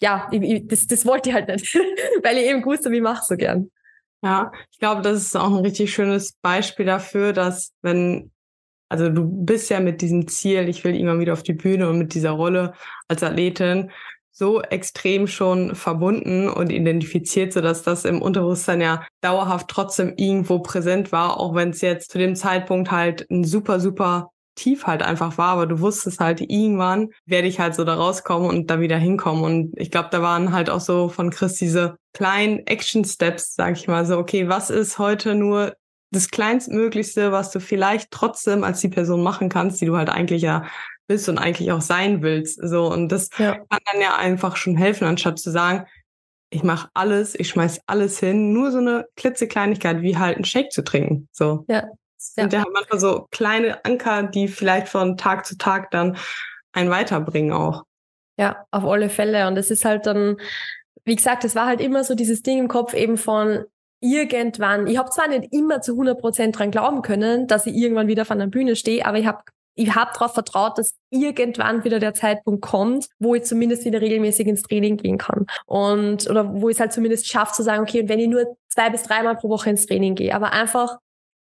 ja, 0.00 0.28
ich, 0.32 0.42
ich, 0.42 0.66
das, 0.66 0.86
das 0.86 1.06
wollte 1.06 1.28
ich 1.28 1.34
halt 1.34 1.48
nicht, 1.48 1.74
weil 2.22 2.38
ich 2.38 2.46
eben 2.46 2.62
gewusst 2.62 2.84
habe, 2.84 2.96
ich 2.96 3.02
mache 3.02 3.24
so 3.24 3.36
gern. 3.36 3.70
Ja, 4.22 4.50
ich 4.72 4.78
glaube, 4.78 5.02
das 5.02 5.18
ist 5.18 5.36
auch 5.36 5.54
ein 5.54 5.64
richtig 5.64 5.92
schönes 5.92 6.32
Beispiel 6.40 6.86
dafür, 6.86 7.32
dass 7.34 7.72
wenn, 7.82 8.32
also 8.88 9.08
du 9.08 9.24
bist 9.24 9.70
ja 9.70 9.80
mit 9.80 10.00
diesem 10.00 10.28
Ziel, 10.28 10.68
ich 10.68 10.84
will 10.84 10.94
immer 10.94 11.18
wieder 11.18 11.32
auf 11.32 11.42
die 11.42 11.52
Bühne 11.52 11.88
und 11.88 11.98
mit 11.98 12.14
dieser 12.14 12.32
Rolle 12.32 12.74
als 13.08 13.22
Athletin, 13.22 13.90
so 14.30 14.60
extrem 14.62 15.28
schon 15.28 15.76
verbunden 15.76 16.48
und 16.48 16.70
identifiziert, 16.70 17.52
so 17.52 17.60
dass 17.60 17.82
das 17.82 18.04
im 18.04 18.20
Unterbewusstsein 18.20 18.80
ja 18.80 19.06
dauerhaft 19.20 19.68
trotzdem 19.68 20.12
irgendwo 20.16 20.58
präsent 20.58 21.12
war, 21.12 21.38
auch 21.38 21.54
wenn 21.54 21.70
es 21.70 21.80
jetzt 21.80 22.10
zu 22.10 22.18
dem 22.18 22.34
Zeitpunkt 22.34 22.90
halt 22.90 23.30
ein 23.30 23.44
super, 23.44 23.78
super 23.78 24.30
tief 24.56 24.86
halt 24.86 25.02
einfach 25.02 25.38
war, 25.38 25.48
aber 25.48 25.66
du 25.66 25.80
wusstest 25.80 26.20
halt, 26.20 26.40
irgendwann 26.40 27.10
werde 27.26 27.48
ich 27.48 27.60
halt 27.60 27.74
so 27.74 27.84
da 27.84 27.94
rauskommen 27.94 28.48
und 28.48 28.70
da 28.70 28.80
wieder 28.80 28.98
hinkommen. 28.98 29.44
Und 29.44 29.72
ich 29.76 29.90
glaube, 29.90 30.08
da 30.10 30.22
waren 30.22 30.52
halt 30.52 30.70
auch 30.70 30.80
so 30.80 31.08
von 31.08 31.30
Chris 31.30 31.54
diese 31.54 31.96
kleinen 32.12 32.60
Action-Steps, 32.66 33.54
sag 33.54 33.76
ich 33.76 33.88
mal, 33.88 34.06
so, 34.06 34.18
okay, 34.18 34.48
was 34.48 34.70
ist 34.70 34.98
heute 34.98 35.34
nur 35.34 35.74
das 36.14 36.30
Kleinstmöglichste, 36.30 37.32
was 37.32 37.50
du 37.50 37.60
vielleicht 37.60 38.10
trotzdem 38.10 38.64
als 38.64 38.80
die 38.80 38.88
Person 38.88 39.22
machen 39.22 39.48
kannst, 39.48 39.80
die 39.80 39.86
du 39.86 39.96
halt 39.96 40.08
eigentlich 40.08 40.42
ja 40.42 40.66
bist 41.06 41.28
und 41.28 41.38
eigentlich 41.38 41.72
auch 41.72 41.80
sein 41.80 42.22
willst. 42.22 42.60
So 42.62 42.90
und 42.90 43.10
das 43.10 43.28
ja. 43.38 43.54
kann 43.54 43.80
dann 43.92 44.00
ja 44.00 44.16
einfach 44.16 44.56
schon 44.56 44.76
helfen, 44.76 45.06
anstatt 45.06 45.38
zu 45.38 45.50
sagen, 45.50 45.86
ich 46.50 46.62
mache 46.62 46.88
alles, 46.94 47.34
ich 47.34 47.48
schmeiß 47.48 47.80
alles 47.86 48.20
hin, 48.20 48.52
nur 48.52 48.70
so 48.70 48.78
eine 48.78 49.06
klitzekleinigkeit 49.16 50.02
wie 50.02 50.16
halt 50.16 50.36
einen 50.36 50.44
Shake 50.44 50.70
zu 50.70 50.84
trinken. 50.84 51.28
So. 51.32 51.64
Ja. 51.68 51.88
Und 52.36 52.52
ja. 52.52 52.64
manchmal 52.72 53.00
so 53.00 53.26
kleine 53.30 53.84
Anker, 53.84 54.22
die 54.22 54.48
vielleicht 54.48 54.88
von 54.88 55.16
Tag 55.16 55.44
zu 55.44 55.58
Tag 55.58 55.90
dann 55.90 56.16
einen 56.72 56.90
weiterbringen 56.90 57.52
auch. 57.52 57.82
Ja, 58.38 58.66
auf 58.70 58.84
alle 58.84 59.10
Fälle. 59.10 59.46
Und 59.46 59.56
es 59.56 59.70
ist 59.70 59.84
halt 59.84 60.06
dann, 60.06 60.38
wie 61.04 61.16
gesagt, 61.16 61.44
es 61.44 61.54
war 61.54 61.66
halt 61.66 61.80
immer 61.80 62.02
so 62.02 62.14
dieses 62.14 62.42
Ding 62.42 62.58
im 62.58 62.68
Kopf 62.68 62.94
eben 62.94 63.18
von 63.18 63.64
irgendwann. 64.04 64.86
Ich 64.86 64.98
habe 64.98 65.10
zwar 65.10 65.28
nicht 65.28 65.52
immer 65.52 65.80
zu 65.80 65.92
100 65.92 66.20
Prozent 66.20 66.58
dran 66.58 66.70
glauben 66.70 67.02
können, 67.02 67.46
dass 67.46 67.66
ich 67.66 67.74
irgendwann 67.74 68.06
wieder 68.06 68.24
von 68.24 68.38
der 68.38 68.46
Bühne 68.46 68.76
stehe, 68.76 69.04
aber 69.06 69.18
ich 69.18 69.26
habe 69.26 69.42
ich 69.76 69.92
habe 69.92 70.12
darauf 70.14 70.34
vertraut, 70.34 70.78
dass 70.78 70.94
irgendwann 71.10 71.82
wieder 71.82 71.98
der 71.98 72.14
Zeitpunkt 72.14 72.62
kommt, 72.62 73.08
wo 73.18 73.34
ich 73.34 73.42
zumindest 73.42 73.84
wieder 73.84 74.00
regelmäßig 74.00 74.46
ins 74.46 74.62
Training 74.62 74.98
gehen 74.98 75.18
kann. 75.18 75.46
Und, 75.66 76.30
oder 76.30 76.60
wo 76.60 76.68
ich 76.68 76.76
es 76.76 76.80
halt 76.80 76.92
zumindest 76.92 77.26
schaffe 77.26 77.54
zu 77.54 77.64
sagen, 77.64 77.82
okay, 77.82 78.02
und 78.02 78.08
wenn 78.08 78.20
ich 78.20 78.28
nur 78.28 78.56
zwei 78.68 78.90
bis 78.90 79.02
dreimal 79.02 79.34
pro 79.34 79.48
Woche 79.48 79.70
ins 79.70 79.86
Training 79.86 80.14
gehe, 80.14 80.32
aber 80.32 80.52
einfach 80.52 80.98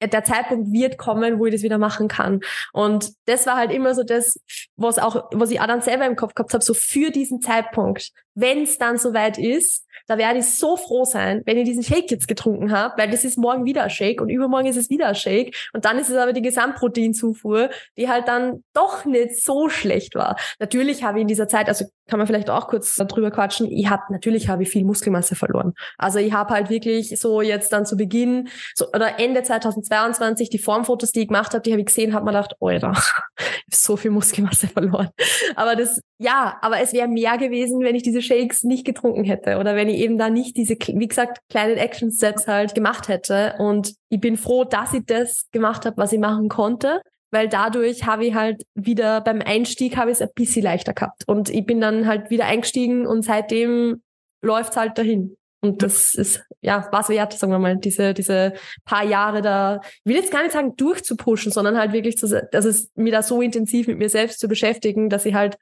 der 0.02 0.24
Zeitpunkt 0.24 0.72
wird 0.72 0.98
kommen, 0.98 1.40
wo 1.40 1.46
ich 1.46 1.54
das 1.54 1.64
wieder 1.64 1.78
machen 1.78 2.08
kann. 2.08 2.42
Und 2.72 3.14
das 3.26 3.46
war 3.48 3.56
halt 3.56 3.72
immer 3.72 3.96
so 3.96 4.04
das, 4.04 4.40
was 4.76 5.00
auch, 5.00 5.30
was 5.32 5.52
ich 5.52 5.60
auch 5.60 5.68
dann 5.68 5.82
selber 5.82 6.06
im 6.06 6.16
Kopf 6.16 6.36
gehabt 6.36 6.54
habe, 6.54 6.64
so 6.64 6.74
für 6.74 7.10
diesen 7.10 7.42
Zeitpunkt, 7.42 8.12
wenn 8.36 8.64
es 8.64 8.78
dann 8.78 8.98
soweit 8.98 9.38
ist, 9.38 9.87
da 10.08 10.18
werde 10.18 10.40
ich 10.40 10.50
so 10.50 10.78
froh 10.78 11.06
sein, 11.06 11.42
wenn 11.46 11.58
ich 11.58 11.66
diesen 11.66 11.84
Shake 11.84 12.10
jetzt 12.10 12.28
getrunken 12.28 12.72
habe, 12.72 12.96
weil 12.98 13.10
das 13.10 13.24
ist 13.24 13.38
morgen 13.38 13.66
wieder 13.66 13.84
ein 13.84 13.90
Shake 13.90 14.22
und 14.22 14.30
übermorgen 14.30 14.68
ist 14.68 14.78
es 14.78 14.90
wieder 14.90 15.08
ein 15.08 15.16
Shake 15.16 15.56
und 15.74 15.86
dann 15.86 16.00
ist 16.00 16.10
es 16.10 16.16
aber 16.16 16.34
die 16.34 16.42
Gesamtproteinzufuhr, 16.42 17.70
die 17.98 18.10
halt 18.10 18.28
dann 18.28 18.64
doch 18.74 19.06
nicht 19.06 19.44
so 19.44 19.70
schlecht 19.70 20.16
war. 20.16 20.38
Natürlich 20.60 21.04
habe 21.04 21.20
ich 21.20 21.22
in 21.24 21.28
dieser 21.28 21.48
Zeit, 21.48 21.68
also 21.68 21.86
kann 22.08 22.20
man 22.20 22.28
vielleicht 22.28 22.50
auch 22.50 22.68
kurz 22.68 22.96
drüber 22.96 23.32
quatschen, 23.32 23.70
ich 23.70 23.90
habe 23.90 24.04
natürlich 24.10 24.48
habe 24.48 24.64
ich 24.64 24.70
viel 24.70 24.86
Muskelmasse 24.86 25.36
verloren. 25.36 25.74
Also 25.98 26.20
ich 26.20 26.32
habe 26.32 26.54
halt 26.54 26.70
wirklich 26.70 27.20
so 27.20 27.42
jetzt 27.42 27.74
dann 27.74 27.86
zu 27.86 27.98
Beginn 27.98 28.48
so, 28.76 28.88
oder 28.94 29.20
Ende 29.20 29.44
2022 29.44 30.50
die 30.50 30.58
Formfotos, 30.58 31.12
die 31.12 31.22
ich 31.22 31.28
gemacht 31.28 31.54
habe, 31.54 31.62
die 31.62 31.72
habe 31.72 31.82
ich 31.82 31.88
gesehen, 31.88 32.14
habe 32.14 32.26
mir 32.26 32.32
gedacht, 32.32 32.56
Alter, 32.62 32.92
ich 33.38 33.44
habe 33.44 33.54
so 33.72 33.98
viel 33.98 34.12
Muskelmasse 34.12 34.68
verloren. 34.68 35.10
Aber 35.56 35.76
das 35.76 36.02
ja, 36.20 36.58
aber 36.62 36.80
es 36.80 36.94
wäre 36.94 37.08
mehr 37.08 37.38
gewesen, 37.38 37.82
wenn 37.82 37.94
ich 37.96 38.02
diese 38.02 38.24
Shakes 38.24 38.64
nicht 38.64 38.86
getrunken 38.86 39.24
hätte 39.24 39.58
oder 39.58 39.76
wenn 39.76 39.88
ich 39.88 39.97
eben 39.98 40.18
da 40.18 40.30
nicht 40.30 40.58
diese, 40.58 40.76
wie 40.76 41.08
gesagt, 41.08 41.40
kleinen 41.50 41.78
Action 41.78 42.12
Steps 42.12 42.48
halt 42.48 42.76
gemacht 42.76 43.08
hätte. 43.08 43.56
Und 43.60 43.94
ich 44.10 44.20
bin 44.20 44.38
froh, 44.38 44.64
dass 44.64 44.94
ich 44.94 45.06
das 45.06 45.48
gemacht 45.52 45.86
habe, 45.86 45.98
was 45.98 46.14
ich 46.14 46.20
machen 46.20 46.50
konnte, 46.50 47.02
weil 47.32 47.50
dadurch 47.50 48.06
habe 48.06 48.26
ich 48.26 48.34
halt 48.34 48.64
wieder 48.76 49.22
beim 49.22 49.42
Einstieg 49.42 49.98
habe 49.98 50.12
ich 50.12 50.18
es 50.18 50.22
ein 50.22 50.30
bisschen 50.36 50.64
leichter 50.64 50.94
gehabt. 50.94 51.24
Und 51.28 51.50
ich 51.50 51.66
bin 51.66 51.82
dann 51.82 52.08
halt 52.08 52.30
wieder 52.30 52.46
eingestiegen 52.46 53.06
und 53.06 53.24
seitdem 53.24 54.02
läuft's 54.42 54.78
halt 54.78 54.98
dahin. 54.98 55.36
Und 55.62 55.82
das 55.82 56.14
ist, 56.14 56.44
ja, 56.62 56.88
was 56.92 57.10
wert, 57.10 57.34
sagen 57.34 57.52
wir 57.52 57.60
mal, 57.60 57.78
diese, 57.78 58.14
diese 58.14 58.54
paar 58.86 59.04
Jahre 59.04 59.42
da, 59.42 59.82
ich 59.84 60.06
will 60.06 60.16
jetzt 60.16 60.32
gar 60.32 60.44
nicht 60.44 60.52
sagen 60.52 60.76
durchzupushen, 60.78 61.52
sondern 61.52 61.78
halt 61.78 61.94
wirklich 61.94 62.18
zu, 62.18 62.28
dass 62.52 62.66
es 62.66 62.92
mir 62.96 63.12
da 63.12 63.24
so 63.24 63.42
intensiv 63.42 63.88
mit 63.88 63.98
mir 63.98 64.10
selbst 64.10 64.40
zu 64.40 64.48
beschäftigen, 64.48 65.10
dass 65.10 65.26
ich 65.26 65.34
halt 65.34 65.58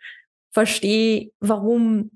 verstehe, 0.52 1.32
warum 1.40 2.12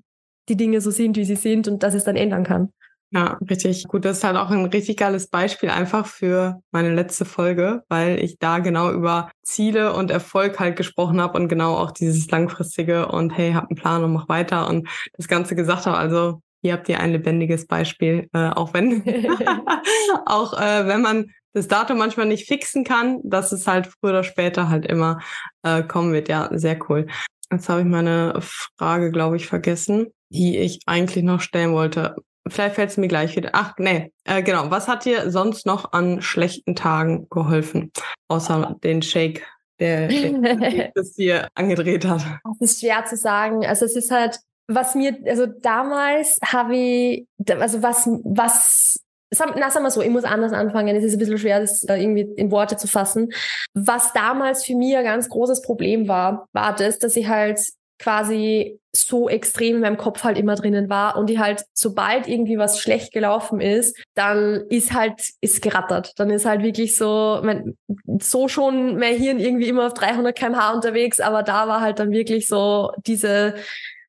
die 0.50 0.56
Dinge 0.56 0.80
so 0.80 0.90
sind, 0.90 1.16
wie 1.16 1.24
sie 1.24 1.36
sind 1.36 1.68
und 1.68 1.82
dass 1.82 1.94
es 1.94 2.04
dann 2.04 2.16
ändern 2.16 2.44
kann. 2.44 2.72
Ja, 3.12 3.38
richtig 3.50 3.88
gut. 3.88 4.04
Das 4.04 4.18
ist 4.18 4.24
halt 4.24 4.36
auch 4.36 4.50
ein 4.50 4.66
richtig 4.66 4.96
geiles 4.96 5.26
Beispiel 5.28 5.70
einfach 5.70 6.06
für 6.06 6.62
meine 6.70 6.94
letzte 6.94 7.24
Folge, 7.24 7.82
weil 7.88 8.22
ich 8.22 8.38
da 8.38 8.60
genau 8.60 8.92
über 8.92 9.30
Ziele 9.42 9.94
und 9.94 10.12
Erfolg 10.12 10.60
halt 10.60 10.76
gesprochen 10.76 11.20
habe 11.20 11.36
und 11.36 11.48
genau 11.48 11.76
auch 11.76 11.90
dieses 11.90 12.30
langfristige 12.30 13.08
und 13.08 13.30
hey, 13.30 13.52
hab 13.52 13.68
einen 13.68 13.76
Plan 13.76 14.04
und 14.04 14.12
mach 14.12 14.28
weiter 14.28 14.68
und 14.68 14.88
das 15.14 15.26
Ganze 15.26 15.56
gesagt 15.56 15.86
habe. 15.86 15.96
Also 15.96 16.40
hier 16.62 16.74
habt 16.74 16.88
ihr 16.88 17.00
ein 17.00 17.10
lebendiges 17.10 17.66
Beispiel, 17.66 18.28
äh, 18.32 18.50
auch 18.50 18.74
wenn 18.74 19.02
auch 20.26 20.52
äh, 20.60 20.86
wenn 20.86 21.02
man 21.02 21.32
das 21.52 21.66
Datum 21.66 21.98
manchmal 21.98 22.26
nicht 22.26 22.46
fixen 22.46 22.84
kann, 22.84 23.20
dass 23.24 23.50
es 23.50 23.66
halt 23.66 23.88
früher 23.88 24.10
oder 24.10 24.24
später 24.24 24.68
halt 24.68 24.86
immer 24.86 25.18
äh, 25.64 25.82
kommen 25.82 26.12
wird. 26.12 26.28
Ja, 26.28 26.48
sehr 26.52 26.78
cool. 26.88 27.08
Jetzt 27.50 27.68
habe 27.68 27.80
ich 27.80 27.86
meine 27.86 28.38
Frage, 28.78 29.10
glaube 29.10 29.34
ich, 29.34 29.48
vergessen, 29.48 30.12
die 30.30 30.58
ich 30.58 30.80
eigentlich 30.86 31.24
noch 31.24 31.40
stellen 31.40 31.72
wollte. 31.72 32.16
Vielleicht 32.48 32.76
fällt 32.76 32.90
es 32.90 32.96
mir 32.96 33.08
gleich 33.08 33.36
wieder. 33.36 33.50
Ach, 33.52 33.74
nee, 33.78 34.12
äh, 34.24 34.42
genau. 34.42 34.70
Was 34.70 34.88
hat 34.88 35.04
dir 35.04 35.30
sonst 35.30 35.66
noch 35.66 35.92
an 35.92 36.22
schlechten 36.22 36.74
Tagen 36.74 37.28
geholfen? 37.28 37.92
Außer 38.28 38.76
den 38.82 39.02
Shake, 39.02 39.46
der, 39.78 40.08
das 40.94 41.14
dir 41.14 41.48
angedreht 41.54 42.06
hat. 42.06 42.22
Das 42.58 42.72
ist 42.72 42.80
schwer 42.80 43.04
zu 43.04 43.16
sagen. 43.16 43.66
Also 43.66 43.84
es 43.84 43.94
ist 43.94 44.10
halt, 44.10 44.38
was 44.68 44.94
mir, 44.94 45.18
also 45.26 45.46
damals 45.46 46.38
habe 46.42 46.76
ich, 46.76 47.26
also 47.48 47.82
was, 47.82 48.08
was 48.24 49.00
na, 49.32 49.70
sagen 49.70 49.84
wir 49.84 49.90
so, 49.90 50.00
ich 50.00 50.10
muss 50.10 50.24
anders 50.24 50.52
anfangen. 50.52 50.96
Es 50.96 51.04
ist 51.04 51.12
ein 51.12 51.18
bisschen 51.18 51.38
schwer, 51.38 51.60
das 51.60 51.84
irgendwie 51.84 52.28
in 52.36 52.50
Worte 52.50 52.76
zu 52.76 52.88
fassen. 52.88 53.32
Was 53.74 54.12
damals 54.12 54.64
für 54.64 54.74
mich 54.74 54.96
ein 54.96 55.04
ganz 55.04 55.28
großes 55.28 55.62
Problem 55.62 56.08
war, 56.08 56.48
war 56.52 56.74
das, 56.74 56.98
dass 56.98 57.14
ich 57.14 57.28
halt 57.28 57.60
quasi 58.00 58.80
so 58.92 59.28
extrem 59.28 59.76
in 59.76 59.82
meinem 59.82 59.96
Kopf 59.96 60.24
halt 60.24 60.36
immer 60.36 60.56
drinnen 60.56 60.88
war 60.88 61.16
und 61.16 61.28
die 61.28 61.38
halt, 61.38 61.64
sobald 61.74 62.26
irgendwie 62.26 62.58
was 62.58 62.80
schlecht 62.80 63.12
gelaufen 63.12 63.60
ist, 63.60 63.96
dann 64.14 64.66
ist 64.68 64.92
halt, 64.92 65.22
ist 65.40 65.62
gerattert. 65.62 66.12
Dann 66.16 66.30
ist 66.30 66.46
halt 66.46 66.62
wirklich 66.62 66.96
so, 66.96 67.40
mein, 67.44 67.76
so 68.20 68.48
schon 68.48 68.98
mein 68.98 69.16
Hirn 69.16 69.38
irgendwie 69.38 69.68
immer 69.68 69.86
auf 69.86 69.94
300 69.94 70.36
kmh 70.36 70.72
unterwegs, 70.72 71.20
aber 71.20 71.42
da 71.44 71.68
war 71.68 71.80
halt 71.80 72.00
dann 72.00 72.10
wirklich 72.10 72.48
so 72.48 72.90
diese, 73.06 73.54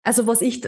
also 0.01 0.25
was 0.25 0.41
ich, 0.41 0.63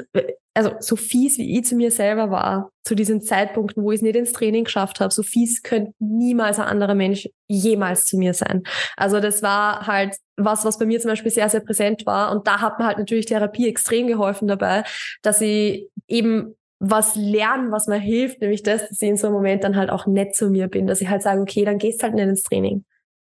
also 0.53 0.71
so 0.79 0.95
fies 0.95 1.37
wie 1.37 1.57
ich 1.57 1.65
zu 1.65 1.75
mir 1.75 1.91
selber 1.91 2.29
war, 2.29 2.71
zu 2.83 2.95
diesen 2.95 3.21
Zeitpunkten, 3.21 3.83
wo 3.83 3.91
ich 3.91 3.97
es 3.97 4.01
nicht 4.01 4.15
ins 4.15 4.33
Training 4.33 4.65
geschafft 4.65 4.99
habe, 4.99 5.13
so 5.13 5.23
fies 5.23 5.63
könnte 5.63 5.93
niemals 5.99 6.59
ein 6.59 6.67
anderer 6.67 6.95
Mensch 6.95 7.27
jemals 7.47 8.05
zu 8.05 8.17
mir 8.17 8.33
sein. 8.33 8.63
Also 8.95 9.19
das 9.19 9.41
war 9.41 9.87
halt 9.87 10.15
was, 10.37 10.65
was 10.65 10.77
bei 10.77 10.85
mir 10.85 10.99
zum 10.99 11.09
Beispiel 11.09 11.31
sehr, 11.31 11.49
sehr 11.49 11.61
präsent 11.61 12.05
war. 12.05 12.31
Und 12.31 12.47
da 12.47 12.61
hat 12.61 12.79
mir 12.79 12.85
halt 12.85 12.97
natürlich 12.97 13.25
Therapie 13.25 13.67
extrem 13.67 14.07
geholfen 14.07 14.47
dabei, 14.47 14.83
dass 15.21 15.41
ich 15.41 15.87
eben 16.07 16.55
was 16.79 17.15
lernen, 17.15 17.71
was 17.71 17.87
mir 17.87 17.97
hilft, 17.97 18.41
nämlich 18.41 18.61
das, 18.61 18.89
dass 18.89 19.01
ich 19.01 19.09
in 19.09 19.17
so 19.17 19.27
einem 19.27 19.37
Moment 19.37 19.63
dann 19.63 19.77
halt 19.77 19.89
auch 19.89 20.05
nett 20.05 20.35
zu 20.35 20.49
mir 20.49 20.67
bin, 20.67 20.85
dass 20.85 21.01
ich 21.01 21.07
halt 21.07 21.21
sage, 21.21 21.41
okay, 21.41 21.63
dann 21.63 21.77
gehst 21.77 22.03
halt 22.03 22.13
nicht 22.13 22.27
ins 22.27 22.43
Training. 22.43 22.83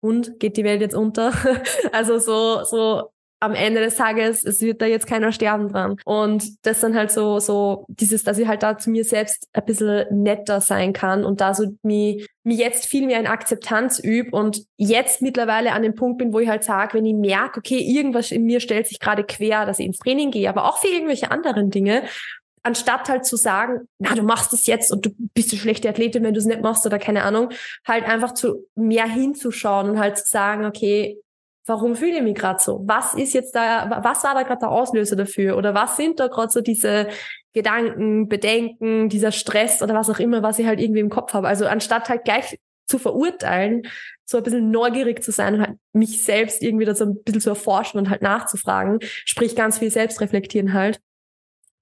Und 0.00 0.38
geht 0.38 0.56
die 0.56 0.64
Welt 0.64 0.80
jetzt 0.80 0.94
unter? 0.94 1.32
also 1.92 2.18
so, 2.18 2.62
so 2.64 3.10
am 3.40 3.54
Ende 3.54 3.80
des 3.80 3.94
Tages, 3.94 4.44
es 4.44 4.60
wird 4.60 4.82
da 4.82 4.86
jetzt 4.86 5.06
keiner 5.06 5.30
sterben 5.30 5.68
dran. 5.68 5.96
Und 6.04 6.66
das 6.66 6.80
dann 6.80 6.96
halt 6.96 7.10
so, 7.10 7.38
so 7.38 7.84
dieses, 7.88 8.24
dass 8.24 8.38
ich 8.38 8.48
halt 8.48 8.62
da 8.62 8.78
zu 8.78 8.90
mir 8.90 9.04
selbst 9.04 9.48
ein 9.52 9.64
bisschen 9.64 10.22
netter 10.22 10.60
sein 10.60 10.92
kann 10.92 11.24
und 11.24 11.40
da 11.40 11.54
so 11.54 11.66
mir, 11.82 12.26
mir 12.42 12.56
jetzt 12.56 12.86
viel 12.86 13.06
mehr 13.06 13.20
in 13.20 13.26
Akzeptanz 13.26 14.00
übe 14.00 14.30
und 14.36 14.64
jetzt 14.76 15.22
mittlerweile 15.22 15.72
an 15.72 15.82
dem 15.82 15.94
Punkt 15.94 16.18
bin, 16.18 16.32
wo 16.32 16.40
ich 16.40 16.48
halt 16.48 16.64
sage, 16.64 16.94
wenn 16.94 17.06
ich 17.06 17.14
merke, 17.14 17.58
okay, 17.58 17.78
irgendwas 17.78 18.32
in 18.32 18.44
mir 18.44 18.60
stellt 18.60 18.88
sich 18.88 18.98
gerade 18.98 19.22
quer, 19.22 19.66
dass 19.66 19.78
ich 19.78 19.86
ins 19.86 19.98
Training 19.98 20.30
gehe, 20.30 20.48
aber 20.48 20.64
auch 20.64 20.78
für 20.78 20.88
irgendwelche 20.88 21.30
anderen 21.30 21.70
Dinge, 21.70 22.02
anstatt 22.64 23.08
halt 23.08 23.24
zu 23.24 23.36
sagen, 23.36 23.88
na, 23.98 24.14
du 24.14 24.22
machst 24.22 24.52
es 24.52 24.66
jetzt 24.66 24.90
und 24.90 25.06
du 25.06 25.10
bist 25.34 25.52
eine 25.52 25.60
schlechte 25.60 25.88
Athletin, 25.88 26.24
wenn 26.24 26.34
du 26.34 26.40
es 26.40 26.46
nicht 26.46 26.60
machst 26.60 26.84
oder 26.84 26.98
keine 26.98 27.22
Ahnung, 27.22 27.50
halt 27.86 28.04
einfach 28.04 28.34
zu 28.34 28.66
mehr 28.74 29.06
hinzuschauen 29.06 29.90
und 29.90 29.98
halt 29.98 30.18
zu 30.18 30.26
sagen, 30.26 30.66
okay, 30.66 31.18
warum 31.68 31.96
fühle 31.96 32.16
ich 32.16 32.22
mich 32.22 32.34
gerade 32.34 32.60
so? 32.60 32.82
Was 32.84 33.14
ist 33.14 33.34
jetzt 33.34 33.54
da, 33.54 34.00
was 34.02 34.24
war 34.24 34.34
da 34.34 34.42
gerade 34.42 34.60
der 34.60 34.70
Auslöser 34.70 35.16
dafür? 35.16 35.56
Oder 35.56 35.74
was 35.74 35.96
sind 35.96 36.18
da 36.18 36.28
gerade 36.28 36.50
so 36.50 36.60
diese 36.60 37.08
Gedanken, 37.52 38.28
Bedenken, 38.28 39.08
dieser 39.08 39.32
Stress 39.32 39.82
oder 39.82 39.94
was 39.94 40.10
auch 40.10 40.18
immer, 40.18 40.42
was 40.42 40.58
ich 40.58 40.66
halt 40.66 40.80
irgendwie 40.80 41.00
im 41.00 41.10
Kopf 41.10 41.34
habe? 41.34 41.48
Also 41.48 41.66
anstatt 41.66 42.08
halt 42.08 42.24
gleich 42.24 42.58
zu 42.86 42.98
verurteilen, 42.98 43.82
so 44.24 44.38
ein 44.38 44.42
bisschen 44.42 44.70
neugierig 44.70 45.22
zu 45.22 45.30
sein 45.30 45.54
und 45.54 45.60
halt 45.60 45.78
mich 45.92 46.24
selbst 46.24 46.62
irgendwie 46.62 46.84
da 46.84 46.94
so 46.94 47.04
ein 47.04 47.22
bisschen 47.22 47.40
zu 47.40 47.50
erforschen 47.50 47.98
und 47.98 48.10
halt 48.10 48.22
nachzufragen, 48.22 48.98
sprich 49.02 49.54
ganz 49.54 49.78
viel 49.78 49.90
selbst 49.90 50.20
reflektieren 50.20 50.72
halt. 50.72 51.00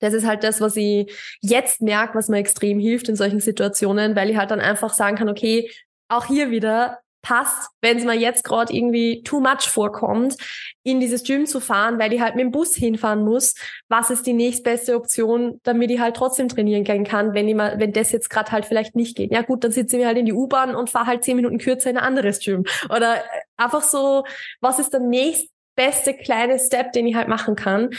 Das 0.00 0.12
ist 0.12 0.26
halt 0.26 0.44
das, 0.44 0.60
was 0.60 0.76
ich 0.76 1.10
jetzt 1.40 1.80
merke, 1.80 2.16
was 2.18 2.28
mir 2.28 2.38
extrem 2.38 2.78
hilft 2.78 3.08
in 3.08 3.16
solchen 3.16 3.40
Situationen, 3.40 4.14
weil 4.14 4.30
ich 4.30 4.36
halt 4.36 4.50
dann 4.50 4.60
einfach 4.60 4.92
sagen 4.92 5.16
kann, 5.16 5.28
okay, 5.28 5.70
auch 6.08 6.26
hier 6.26 6.50
wieder, 6.50 6.98
passt, 7.26 7.70
wenn 7.80 7.98
es 7.98 8.04
mir 8.04 8.14
jetzt 8.14 8.44
gerade 8.44 8.72
irgendwie 8.72 9.24
too 9.24 9.40
much 9.40 9.68
vorkommt, 9.68 10.36
in 10.84 11.00
dieses 11.00 11.24
Gym 11.24 11.46
zu 11.46 11.58
fahren, 11.58 11.98
weil 11.98 12.12
ich 12.12 12.20
halt 12.20 12.36
mit 12.36 12.44
dem 12.44 12.52
Bus 12.52 12.76
hinfahren 12.76 13.24
muss. 13.24 13.56
Was 13.88 14.10
ist 14.10 14.28
die 14.28 14.32
nächstbeste 14.32 14.94
Option, 14.94 15.58
damit 15.64 15.90
ich 15.90 15.98
halt 15.98 16.14
trotzdem 16.14 16.48
trainieren 16.48 16.84
gehen 16.84 17.02
kann, 17.02 17.34
wenn 17.34 17.48
ich 17.48 17.56
mal, 17.56 17.80
wenn 17.80 17.92
das 17.92 18.12
jetzt 18.12 18.30
gerade 18.30 18.52
halt 18.52 18.64
vielleicht 18.64 18.94
nicht 18.94 19.16
geht. 19.16 19.32
Ja 19.32 19.42
gut, 19.42 19.64
dann 19.64 19.72
sitze 19.72 19.96
ich 19.96 20.02
mir 20.02 20.06
halt 20.06 20.18
in 20.18 20.26
die 20.26 20.32
U-Bahn 20.32 20.76
und 20.76 20.88
fahre 20.88 21.06
halt 21.06 21.24
zehn 21.24 21.34
Minuten 21.34 21.58
kürzer 21.58 21.90
in 21.90 21.96
ein 21.96 22.04
anderes 22.04 22.38
Gym. 22.38 22.64
Oder 22.90 23.24
einfach 23.56 23.82
so, 23.82 24.24
was 24.60 24.78
ist 24.78 24.92
der 24.92 25.00
nächstbeste 25.00 26.14
kleine 26.14 26.60
Step, 26.60 26.92
den 26.92 27.08
ich 27.08 27.16
halt 27.16 27.26
machen 27.26 27.56
kann? 27.56 27.90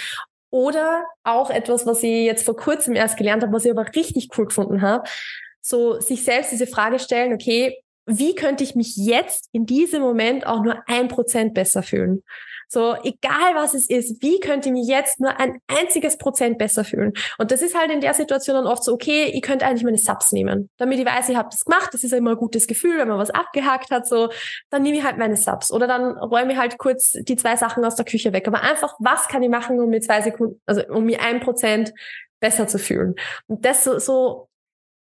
Oder 0.51 1.03
auch 1.25 1.49
etwas, 1.49 1.85
was 1.85 2.01
ich 2.01 2.23
jetzt 2.23 2.45
vor 2.45 2.55
kurzem 2.55 2.95
erst 2.95 3.17
gelernt 3.17 3.43
habe, 3.43 3.51
was 3.51 3.65
ich 3.65 3.71
aber 3.71 3.93
richtig 3.93 4.29
cool 4.37 4.45
gefunden 4.45 4.81
habe, 4.81 5.03
so 5.59 5.99
sich 5.99 6.23
selbst 6.23 6.53
diese 6.53 6.65
Frage 6.65 6.97
stellen, 6.99 7.33
okay, 7.33 7.83
wie 8.07 8.35
könnte 8.35 8.63
ich 8.63 8.73
mich 8.73 8.95
jetzt 8.95 9.49
in 9.51 9.65
diesem 9.65 10.01
Moment 10.01 10.47
auch 10.47 10.63
nur 10.63 10.81
ein 10.87 11.09
Prozent 11.09 11.53
besser 11.53 11.83
fühlen? 11.83 12.23
So, 12.69 12.95
egal 13.03 13.55
was 13.55 13.73
es 13.73 13.89
ist, 13.89 14.21
wie 14.21 14.39
könnte 14.39 14.67
ich 14.67 14.73
mich 14.73 14.87
jetzt 14.87 15.21
nur 15.21 15.39
ein 15.39 15.59
einziges 15.67 16.17
Prozent 16.17 16.57
besser 16.57 16.83
fühlen? 16.83 17.13
Und 17.37 17.51
das 17.51 17.61
ist 17.61 17.77
halt 17.77 17.91
in 17.91 18.01
der 18.01 18.13
Situation 18.13 18.55
dann 18.55 18.67
oft 18.67 18.83
so, 18.83 18.93
okay, 18.93 19.31
ich 19.33 19.41
könnte 19.41 19.65
eigentlich 19.65 19.83
meine 19.83 19.97
Subs 19.97 20.33
nehmen, 20.33 20.69
damit 20.77 20.99
ich 20.99 21.05
weiß, 21.05 21.29
ich 21.29 21.37
habe 21.37 21.49
das 21.49 21.63
gemacht. 21.63 21.93
Das 21.93 22.03
ist 22.03 22.11
ja 22.11 22.17
immer 22.17 22.31
ein 22.31 22.37
gutes 22.37 22.67
Gefühl, 22.67 22.97
wenn 22.97 23.07
man 23.07 23.19
was 23.19 23.29
abgehakt 23.29 23.89
hat, 23.89 24.05
so, 24.05 24.29
dann 24.69 24.83
nehme 24.83 24.97
ich 24.97 25.03
halt 25.03 25.17
meine 25.17 25.37
Subs. 25.37 25.71
Oder 25.71 25.87
dann 25.87 26.17
räume 26.17 26.53
ich 26.53 26.59
halt 26.59 26.77
kurz 26.77 27.13
die 27.13 27.37
zwei 27.37 27.55
Sachen 27.55 27.85
aus 27.85 27.95
der 27.95 28.05
Küche 28.05 28.33
weg. 28.33 28.47
Aber 28.47 28.61
einfach, 28.61 28.95
was 28.99 29.29
kann 29.29 29.43
ich 29.43 29.49
machen, 29.49 29.79
um 29.79 29.89
mir 29.89 30.01
zwei 30.01 30.21
Sekunden, 30.21 30.61
also 30.65 30.81
um 30.89 31.05
mir 31.05 31.21
ein 31.21 31.39
Prozent 31.39 31.93
besser 32.41 32.67
zu 32.67 32.79
fühlen? 32.79 33.15
Und 33.47 33.63
das 33.63 33.85
so, 33.85 33.97
so 33.99 34.49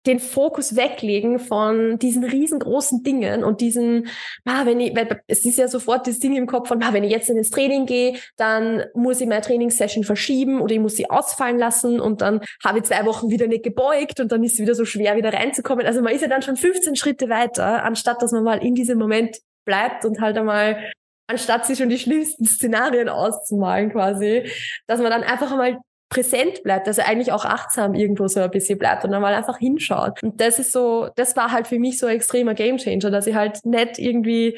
den 0.06 0.20
Fokus 0.20 0.76
weglegen 0.76 1.40
von 1.40 2.00
diesen 2.00 2.24
riesengroßen 2.24 3.04
Dingen 3.04 3.44
und 3.44 3.62
diesen, 3.62 4.08
ah, 4.46 4.66
wenn 4.66 4.80
ich, 4.80 4.96
weil 4.96 5.22
es 5.28 5.44
ist 5.44 5.58
ja 5.58 5.68
sofort 5.68 6.08
das 6.08 6.20
Ding 6.20 6.36
im 6.36 6.48
Kopf 6.48 6.70
von, 6.70 6.82
ah, 6.84 6.94
wenn 6.94 7.04
ich 7.04 7.12
jetzt 7.12 7.30
ins 7.30 7.50
Training 7.50 7.86
gehe, 7.86 8.18
dann 8.38 8.84
muss 8.94 9.20
ich 9.20 9.28
meine 9.28 9.42
Trainingssession 9.42 10.04
verschieben 10.04 10.62
oder 10.62 10.74
ich 10.74 10.80
muss 10.80 10.96
sie 10.96 11.10
ausfallen 11.10 11.60
lassen 11.60 12.00
und 12.00 12.22
dann 12.22 12.42
habe 12.64 12.80
ich 12.80 12.86
zwei 12.86 13.06
Wochen 13.06 13.30
wieder 13.30 13.48
nicht 13.48 13.64
gebeugt 13.64 14.20
und 14.20 14.32
dann 14.32 14.44
ist 14.44 14.54
es 14.54 14.60
wieder 14.60 14.76
so 14.76 14.86
schwer, 14.86 15.18
wieder 15.18 15.34
reinzukommen. 15.34 15.86
Also 15.86 16.02
man 16.02 16.14
ist 16.14 16.22
ja 16.22 16.28
dann 16.28 16.42
schon 16.42 16.56
15 16.56 16.96
Schritte 16.96 17.30
weiter, 17.30 17.84
anstatt 17.84 18.22
dass 18.22 18.32
man 18.32 18.44
mal 18.44 18.64
in 18.64 18.76
diesem 18.76 18.98
Moment 18.98 19.38
bleibt 19.66 20.06
und 20.06 20.22
halt 20.22 20.38
einmal 20.38 20.92
anstatt 21.28 21.66
sich 21.66 21.78
schon 21.78 21.90
die 21.90 22.00
schlimmsten 22.00 22.46
Szenarien 22.46 23.08
auszumalen 23.08 23.92
quasi, 23.92 24.50
dass 24.88 25.00
man 25.00 25.12
dann 25.12 25.24
einfach 25.24 25.52
einmal 25.52 25.78
präsent 26.10 26.64
bleibt, 26.64 26.88
also 26.88 27.02
eigentlich 27.04 27.32
auch 27.32 27.46
achtsam 27.46 27.94
irgendwo 27.94 28.28
so 28.28 28.40
ein 28.40 28.52
bisschen 28.52 28.80
bleibt 28.80 29.06
und 29.06 29.12
dann 29.12 29.22
mal 29.22 29.34
einfach 29.34 29.60
hinschaut. 29.60 30.22
Und 30.24 30.42
das 30.42 30.58
ist 30.60 30.72
so, 30.72 31.10
das 31.16 31.36
war 31.36 31.52
halt 31.52 31.68
für 31.68 31.80
mich 31.80 32.00
so 32.00 32.08
ein 32.08 32.16
extremer 32.16 32.56
Gamechanger, 32.56 33.12
dass 33.12 33.28
ich 33.28 33.36
halt 33.36 33.64
nicht 33.66 34.00
irgendwie 34.00 34.58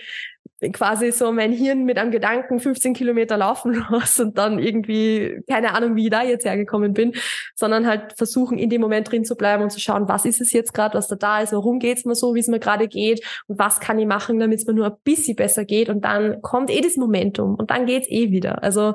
quasi 0.73 1.11
so 1.11 1.31
mein 1.31 1.51
Hirn 1.51 1.85
mit 1.85 1.97
einem 1.97 2.11
Gedanken 2.11 2.59
15 2.59 2.93
Kilometer 2.93 3.35
laufen 3.35 3.73
lasse 3.89 4.23
und 4.23 4.37
dann 4.37 4.59
irgendwie, 4.59 5.41
keine 5.49 5.73
Ahnung, 5.73 5.95
wie 5.95 6.05
ich 6.05 6.11
da 6.11 6.23
jetzt 6.23 6.45
hergekommen 6.45 6.93
bin, 6.93 7.13
sondern 7.55 7.87
halt 7.87 8.13
versuchen, 8.15 8.59
in 8.59 8.69
dem 8.69 8.81
Moment 8.81 9.11
drin 9.11 9.25
zu 9.25 9.35
bleiben 9.35 9.63
und 9.63 9.71
zu 9.71 9.79
schauen, 9.79 10.07
was 10.07 10.25
ist 10.25 10.39
es 10.39 10.53
jetzt 10.53 10.73
gerade, 10.73 10.97
was 10.97 11.07
da 11.07 11.15
da 11.15 11.41
ist, 11.41 11.51
warum 11.51 11.79
geht's 11.79 12.05
mir 12.05 12.15
so, 12.15 12.35
wie 12.35 12.39
es 12.39 12.47
mir 12.47 12.59
gerade 12.59 12.87
geht 12.87 13.25
und 13.47 13.57
was 13.57 13.79
kann 13.79 13.97
ich 13.97 14.05
machen, 14.05 14.39
damit 14.39 14.59
es 14.59 14.67
mir 14.67 14.73
nur 14.73 14.87
ein 14.87 14.97
bisschen 15.03 15.35
besser 15.35 15.65
geht 15.65 15.89
und 15.89 16.05
dann 16.05 16.41
kommt 16.41 16.69
eh 16.69 16.81
das 16.81 16.95
Momentum 16.95 17.55
und 17.55 17.71
dann 17.71 17.87
geht's 17.87 18.09
eh 18.09 18.29
wieder. 18.31 18.61
Also, 18.61 18.93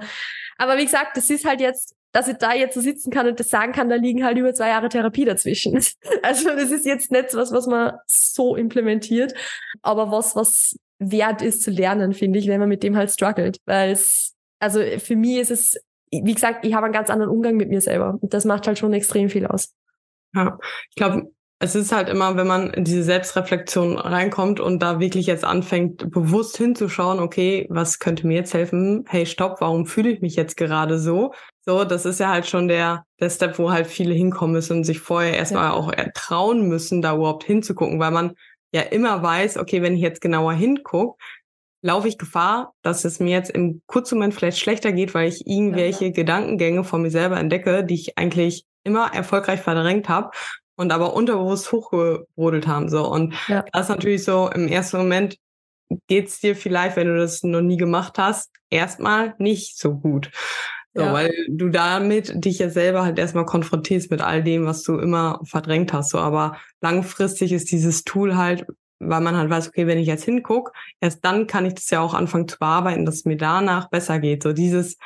aber 0.59 0.79
wie 0.79 0.85
gesagt, 0.85 1.17
das 1.17 1.29
ist 1.31 1.45
halt 1.45 1.61
jetzt 1.61 1.96
dass 2.17 2.29
ich 2.29 2.39
da 2.39 2.55
jetzt 2.55 2.75
so 2.75 2.81
sitzen 2.81 3.11
kann 3.11 3.29
und 3.29 3.39
das 3.39 3.51
sagen 3.51 3.73
kann, 3.73 3.91
da 3.91 3.97
liegen 3.97 4.25
halt 4.25 4.39
über 4.39 4.55
zwei 4.55 4.69
Jahre 4.69 4.89
Therapie 4.89 5.27
dazwischen. 5.27 5.75
Also 6.23 6.49
das 6.49 6.71
ist 6.71 6.87
jetzt 6.87 7.13
nicht 7.13 7.35
was, 7.35 7.53
was 7.53 7.67
man 7.67 7.93
so 8.07 8.57
implementiert, 8.57 9.35
aber 9.83 10.11
was, 10.11 10.35
was 10.35 10.79
wert 10.99 11.43
ist 11.43 11.63
zu 11.63 11.71
lernen, 11.71 12.15
finde 12.15 12.39
ich, 12.39 12.49
wenn 12.49 12.59
man 12.59 12.71
mit 12.71 12.83
dem 12.83 12.97
halt 12.97 13.11
struggelt. 13.11 13.59
Weil 13.67 13.91
es, 13.91 14.35
also 14.61 14.81
für 14.99 15.15
mich 15.15 15.37
ist 15.37 15.51
es, 15.51 15.77
wie 16.11 16.33
gesagt, 16.33 16.65
ich 16.65 16.73
habe 16.73 16.87
einen 16.87 16.95
ganz 16.95 17.11
anderen 17.11 17.31
Umgang 17.31 17.57
mit 17.57 17.69
mir 17.69 17.83
selber. 17.83 18.17
Und 18.19 18.33
das 18.33 18.47
macht 18.47 18.67
halt 18.67 18.79
schon 18.79 18.95
extrem 18.95 19.29
viel 19.29 19.47
aus. 19.47 19.75
Ja, 20.35 20.59
ich 20.89 20.97
glaube, 20.97 21.31
es 21.59 21.75
ist 21.75 21.91
halt 21.91 22.11
immer, 22.11 22.37
wenn 22.37 22.47
man 22.47 22.71
in 22.71 22.85
diese 22.85 23.03
Selbstreflexion 23.03 23.97
reinkommt 23.99 24.61
und 24.61 24.81
da 24.81 25.01
wirklich 25.01 25.27
jetzt 25.27 25.45
anfängt, 25.45 26.11
bewusst 26.11 26.59
hinzuschauen, 26.59 27.19
okay, 27.19 27.67
was 27.71 27.99
könnte 27.99 28.27
mir 28.27 28.35
jetzt 28.35 28.53
helfen? 28.53 29.05
Hey, 29.09 29.25
stopp, 29.25 29.61
warum 29.63 29.87
fühle 29.87 30.11
ich 30.11 30.21
mich 30.21 30.37
jetzt 30.37 30.59
gerade 30.59 30.99
so? 30.99 31.33
So, 31.65 31.85
das 31.85 32.05
ist 32.05 32.21
ja 32.21 32.29
halt 32.29 32.47
schon 32.47 32.69
der, 32.69 33.05
der 33.21 33.31
Step, 33.31 33.59
wo 33.59 33.71
halt 33.71 33.87
viele 33.87 34.13
hinkommen 34.13 34.53
müssen 34.53 34.79
und 34.79 34.85
sich 34.85 35.01
vorher 35.01 35.35
erstmal 35.35 35.65
ja. 35.65 35.73
auch 35.73 35.93
trauen 36.15 36.69
müssen, 36.69 37.01
da 37.01 37.15
überhaupt 37.17 37.45
hinzugucken, 37.45 37.99
weil 37.99 38.11
man 38.11 38.35
ja 38.73 38.83
immer 38.83 39.23
weiß, 39.23 39.57
okay, 39.57 39.81
wenn 39.81 39.95
ich 39.95 40.03
jetzt 40.03 40.21
genauer 40.21 40.53
hingucke, 40.53 41.17
laufe 41.81 42.09
ich 42.09 42.19
Gefahr, 42.19 42.75
dass 42.83 43.07
es 43.07 43.19
mir 43.19 43.31
jetzt 43.31 43.51
im 43.51 43.81
kurzen 43.87 44.17
Moment 44.17 44.35
vielleicht 44.35 44.59
schlechter 44.59 44.93
geht, 44.93 45.15
weil 45.15 45.29
ich 45.29 45.47
irgendwelche 45.47 46.05
ja, 46.05 46.11
ja. 46.11 46.15
Gedankengänge 46.15 46.85
von 46.85 47.01
mir 47.01 47.11
selber 47.11 47.39
entdecke, 47.39 47.83
die 47.83 47.95
ich 47.95 48.19
eigentlich 48.19 48.67
immer 48.85 49.15
erfolgreich 49.15 49.61
verdrängt 49.61 50.09
habe 50.11 50.31
und 50.77 50.93
aber 50.93 51.15
unterbewusst 51.15 51.73
hochgebrodelt 51.73 52.67
haben. 52.67 52.89
So. 52.89 53.11
Und 53.11 53.35
ja. 53.49 53.65
das 53.73 53.83
ist 53.83 53.89
natürlich 53.89 54.25
so, 54.25 54.51
im 54.55 54.69
ersten 54.69 54.99
Moment 54.99 55.39
geht's 56.07 56.41
dir 56.41 56.57
vielleicht, 56.57 56.97
wenn 56.97 57.07
du 57.07 57.17
das 57.17 57.43
noch 57.43 57.63
nie 57.63 57.77
gemacht 57.77 58.19
hast, 58.19 58.51
erstmal 58.71 59.35
nicht 59.39 59.79
so 59.79 59.95
gut. 59.95 60.31
So, 60.95 61.03
ja. 61.03 61.13
weil 61.13 61.31
du 61.49 61.69
damit 61.69 62.33
dich 62.45 62.59
ja 62.59 62.71
selber 62.71 63.05
halt 63.05 63.19
erstmal 63.19 63.45
konfrontierst 63.45 64.11
mit 64.11 64.23
all 64.23 64.43
dem, 64.43 64.65
was 64.65 64.83
du 64.83 64.99
immer 64.99 65.41
verdrängt 65.45 65.93
hast. 65.93 66.11
So, 66.11 66.19
aber 66.19 66.57
langfristig 66.81 67.53
ist 67.53 67.71
dieses 67.71 68.03
Tool 68.05 68.37
halt, 68.37 68.67
weil 68.99 69.21
man 69.21 69.37
halt 69.37 69.51
weiß, 69.51 69.69
okay, 69.69 69.87
wenn 69.87 69.99
ich 69.99 70.07
jetzt 70.07 70.25
hinguck, 70.25 70.73
erst 71.01 71.23
dann 71.23 71.47
kann 71.47 71.67
ich 71.67 71.75
das 71.75 71.91
ja 71.91 72.01
auch 72.01 72.15
anfangen 72.15 72.49
zu 72.49 72.59
bearbeiten, 72.59 73.05
dass 73.05 73.17
es 73.17 73.25
mir 73.27 73.37
danach 73.37 73.91
besser 73.91 74.19
geht. 74.19 74.43
So 74.43 74.55
dieses 74.55 74.97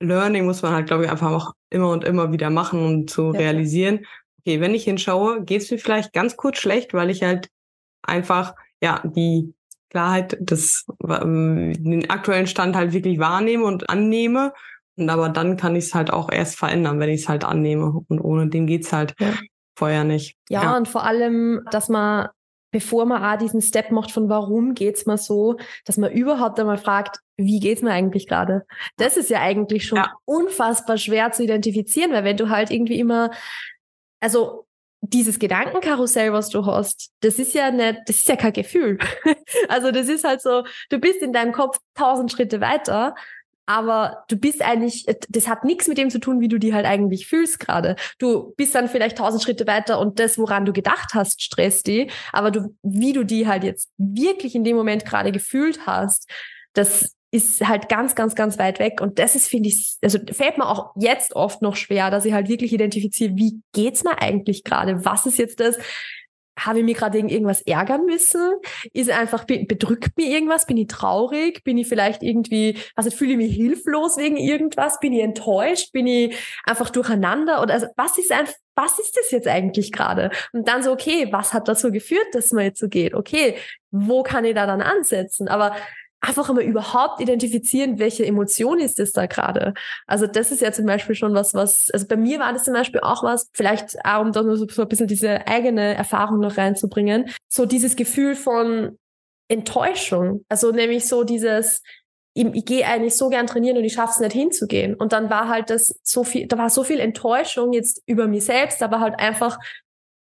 Learning 0.00 0.46
muss 0.46 0.62
man 0.62 0.72
halt, 0.72 0.86
glaube 0.86 1.04
ich, 1.04 1.10
einfach 1.10 1.30
auch 1.30 1.52
immer 1.68 1.90
und 1.90 2.04
immer 2.04 2.32
wieder 2.32 2.48
machen, 2.48 2.80
um 2.80 3.06
zu 3.06 3.32
ja. 3.32 3.40
realisieren, 3.40 4.06
okay, 4.46 4.60
wenn 4.60 4.74
ich 4.74 4.84
hinschaue, 4.84 5.42
geht 5.42 5.62
es 5.62 5.70
mir 5.70 5.78
vielleicht 5.78 6.12
ganz 6.12 6.36
kurz 6.36 6.58
schlecht, 6.58 6.94
weil 6.94 7.10
ich 7.10 7.22
halt 7.22 7.50
einfach, 8.02 8.54
ja, 8.80 9.02
die 9.04 9.52
Klarheit 9.90 10.36
des, 10.38 10.86
ähm, 11.08 11.72
den 11.76 12.08
aktuellen 12.10 12.46
Stand 12.46 12.76
halt 12.76 12.92
wirklich 12.92 13.18
wahrnehme 13.18 13.64
und 13.64 13.90
annehme. 13.90 14.52
Und 14.96 15.10
aber 15.10 15.28
dann 15.30 15.56
kann 15.56 15.74
ich 15.74 15.86
es 15.86 15.94
halt 15.94 16.12
auch 16.12 16.30
erst 16.30 16.56
verändern, 16.56 17.00
wenn 17.00 17.10
ich 17.10 17.22
es 17.22 17.28
halt 17.28 17.44
annehme. 17.44 18.00
Und 18.08 18.20
ohne 18.20 18.48
dem 18.48 18.66
geht's 18.66 18.92
halt 18.92 19.14
ja. 19.18 19.32
vorher 19.76 20.04
nicht. 20.04 20.36
Ja, 20.48 20.62
ja, 20.62 20.76
und 20.76 20.86
vor 20.86 21.02
allem, 21.02 21.62
dass 21.72 21.88
man, 21.88 22.28
bevor 22.70 23.04
man 23.04 23.24
auch 23.24 23.38
diesen 23.38 23.62
Step 23.62 23.90
macht 23.90 24.12
von 24.12 24.28
warum 24.28 24.74
geht's 24.74 25.06
mir 25.06 25.18
so, 25.18 25.56
dass 25.84 25.96
man 25.96 26.12
überhaupt 26.12 26.60
einmal 26.60 26.78
fragt, 26.78 27.18
wie 27.36 27.58
geht's 27.58 27.82
mir 27.82 27.90
eigentlich 27.90 28.28
gerade? 28.28 28.64
Das 28.96 29.16
ist 29.16 29.28
ja 29.28 29.40
eigentlich 29.40 29.86
schon 29.86 29.98
ja. 29.98 30.12
unfassbar 30.24 30.98
schwer 30.98 31.32
zu 31.32 31.42
identifizieren, 31.42 32.12
weil 32.12 32.24
wenn 32.24 32.36
du 32.36 32.48
halt 32.48 32.70
irgendwie 32.70 32.98
immer 32.98 33.30
also 34.26 34.66
dieses 35.02 35.38
Gedankenkarussell, 35.38 36.32
was 36.32 36.48
du 36.48 36.66
hast, 36.66 37.12
das 37.20 37.38
ist 37.38 37.54
ja 37.54 37.70
nicht, 37.70 38.00
das 38.06 38.16
ist 38.16 38.28
ja 38.28 38.34
kein 38.34 38.52
Gefühl. 38.52 38.98
also 39.68 39.92
das 39.92 40.08
ist 40.08 40.24
halt 40.24 40.42
so, 40.42 40.64
du 40.90 40.98
bist 40.98 41.22
in 41.22 41.32
deinem 41.32 41.52
Kopf 41.52 41.78
tausend 41.94 42.32
Schritte 42.32 42.60
weiter, 42.60 43.14
aber 43.66 44.24
du 44.26 44.36
bist 44.36 44.62
eigentlich, 44.62 45.06
das 45.28 45.46
hat 45.46 45.62
nichts 45.62 45.86
mit 45.86 45.96
dem 45.96 46.10
zu 46.10 46.18
tun, 46.18 46.40
wie 46.40 46.48
du 46.48 46.58
die 46.58 46.74
halt 46.74 46.86
eigentlich 46.86 47.28
fühlst 47.28 47.60
gerade. 47.60 47.94
Du 48.18 48.52
bist 48.56 48.74
dann 48.74 48.88
vielleicht 48.88 49.18
tausend 49.18 49.44
Schritte 49.44 49.68
weiter 49.68 50.00
und 50.00 50.18
das, 50.18 50.38
woran 50.38 50.64
du 50.64 50.72
gedacht 50.72 51.14
hast, 51.14 51.40
stresst 51.40 51.86
die, 51.86 52.10
aber 52.32 52.50
du, 52.50 52.74
wie 52.82 53.12
du 53.12 53.22
die 53.22 53.46
halt 53.46 53.62
jetzt 53.62 53.92
wirklich 53.96 54.56
in 54.56 54.64
dem 54.64 54.74
Moment 54.74 55.04
gerade 55.04 55.30
gefühlt 55.30 55.86
hast, 55.86 56.28
das 56.76 57.14
ist 57.30 57.66
halt 57.66 57.88
ganz, 57.88 58.14
ganz, 58.14 58.34
ganz 58.34 58.58
weit 58.58 58.78
weg. 58.78 59.00
Und 59.00 59.18
das 59.18 59.34
ist, 59.34 59.48
finde 59.48 59.68
ich, 59.68 59.96
also 60.02 60.18
fällt 60.30 60.58
mir 60.58 60.68
auch 60.68 60.92
jetzt 60.96 61.34
oft 61.34 61.60
noch 61.60 61.76
schwer, 61.76 62.10
dass 62.10 62.24
ich 62.24 62.32
halt 62.32 62.48
wirklich 62.48 62.72
identifiziere, 62.72 63.34
wie 63.36 63.60
geht's 63.72 64.04
mir 64.04 64.20
eigentlich 64.20 64.64
gerade? 64.64 65.04
Was 65.04 65.26
ist 65.26 65.38
jetzt 65.38 65.60
das? 65.60 65.76
habe 66.58 66.78
ich 66.78 66.84
mich 66.84 66.96
gerade 66.96 67.18
irgendwas 67.18 67.60
ärgern 67.62 68.06
müssen? 68.06 68.54
Ist 68.92 69.10
einfach, 69.10 69.44
bedrückt 69.44 70.16
mir 70.16 70.26
irgendwas? 70.26 70.66
Bin 70.66 70.78
ich 70.78 70.88
traurig? 70.88 71.62
Bin 71.64 71.76
ich 71.76 71.86
vielleicht 71.86 72.22
irgendwie, 72.22 72.78
also 72.94 73.10
fühle 73.10 73.32
ich 73.32 73.36
mich 73.36 73.54
hilflos 73.54 74.16
wegen 74.16 74.36
irgendwas? 74.36 74.98
Bin 75.00 75.12
ich 75.12 75.22
enttäuscht? 75.22 75.92
Bin 75.92 76.06
ich 76.06 76.36
einfach 76.64 76.90
durcheinander? 76.90 77.62
Oder 77.62 77.74
also, 77.74 77.86
was 77.96 78.16
ist 78.16 78.32
einfach, 78.32 78.54
was 78.74 78.98
ist 78.98 79.16
das 79.16 79.30
jetzt 79.30 79.48
eigentlich 79.48 79.92
gerade? 79.92 80.30
Und 80.52 80.66
dann 80.66 80.82
so, 80.82 80.92
okay, 80.92 81.28
was 81.30 81.52
hat 81.52 81.68
dazu 81.68 81.90
geführt, 81.90 82.26
dass 82.32 82.52
man 82.52 82.64
jetzt 82.64 82.80
so 82.80 82.88
geht? 82.88 83.14
Okay, 83.14 83.56
wo 83.90 84.22
kann 84.22 84.44
ich 84.44 84.54
da 84.54 84.66
dann 84.66 84.80
ansetzen? 84.80 85.48
Aber 85.48 85.76
einfach 86.26 86.48
einmal 86.48 86.64
überhaupt 86.64 87.20
identifizieren, 87.20 87.98
welche 87.98 88.26
Emotion 88.26 88.80
ist 88.80 88.98
das 88.98 89.12
da 89.12 89.26
gerade. 89.26 89.74
Also 90.06 90.26
das 90.26 90.50
ist 90.50 90.60
ja 90.60 90.72
zum 90.72 90.86
Beispiel 90.86 91.14
schon 91.14 91.34
was, 91.34 91.54
was, 91.54 91.90
also 91.92 92.06
bei 92.06 92.16
mir 92.16 92.38
war 92.40 92.52
das 92.52 92.64
zum 92.64 92.74
Beispiel 92.74 93.00
auch 93.00 93.22
was, 93.22 93.48
vielleicht 93.52 94.04
auch 94.04 94.20
um 94.20 94.32
da 94.32 94.42
so, 94.42 94.66
so 94.68 94.82
ein 94.82 94.88
bisschen 94.88 95.06
diese 95.06 95.46
eigene 95.46 95.94
Erfahrung 95.94 96.40
noch 96.40 96.56
reinzubringen, 96.56 97.30
so 97.48 97.66
dieses 97.66 97.96
Gefühl 97.96 98.34
von 98.34 98.98
Enttäuschung. 99.48 100.44
Also 100.48 100.72
nämlich 100.72 101.06
so 101.06 101.24
dieses, 101.24 101.82
ich, 102.34 102.46
ich 102.54 102.64
gehe 102.64 102.86
eigentlich 102.86 103.16
so 103.16 103.28
gern 103.28 103.46
trainieren 103.46 103.78
und 103.78 103.84
ich 103.84 103.94
schaffe 103.94 104.12
es 104.14 104.20
nicht 104.20 104.32
hinzugehen. 104.32 104.94
Und 104.94 105.12
dann 105.12 105.30
war 105.30 105.48
halt 105.48 105.70
das 105.70 105.98
so 106.02 106.24
viel, 106.24 106.46
da 106.46 106.58
war 106.58 106.70
so 106.70 106.84
viel 106.84 107.00
Enttäuschung 107.00 107.72
jetzt 107.72 108.02
über 108.06 108.26
mich 108.26 108.44
selbst, 108.44 108.82
aber 108.82 109.00
halt 109.00 109.18
einfach 109.18 109.58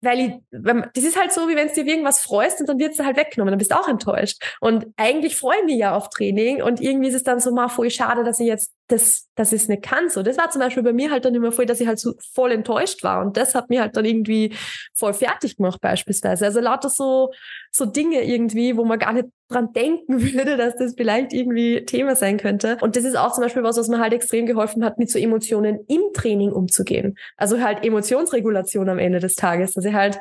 weil 0.04 0.20
ich, 0.20 0.32
das 0.52 1.04
ist 1.04 1.20
halt 1.20 1.32
so, 1.32 1.48
wie 1.48 1.56
wenn 1.56 1.68
es 1.68 1.74
dir 1.74 1.86
irgendwas 1.86 2.20
freust 2.20 2.60
und 2.60 2.68
dann 2.68 2.80
wird 2.80 2.94
es 2.94 3.00
halt 3.00 3.18
weggenommen, 3.18 3.52
dann 3.52 3.60
bist 3.60 3.72
du 3.72 3.80
auch 3.80 3.88
enttäuscht. 3.88 4.42
Und 4.60 4.88
eigentlich 4.98 5.36
freue 5.36 5.60
ich 5.60 5.66
mich 5.66 5.78
ja 5.78 5.96
auf 5.96 6.10
Training 6.10 6.62
und 6.62 6.82
irgendwie 6.82 7.08
ist 7.08 7.16
es 7.16 7.24
dann 7.24 7.40
so 7.40 7.52
mal 7.52 7.70
voll 7.70 7.90
schade, 7.90 8.24
dass 8.24 8.40
ich 8.40 8.48
jetzt 8.48 8.74
das, 8.88 9.30
ich 9.36 9.54
es 9.54 9.68
nicht 9.68 9.82
kann. 9.82 10.10
So, 10.10 10.24
das 10.24 10.38
war 10.38 10.50
zum 10.50 10.62
Beispiel 10.62 10.84
bei 10.84 10.94
mir 10.94 11.10
halt 11.12 11.26
dann 11.26 11.34
immer 11.34 11.52
voll, 11.52 11.66
dass 11.66 11.80
ich 11.80 11.88
halt 11.88 12.00
so 12.00 12.14
voll 12.34 12.52
enttäuscht 12.52 13.04
war 13.04 13.22
und 13.22 13.38
das 13.38 13.56
hat 13.56 13.70
mir 13.70 13.82
halt 13.82 13.96
dann 13.96 14.06
irgendwie 14.06 14.54
voll 14.94 15.14
fertig 15.14 15.58
gemacht 15.58 15.80
beispielsweise. 15.82 16.46
Also 16.46 16.60
lauter 16.60 16.90
so 16.90 17.32
so 17.72 17.86
Dinge 17.86 18.24
irgendwie, 18.24 18.78
wo 18.78 18.84
man 18.84 19.00
gar 19.00 19.14
nicht 19.14 19.30
dran 19.50 19.72
denken 19.74 20.22
würde, 20.34 20.58
dass 20.58 20.76
das 20.76 20.96
vielleicht 20.96 21.34
irgendwie 21.34 21.86
Thema 21.86 22.16
sein 22.16 22.38
könnte. 22.38 22.78
Und 22.82 22.96
das 22.96 23.04
ist 23.06 23.16
auch 23.16 23.34
zum 23.34 23.44
Beispiel 23.44 23.64
was, 23.64 23.78
was 23.78 23.88
mir 23.88 24.00
halt 24.00 24.14
extrem 24.14 24.46
geholfen 24.46 24.84
hat, 24.84 24.98
mit 24.98 25.10
so 25.10 25.18
Emotionen 25.18 25.80
im 25.88 26.02
Training 26.14 26.52
umzugehen. 26.52 27.18
Also 27.38 27.62
halt 27.62 27.86
Emotionsregulation 27.86 28.90
am 28.90 29.00
Ende 29.00 29.20
des 29.20 29.36
Tages, 29.36 29.74
dass 29.74 29.86
ich 29.86 29.94
halt 29.94 30.20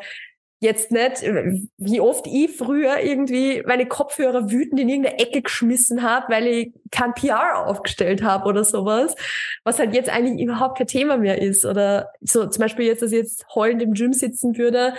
jetzt 0.63 0.93
nicht, 0.93 1.23
wie 1.77 2.01
oft 2.01 2.27
ich 2.27 2.57
früher 2.57 3.01
irgendwie 3.01 3.63
meine 3.67 3.87
Kopfhörer 3.87 4.51
wütend 4.51 4.81
in 4.81 4.89
irgendeine 4.89 5.19
Ecke 5.19 5.43
geschmissen 5.43 6.03
habe, 6.03 6.33
weil 6.33 6.47
ich 6.47 6.73
kein 6.93 7.15
PR 7.15 7.67
aufgestellt 7.67 8.23
habe 8.23 8.49
oder 8.49 8.63
sowas, 8.63 9.17
was 9.65 9.81
halt 9.81 9.93
jetzt 9.93 10.09
eigentlich 10.09 10.41
überhaupt 10.41 10.79
kein 10.79 10.87
Thema 10.87 11.17
mehr 11.17 11.43
ist. 11.43 11.65
Oder 11.65 12.13
so 12.21 12.47
zum 12.47 12.61
Beispiel 12.61 12.87
jetzt, 12.87 13.03
dass 13.03 13.11
ich 13.11 13.19
jetzt 13.19 13.45
heulend 13.55 13.83
im 13.83 13.95
Gym 13.95 14.13
sitzen 14.13 14.57
würde, 14.57 14.95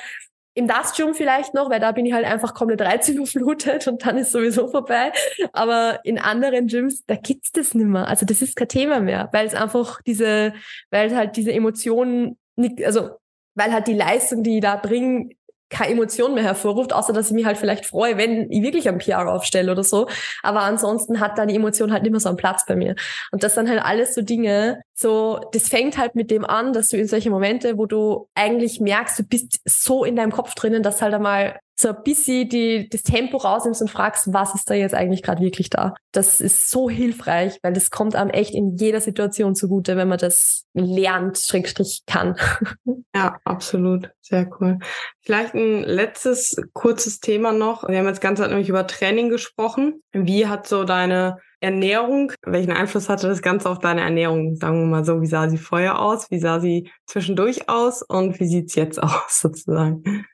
im 0.53 0.68
Dust-Gym 0.68 1.14
vielleicht 1.14 1.53
noch, 1.53 1.70
weil 1.70 1.80
da 1.80 1.93
bin 1.93 2.05
ich 2.05 2.14
halt 2.14 2.26
einfach 2.26 2.53
komplett 2.53 2.82
reizüberflutet 2.82 3.88
und 3.88 4.05
dann 4.05 4.18
ist 4.18 4.32
sowieso 4.32 4.68
vorbei. 4.68 5.11
Aber 5.53 6.01
in 6.03 6.20
anderen 6.20 6.68
Gyms, 6.68 7.05
da 7.05 7.16
gibt's 7.16 7.53
das 7.53 7.74
nimmer. 7.74 8.07
Also 8.07 8.26
das 8.26 8.41
ist 8.41 8.55
kein 8.55 8.68
Thema 8.68 8.99
mehr, 8.99 9.30
weil 9.32 9.47
es 9.47 9.55
einfach 9.55 10.01
diese, 10.01 10.53
weil 10.91 11.16
halt 11.16 11.38
diese 11.38 11.53
Emotionen 11.53 12.38
nicht, 12.55 12.84
also 12.84 13.11
weil 13.55 13.72
halt 13.72 13.88
die 13.88 13.93
Leistung, 13.93 14.43
die 14.43 14.57
ich 14.57 14.61
da 14.61 14.76
bringe, 14.76 15.30
keine 15.70 15.93
Emotion 15.93 16.34
mehr 16.34 16.43
hervorruft, 16.43 16.93
außer 16.93 17.14
dass 17.14 17.28
ich 17.28 17.34
mich 17.34 17.45
halt 17.45 17.57
vielleicht 17.57 17.86
freue, 17.86 18.18
wenn 18.18 18.51
ich 18.51 18.61
wirklich 18.61 18.88
ein 18.88 18.97
PR 18.97 19.28
aufstelle 19.28 19.72
oder 19.72 19.84
so. 19.84 20.07
Aber 20.43 20.61
ansonsten 20.61 21.20
hat 21.20 21.38
da 21.38 21.45
die 21.45 21.55
Emotion 21.55 21.91
halt 21.91 22.03
nicht 22.03 22.11
mehr 22.11 22.20
so 22.20 22.30
einen 22.30 22.38
Platz 22.38 22.66
bei 22.66 22.76
mir. 22.76 22.95
Und 23.32 23.43
das 23.43 23.55
sind 23.55 23.70
halt 23.70 23.82
alles 23.84 24.14
so 24.14 24.22
Dinge, 24.22 24.82
so, 24.93 25.39
das 25.53 25.70
fängt 25.70 25.97
halt 25.97 26.16
mit 26.16 26.30
dem 26.30 26.45
an, 26.45 26.74
dass 26.74 26.89
du 26.89 26.97
in 26.97 27.07
solche 27.07 27.30
Momente, 27.30 27.78
wo 27.78 27.86
du 27.86 28.28
eigentlich 28.36 28.80
merkst, 28.80 29.20
du 29.20 29.24
bist 29.24 29.59
so 29.66 30.05
in 30.05 30.16
deinem 30.16 30.32
Kopf 30.32 30.53
drinnen, 30.53 30.84
dass 30.84 31.01
halt 31.01 31.14
einmal 31.14 31.59
so 31.76 31.89
ein 31.89 32.03
bisschen 32.03 32.49
die, 32.49 32.88
das 32.89 33.03
Tempo 33.03 33.38
rausnimmst 33.38 33.82
und 33.82 33.89
fragst, 33.89 34.32
was 34.34 34.53
ist 34.55 34.69
da 34.69 34.74
jetzt 34.74 34.93
eigentlich 34.93 35.24
gerade 35.24 35.41
wirklich 35.41 35.69
da? 35.69 35.95
Das 36.11 36.39
ist 36.39 36.69
so 36.69 36.89
hilfreich, 36.89 37.57
weil 37.63 37.74
das 37.74 37.89
kommt 37.89 38.15
einem 38.15 38.30
echt 38.30 38.53
in 38.53 38.78
jeder 38.78 39.01
Situation 39.01 39.55
zugute, 39.55 39.97
wenn 39.97 40.07
man 40.07 40.19
das 40.19 40.65
lernt, 40.74 41.38
Schrägstrich 41.38 42.03
kann. 42.05 42.36
Ja, 43.15 43.38
absolut. 43.43 44.09
Sehr 44.21 44.49
cool. 44.59 44.80
Vielleicht 45.21 45.53
ein 45.53 45.84
letztes 45.84 46.55
kurzes 46.74 47.19
Thema 47.19 47.51
noch. 47.51 47.88
Wir 47.88 47.99
haben 47.99 48.07
jetzt 48.07 48.21
ganz 48.21 48.39
nämlich 48.39 48.69
über 48.69 48.88
Training 48.88 49.30
gesprochen. 49.30 50.01
Wie 50.13 50.47
hat 50.47 50.67
so 50.67 50.84
deine 50.84 51.38
Ernährung, 51.59 52.32
welchen 52.43 52.71
Einfluss 52.71 53.07
hatte 53.07 53.28
das 53.28 53.43
Ganze 53.43 53.69
auf 53.69 53.78
deine 53.78 54.01
Ernährung? 54.01 54.55
Sagen 54.55 54.80
wir 54.80 54.88
mal 54.88 55.05
so, 55.05 55.21
wie 55.21 55.28
sah 55.28 55.47
sie 55.47 55.59
vorher 55.59 55.99
aus? 55.99 56.32
Wie 56.32 56.39
sah 56.39 56.59
sie 56.59 56.89
zwischendurch 57.05 57.69
aus? 57.69 58.01
Und 58.01 58.39
wie 58.39 58.47
sieht's 58.47 58.74
jetzt 58.74 58.97
aus 59.03 59.39
sozusagen? 59.41 60.26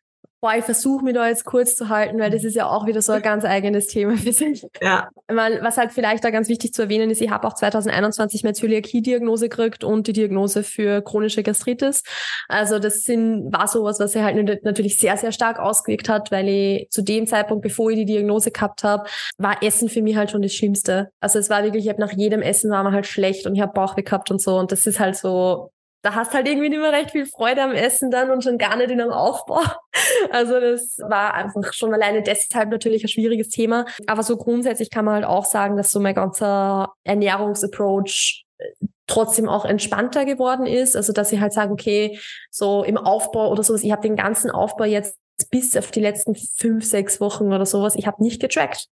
Boah, 0.42 0.54
ich 0.58 0.64
versuche 0.64 1.04
mich 1.04 1.14
da 1.14 1.28
jetzt 1.28 1.44
kurz 1.44 1.76
zu 1.76 1.90
halten, 1.90 2.18
weil 2.18 2.30
das 2.30 2.46
ist 2.46 2.56
ja 2.56 2.70
auch 2.70 2.86
wieder 2.86 3.02
so 3.02 3.12
ein 3.12 3.22
ganz 3.22 3.44
eigenes 3.44 3.88
Thema 3.88 4.16
für 4.18 4.32
sich. 4.32 4.66
Ja. 4.82 5.10
Weil, 5.28 5.62
was 5.62 5.78
halt 5.78 5.92
vielleicht 5.92 6.24
da 6.24 6.30
ganz 6.30 6.48
wichtig 6.48 6.74
zu 6.74 6.84
erwähnen 6.84 7.10
ist, 7.10 7.22
ich 7.22 7.30
habe 7.30 7.46
auch 7.46 7.56
2021 7.56 8.44
meine 8.44 8.54
Zöliakie-Diagnose 8.54 9.50
gekriegt 9.50 9.84
und 9.84 10.08
die 10.08 10.14
Diagnose 10.14 10.64
für 10.64 11.02
chronische 11.02 11.44
Gastritis. 11.44 12.04
Also 12.48 12.80
das 12.80 13.04
sind, 13.04 13.52
war 13.52 13.68
sowas, 13.68 14.00
was 14.00 14.14
sich 14.14 14.22
halt 14.22 14.64
natürlich 14.64 14.98
sehr, 14.98 15.18
sehr 15.18 15.34
stark 15.34 15.60
ausgewirkt 15.60 16.08
hat, 16.08 16.32
weil 16.32 16.48
ich 16.48 16.90
zu 16.90 17.02
dem 17.02 17.28
Zeitpunkt, 17.28 17.62
bevor 17.62 17.90
ich 17.92 17.98
die 17.98 18.06
Diagnose 18.06 18.52
gehabt 18.52 18.86
habe, 18.86 19.10
war 19.38 19.62
Essen 19.62 19.90
für 19.90 20.02
mich 20.02 20.16
halt 20.16 20.32
schon 20.32 20.42
das 20.42 20.54
Schlimmste. 20.54 21.12
Also 21.20 21.38
es 21.40 21.50
war 21.50 21.64
wirklich, 21.64 21.84
ich 21.84 21.90
habe 21.90 22.00
nach 22.00 22.14
jedem 22.14 22.42
Essen 22.42 22.72
war 22.72 22.84
man 22.84 22.94
halt 22.94 23.08
schlecht 23.08 23.46
und 23.46 23.56
ich 23.56 23.62
habe 23.62 23.74
Bauchweh 23.74 24.04
gehabt 24.04 24.32
und 24.32 24.42
so. 24.42 24.58
Und 24.58 24.72
das 24.72 24.86
ist 24.86 25.02
halt 25.02 25.18
so, 25.18 25.70
da 26.02 26.16
hast 26.16 26.34
halt 26.34 26.48
irgendwie 26.48 26.70
nicht 26.70 26.80
mehr 26.80 26.92
recht 26.92 27.12
viel 27.12 27.26
Freude 27.26 27.62
am 27.62 27.72
Essen 27.72 28.10
dann 28.10 28.32
und 28.32 28.44
schon 28.44 28.58
gar 28.58 28.78
nicht 28.78 28.92
in 28.92 29.02
einem 29.02 29.12
Aufbau. 29.12 29.62
Also 30.32 30.60
das 30.60 30.98
war 31.00 31.34
einfach 31.34 31.74
schon 31.74 31.94
alleine 31.94 32.22
deshalb 32.22 32.70
natürlich 32.70 33.04
ein 33.04 33.10
schwieriges 33.10 33.50
Thema. 33.50 33.86
Aber 34.08 34.24
so 34.24 34.38
grundsätzlich 34.38 34.90
kann 34.90 35.06
man 35.06 35.16
halt 35.16 35.26
auch 35.26 35.46
sagen, 35.46 35.76
dass 35.76 35.92
so 35.92 36.00
mein 36.00 36.14
ganzer 36.14 36.94
Ernährungsapproach 37.04 38.46
äh, 38.58 38.66
trotzdem 39.08 39.50
auch 39.50 39.66
entspannter 39.66 40.26
geworden 40.26 40.66
ist. 40.66 40.96
Also 40.96 41.14
dass 41.14 41.32
ich 41.32 41.40
halt 41.40 41.54
sage, 41.54 41.72
okay, 41.72 42.20
so 42.52 42.84
im 42.84 42.98
Aufbau 42.98 43.50
oder 43.50 43.64
sowas, 43.64 43.84
ich 43.84 43.92
habe 43.92 44.02
den 44.02 44.16
ganzen 44.16 44.52
Aufbau 44.52 44.86
jetzt 44.86 45.18
bis 45.50 45.76
auf 45.76 45.92
die 45.92 46.02
letzten 46.02 46.36
fünf, 46.36 46.86
sechs 46.86 47.20
Wochen 47.20 47.52
oder 47.54 47.66
sowas, 47.66 47.96
ich 47.96 48.08
habe 48.08 48.24
nicht 48.24 48.42
getrackt. 48.42 48.88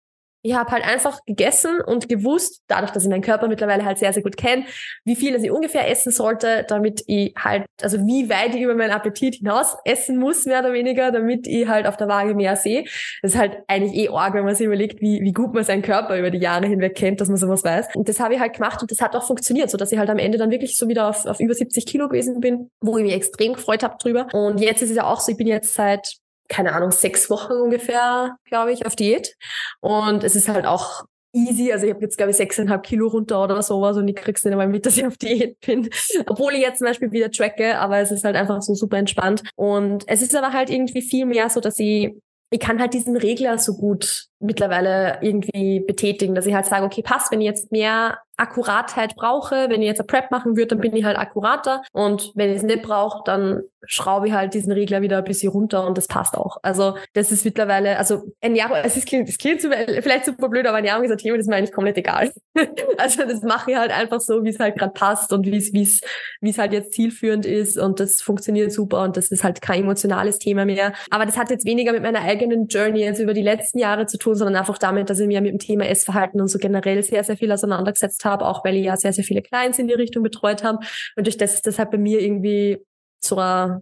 Ich 0.45 0.53
habe 0.53 0.69
halt 0.69 0.83
einfach 0.85 1.25
gegessen 1.25 1.81
und 1.81 2.07
gewusst, 2.07 2.61
dadurch, 2.67 2.91
dass 2.91 3.03
ich 3.03 3.09
meinen 3.09 3.23
Körper 3.23 3.47
mittlerweile 3.47 3.83
halt 3.83 3.97
sehr, 3.97 4.13
sehr 4.13 4.21
gut 4.21 4.37
kenne, 4.37 4.65
wie 5.03 5.15
viel 5.15 5.33
ich 5.33 5.49
ungefähr 5.49 5.89
essen 5.89 6.11
sollte, 6.11 6.63
damit 6.67 7.03
ich 7.07 7.33
halt, 7.35 7.65
also 7.81 7.97
wie 8.05 8.29
weit 8.29 8.53
ich 8.53 8.61
über 8.61 8.75
meinen 8.75 8.91
Appetit 8.91 9.35
hinaus 9.35 9.75
essen 9.85 10.17
muss, 10.17 10.45
mehr 10.45 10.59
oder 10.59 10.71
weniger, 10.71 11.11
damit 11.11 11.47
ich 11.47 11.67
halt 11.67 11.87
auf 11.87 11.97
der 11.97 12.07
Waage 12.07 12.35
mehr 12.35 12.55
sehe. 12.57 12.83
Das 13.23 13.33
ist 13.33 13.39
halt 13.39 13.57
eigentlich 13.65 13.95
eh 13.95 14.09
arg, 14.09 14.35
wenn 14.35 14.45
man 14.45 14.53
sich 14.53 14.67
überlegt, 14.67 15.01
wie, 15.01 15.19
wie 15.21 15.33
gut 15.33 15.55
man 15.55 15.63
seinen 15.63 15.81
Körper 15.81 16.15
über 16.15 16.29
die 16.29 16.37
Jahre 16.37 16.67
hinweg 16.67 16.93
kennt, 16.93 17.21
dass 17.21 17.27
man 17.27 17.37
sowas 17.37 17.63
weiß. 17.63 17.95
Und 17.95 18.07
das 18.07 18.19
habe 18.19 18.35
ich 18.35 18.39
halt 18.39 18.53
gemacht 18.53 18.79
und 18.83 18.91
das 18.91 19.01
hat 19.01 19.15
auch 19.15 19.25
funktioniert, 19.25 19.71
so 19.71 19.77
dass 19.77 19.91
ich 19.91 19.97
halt 19.97 20.11
am 20.11 20.19
Ende 20.19 20.37
dann 20.37 20.51
wirklich 20.51 20.77
so 20.77 20.87
wieder 20.87 21.09
auf, 21.09 21.25
auf 21.25 21.39
über 21.39 21.55
70 21.55 21.87
Kilo 21.87 22.07
gewesen 22.07 22.39
bin, 22.39 22.69
wo 22.81 22.99
ich 22.99 23.03
mich 23.03 23.13
extrem 23.13 23.53
gefreut 23.53 23.81
habe 23.81 23.95
drüber. 23.99 24.27
Und 24.31 24.61
jetzt 24.61 24.83
ist 24.83 24.91
es 24.91 24.97
ja 24.97 25.05
auch 25.05 25.21
so, 25.21 25.31
ich 25.31 25.39
bin 25.39 25.47
jetzt 25.47 25.73
seit 25.73 26.19
keine 26.47 26.73
Ahnung, 26.73 26.91
sechs 26.91 27.29
Wochen 27.29 27.53
ungefähr, 27.53 28.37
glaube 28.45 28.71
ich, 28.71 28.85
auf 28.85 28.95
Diät. 28.95 29.35
Und 29.81 30.23
es 30.23 30.35
ist 30.35 30.47
halt 30.47 30.65
auch 30.65 31.03
easy. 31.33 31.71
Also 31.71 31.85
ich 31.85 31.93
habe 31.93 32.03
jetzt, 32.03 32.17
glaube 32.17 32.31
ich, 32.31 32.37
sechseinhalb 32.37 32.83
Kilo 32.83 33.07
runter 33.07 33.43
oder 33.43 33.61
sowas 33.61 33.97
und 33.97 34.07
ich 34.07 34.15
krieg's 34.15 34.43
nicht 34.43 34.53
einmal 34.53 34.67
mit, 34.67 34.85
dass 34.85 34.97
ich 34.97 35.05
auf 35.05 35.17
Diät 35.17 35.59
bin. 35.59 35.89
Obwohl 36.27 36.53
ich 36.53 36.61
jetzt 36.61 36.79
zum 36.79 36.87
Beispiel 36.87 37.11
wieder 37.11 37.29
tracke, 37.29 37.77
aber 37.77 37.99
es 37.99 38.11
ist 38.11 38.23
halt 38.23 38.35
einfach 38.35 38.61
so 38.61 38.73
super 38.73 38.97
entspannt. 38.97 39.43
Und 39.55 40.05
es 40.07 40.21
ist 40.21 40.35
aber 40.35 40.53
halt 40.53 40.69
irgendwie 40.69 41.01
viel 41.01 41.25
mehr 41.25 41.49
so, 41.49 41.59
dass 41.59 41.79
ich 41.79 42.15
ich 42.51 42.59
kann 42.59 42.79
halt 42.79 42.93
diesen 42.93 43.17
Regler 43.17 43.57
so 43.57 43.73
gut 43.75 44.27
mittlerweile 44.39 45.17
irgendwie 45.21 45.79
betätigen, 45.79 46.35
dass 46.35 46.45
ich 46.45 46.53
halt 46.53 46.67
sage, 46.67 46.85
okay, 46.85 47.01
passt, 47.01 47.31
wenn 47.31 47.41
ich 47.41 47.47
jetzt 47.47 47.71
mehr 47.71 48.19
Akkuratheit 48.37 49.15
brauche, 49.15 49.69
wenn 49.69 49.81
ich 49.81 49.87
jetzt 49.87 49.99
eine 49.99 50.07
Prep 50.07 50.31
machen 50.31 50.55
würde, 50.55 50.67
dann 50.67 50.79
bin 50.79 50.95
ich 50.95 51.05
halt 51.05 51.17
akkurater 51.17 51.81
und 51.91 52.31
wenn 52.35 52.49
ich 52.49 52.57
es 52.57 52.63
nicht 52.63 52.81
brauche, 52.83 53.23
dann 53.25 53.61
schraube 53.87 54.27
ich 54.27 54.33
halt 54.33 54.53
diesen 54.53 54.71
Regler 54.71 55.01
wieder 55.01 55.19
ein 55.19 55.23
bisschen 55.23 55.51
runter 55.51 55.85
und 55.85 55.97
das 55.97 56.07
passt 56.07 56.35
auch. 56.35 56.57
Also 56.63 56.95
das 57.13 57.31
ist 57.31 57.45
mittlerweile, 57.45 57.97
also 57.97 58.23
Ernährung, 58.41 58.77
es 58.83 58.97
ist, 58.97 59.11
das 59.11 59.37
klingt 59.37 59.61
vielleicht 59.61 60.25
super 60.25 60.49
blöd, 60.49 60.65
aber 60.67 60.77
Ernährung 60.77 61.03
ist 61.03 61.11
ein 61.11 61.17
Thema, 61.17 61.37
das 61.37 61.45
ist 61.45 61.49
mir 61.49 61.55
eigentlich 61.55 61.71
komplett 61.71 61.97
egal. 61.97 62.31
also 62.97 63.23
das 63.23 63.41
mache 63.43 63.71
ich 63.71 63.77
halt 63.77 63.91
einfach 63.91 64.19
so, 64.19 64.43
wie 64.43 64.49
es 64.49 64.59
halt 64.59 64.77
gerade 64.77 64.93
passt 64.93 65.31
und 65.33 65.45
wie 65.45 65.57
es 65.57 65.73
wie 65.73 65.83
es 65.83 66.01
es 66.41 66.57
halt 66.57 66.73
jetzt 66.73 66.93
zielführend 66.93 67.45
ist 67.45 67.77
und 67.77 67.99
das 67.99 68.21
funktioniert 68.21 68.71
super 68.71 69.03
und 69.03 69.17
das 69.17 69.29
ist 69.29 69.43
halt 69.43 69.61
kein 69.61 69.81
emotionales 69.81 70.39
Thema 70.39 70.65
mehr. 70.65 70.93
Aber 71.09 71.25
das 71.25 71.37
hat 71.37 71.49
jetzt 71.49 71.65
weniger 71.65 71.91
mit 71.91 72.01
meiner 72.01 72.21
eigenen 72.21 72.67
Journey 72.67 73.01
jetzt 73.01 73.19
über 73.19 73.33
die 73.33 73.41
letzten 73.41 73.79
Jahre 73.79 74.05
zu 74.05 74.17
tun, 74.17 74.35
sondern 74.35 74.55
einfach 74.55 74.77
damit, 74.77 75.09
dass 75.09 75.19
ich 75.19 75.27
mir 75.27 75.41
mit 75.41 75.51
dem 75.51 75.59
Thema 75.59 75.85
Essverhalten 75.87 76.41
und 76.41 76.47
so 76.47 76.57
generell 76.57 77.03
sehr, 77.03 77.23
sehr 77.23 77.37
viel 77.37 77.51
auseinandergesetzt 77.51 78.24
habe, 78.25 78.45
auch 78.45 78.65
weil 78.65 78.75
ich 78.75 78.85
ja 78.85 78.97
sehr, 78.97 79.13
sehr 79.13 79.23
viele 79.23 79.41
Clients 79.41 79.79
in 79.79 79.87
die 79.87 79.93
Richtung 79.93 80.23
betreut 80.23 80.63
habe. 80.63 80.79
Und 81.15 81.27
durch 81.27 81.37
das 81.37 81.53
ist 81.53 81.67
das 81.67 81.79
halt 81.79 81.91
bei 81.91 81.97
mir 81.97 82.19
irgendwie 82.21 82.79
so 83.23 83.37
ein, 83.37 83.81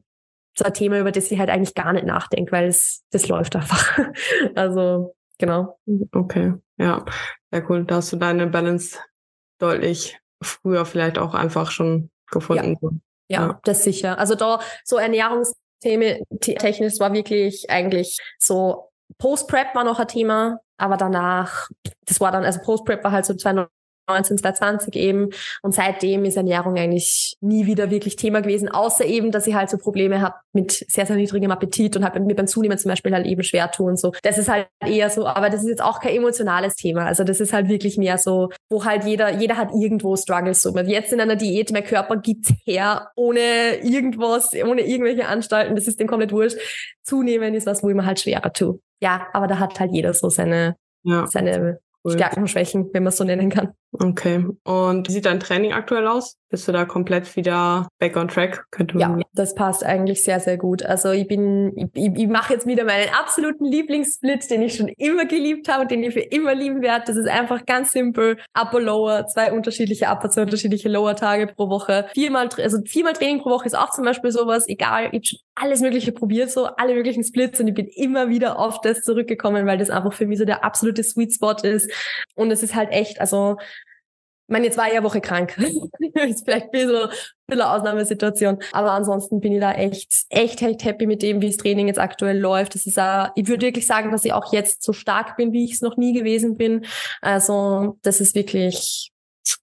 so 0.58 0.66
ein 0.66 0.74
Thema, 0.74 1.00
über 1.00 1.12
das 1.12 1.32
ich 1.32 1.40
halt 1.40 1.50
eigentlich 1.50 1.74
gar 1.74 1.94
nicht 1.94 2.06
nachdenke, 2.06 2.52
weil 2.52 2.68
es 2.68 3.04
das 3.12 3.28
läuft 3.28 3.56
einfach. 3.56 3.98
also 4.56 5.16
genau. 5.40 5.80
Okay, 6.12 6.54
ja. 6.78 7.06
Sehr 7.52 7.70
cool. 7.70 7.86
Da 7.86 7.96
hast 7.96 8.12
du 8.12 8.18
deine 8.18 8.48
Balance 8.48 9.00
deutlich 9.60 10.20
früher 10.42 10.86
vielleicht 10.86 11.18
auch 11.18 11.34
einfach 11.34 11.72
schon 11.72 12.10
gefunden. 12.32 13.02
Ja, 13.30 13.42
ja, 13.42 13.48
ja. 13.48 13.60
das 13.64 13.84
sicher. 13.84 14.18
Also 14.20 14.36
da 14.36 14.60
so 14.84 14.98
Ernährungsthemen 14.98 16.24
technisch 16.40 17.00
war 17.00 17.14
wirklich 17.14 17.70
eigentlich 17.70 18.18
so 18.40 18.90
Post-Prep 19.18 19.76
war 19.76 19.84
noch 19.84 20.00
ein 20.00 20.08
Thema, 20.08 20.60
aber 20.78 20.98
danach, 20.98 21.70
das 22.06 22.20
war 22.20 22.32
dann, 22.32 22.44
also 22.44 22.60
Post-Prep 22.62 23.04
war 23.04 23.12
halt 23.12 23.26
so 23.26 23.34
2019, 23.34 23.70
2020 24.08 24.96
eben. 24.96 25.30
Und 25.62 25.74
seitdem 25.74 26.26
ist 26.26 26.38
Ernährung 26.38 26.78
eigentlich 26.78 27.36
nie 27.42 27.66
wieder 27.66 27.90
wirklich 27.90 28.16
Thema 28.16 28.42
gewesen, 28.42 28.70
außer 28.70 29.06
eben, 29.06 29.32
dass 29.32 29.48
ich 29.48 29.56
halt 29.56 29.70
so 29.70 29.78
Probleme 29.78 30.22
habe 30.22 30.36
mit 30.52 30.72
sehr, 30.72 31.06
sehr 31.06 31.16
niedrigem 31.16 31.52
Appetit 31.52 31.96
und 31.96 32.04
halt 32.04 32.20
mir 32.20 32.36
beim 32.36 32.48
Zunehmen 32.48 32.78
zum 32.78 32.90
Beispiel 32.90 33.14
halt 33.14 33.26
eben 33.26 33.44
schwer 33.44 33.72
tun. 33.72 33.96
So, 33.98 34.12
das 34.22 34.38
ist 34.38 34.50
halt 34.50 34.68
eher 34.86 35.10
so, 35.10 35.26
aber 35.26 35.50
das 35.50 35.62
ist 35.64 35.70
jetzt 35.70 35.84
auch 35.84 36.00
kein 36.00 36.16
emotionales 36.16 36.76
Thema. 36.76 37.06
Also 37.06 37.24
das 37.24 37.40
ist 37.40 37.54
halt 37.54 37.70
wirklich 37.70 37.98
mehr 37.98 38.18
so, 38.18 38.50
wo 38.70 38.86
halt 38.86 39.06
jeder, 39.06 39.32
jeder 39.32 39.58
hat 39.58 39.70
irgendwo 39.74 40.16
Struggles. 40.16 40.62
So, 40.62 40.78
jetzt 40.78 41.14
in 41.14 41.22
einer 41.22 41.36
Diät, 41.36 41.72
mein 41.72 41.84
Körper 41.84 42.18
gibt 42.18 42.48
her 42.66 43.12
ohne 43.16 43.78
irgendwas, 43.84 44.52
ohne 44.54 44.82
irgendwelche 44.82 45.28
Anstalten. 45.28 45.76
Das 45.76 45.88
ist 45.88 46.00
dem 46.00 46.08
komplett 46.08 46.32
wurscht. 46.32 46.58
Zunehmen 47.04 47.54
ist 47.54 47.68
was, 47.68 47.84
wo 47.84 47.90
ich 47.90 47.96
mir 47.96 48.06
halt 48.06 48.20
schwerer 48.20 48.54
tue. 48.54 48.80
Ja, 49.02 49.28
aber 49.34 49.48
da 49.48 49.60
hat 49.60 49.80
halt 49.80 49.92
jeder 49.92 50.14
so 50.14 50.30
seine, 50.30 50.78
ja. 51.04 51.28
seine 51.28 51.80
cool. 52.04 52.14
Stärken 52.14 52.42
und 52.42 52.48
Schwächen, 52.48 52.90
wenn 52.94 53.04
man 53.04 53.10
es 53.10 53.18
so 53.18 53.24
nennen 53.24 53.50
kann. 53.50 53.74
Okay. 54.00 54.46
Und 54.64 55.08
wie 55.08 55.12
sieht 55.12 55.26
dein 55.26 55.40
Training 55.40 55.74
aktuell 55.74 56.08
aus? 56.08 56.38
Bist 56.50 56.68
du 56.68 56.72
da 56.72 56.86
komplett 56.86 57.36
wieder 57.36 57.88
back 58.00 58.16
on 58.16 58.28
track? 58.28 58.66
Könnte 58.72 58.98
ja, 58.98 59.18
das 59.34 59.56
passt 59.56 59.84
eigentlich 59.84 60.24
sehr, 60.24 60.40
sehr 60.40 60.58
gut. 60.58 60.84
Also 60.84 61.12
ich 61.12 61.28
bin, 61.28 61.90
ich, 61.94 62.12
ich 62.16 62.28
mache 62.28 62.54
jetzt 62.54 62.68
wieder 62.68 62.86
meinen 62.86 63.10
absoluten 63.14 63.66
Lieblingssplit, 63.66 64.50
den 64.50 64.62
ich 64.64 64.76
schon 64.76 64.88
immer 64.88 65.26
geliebt 65.26 65.68
habe 65.68 65.84
und 65.84 65.92
den 65.92 66.04
ich 66.04 66.14
für 66.14 66.22
immer 66.22 66.56
lieben 66.56 66.82
werde. 66.82 67.06
Das 67.08 67.18
ist 67.18 67.28
einfach 67.28 67.66
ganz 67.66 67.92
simpel. 67.92 68.38
Upper, 68.60 68.80
Lower, 68.80 69.28
zwei 69.28 69.52
unterschiedliche 69.52 70.06
Upper, 70.08 70.30
zwei 70.30 70.44
unterschiedliche 70.44 70.90
Lower-Tage 70.90 71.48
pro 71.48 71.70
Woche. 71.70 72.06
Viermal, 72.14 72.50
also 72.58 72.80
viermal 72.86 73.14
Training 73.14 73.42
pro 73.42 73.52
Woche 73.52 73.68
ist 73.68 73.78
auch 73.78 73.92
zum 73.92 74.06
Beispiel 74.06 74.32
sowas. 74.32 74.68
Egal, 74.68 75.06
ich 75.06 75.14
habe 75.14 75.26
schon 75.26 75.40
alles 75.56 75.82
Mögliche 75.82 76.12
probiert, 76.12 76.50
so 76.52 76.66
alle 76.66 76.96
möglichen 76.96 77.24
Splits 77.24 77.60
und 77.60 77.68
ich 77.68 77.76
bin 77.76 77.88
immer 77.88 78.30
wieder 78.30 78.58
auf 78.58 78.82
das 78.82 79.02
zurückgekommen, 79.02 79.68
weil 79.68 79.78
das 79.78 79.92
einfach 79.92 80.14
für 80.14 80.26
mich 80.26 80.40
so 80.40 80.46
der 80.46 80.64
absolute 80.64 81.04
Sweet 81.04 81.34
Spot 81.34 81.56
ist. 81.62 81.92
Und 82.36 82.52
es 82.52 82.64
ist 82.64 82.76
halt 82.76 82.92
echt, 82.92 83.20
also 83.20 83.58
ich 84.48 84.52
meine, 84.52 84.66
jetzt 84.66 84.78
war 84.78 84.88
ich 84.88 84.94
eine 84.94 85.04
Woche 85.04 85.22
krank. 85.22 85.58
ist 86.28 86.44
vielleicht 86.44 86.66
ein 86.66 86.72
bisschen, 86.72 86.96
ein 86.96 87.10
bisschen 87.48 87.62
Ausnahmesituation. 87.62 88.60
Aber 88.74 88.92
ansonsten 88.92 89.40
bin 89.40 89.54
ich 89.54 89.62
da 89.62 89.72
echt, 89.72 90.26
echt, 90.30 90.62
echt 90.62 90.84
happy 90.84 91.08
mit 91.08 91.22
dem, 91.22 91.42
wie 91.42 91.48
das 91.48 91.58
Training 91.58 91.88
jetzt 91.88 92.00
aktuell 92.00 92.38
läuft. 92.38 92.76
Das 92.76 92.86
ist 92.86 93.00
auch, 93.00 93.30
ich 93.36 93.48
würde 93.48 93.66
wirklich 93.66 93.88
sagen, 93.88 94.12
dass 94.12 94.26
ich 94.26 94.34
auch 94.34 94.52
jetzt 94.52 94.84
so 94.84 94.92
stark 94.92 95.38
bin, 95.38 95.54
wie 95.54 95.64
ich 95.64 95.74
es 95.74 95.82
noch 95.82 95.96
nie 95.96 96.12
gewesen 96.12 96.58
bin. 96.58 96.86
Also, 97.22 97.98
das 98.02 98.20
ist 98.20 98.36
wirklich, 98.36 99.14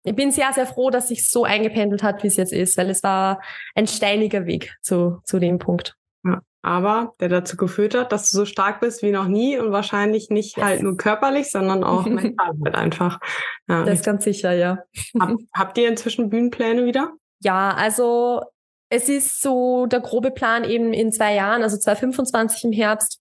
ich 0.02 0.14
bin 0.14 0.32
sehr, 0.32 0.50
sehr 0.54 0.66
froh, 0.66 0.88
dass 0.88 1.08
sich 1.08 1.28
so 1.28 1.44
eingependelt 1.44 2.02
hat, 2.02 2.22
wie 2.22 2.28
es 2.28 2.36
jetzt 2.36 2.52
ist, 2.52 2.78
weil 2.78 2.88
es 2.88 3.02
war 3.02 3.42
ein 3.74 3.86
steiniger 3.86 4.46
Weg 4.46 4.74
zu, 4.80 5.20
zu 5.24 5.38
dem 5.38 5.58
Punkt. 5.58 5.94
Ja 6.24 6.40
aber 6.62 7.14
der 7.20 7.28
dazu 7.28 7.56
geführt 7.56 7.94
hat, 7.94 8.12
dass 8.12 8.30
du 8.30 8.36
so 8.36 8.44
stark 8.44 8.80
bist 8.80 9.02
wie 9.02 9.12
noch 9.12 9.26
nie 9.26 9.58
und 9.58 9.72
wahrscheinlich 9.72 10.30
nicht 10.30 10.56
yes. 10.56 10.64
halt 10.64 10.82
nur 10.82 10.96
körperlich, 10.96 11.50
sondern 11.50 11.84
auch 11.84 12.04
mental 12.06 12.52
halt 12.64 12.74
einfach. 12.74 13.20
Ja, 13.68 13.84
das 13.84 14.00
ist 14.00 14.04
ganz 14.04 14.24
sicher, 14.24 14.52
ja. 14.52 14.78
Hab, 15.18 15.36
habt 15.54 15.78
ihr 15.78 15.88
inzwischen 15.88 16.28
Bühnenpläne 16.28 16.84
wieder? 16.84 17.12
Ja, 17.42 17.72
also 17.74 18.42
es 18.90 19.08
ist 19.08 19.40
so 19.40 19.86
der 19.86 20.00
grobe 20.00 20.30
Plan 20.30 20.64
eben 20.64 20.92
in 20.92 21.12
zwei 21.12 21.34
Jahren, 21.34 21.62
also 21.62 21.78
2025 21.78 22.64
im 22.64 22.72
Herbst, 22.72 23.20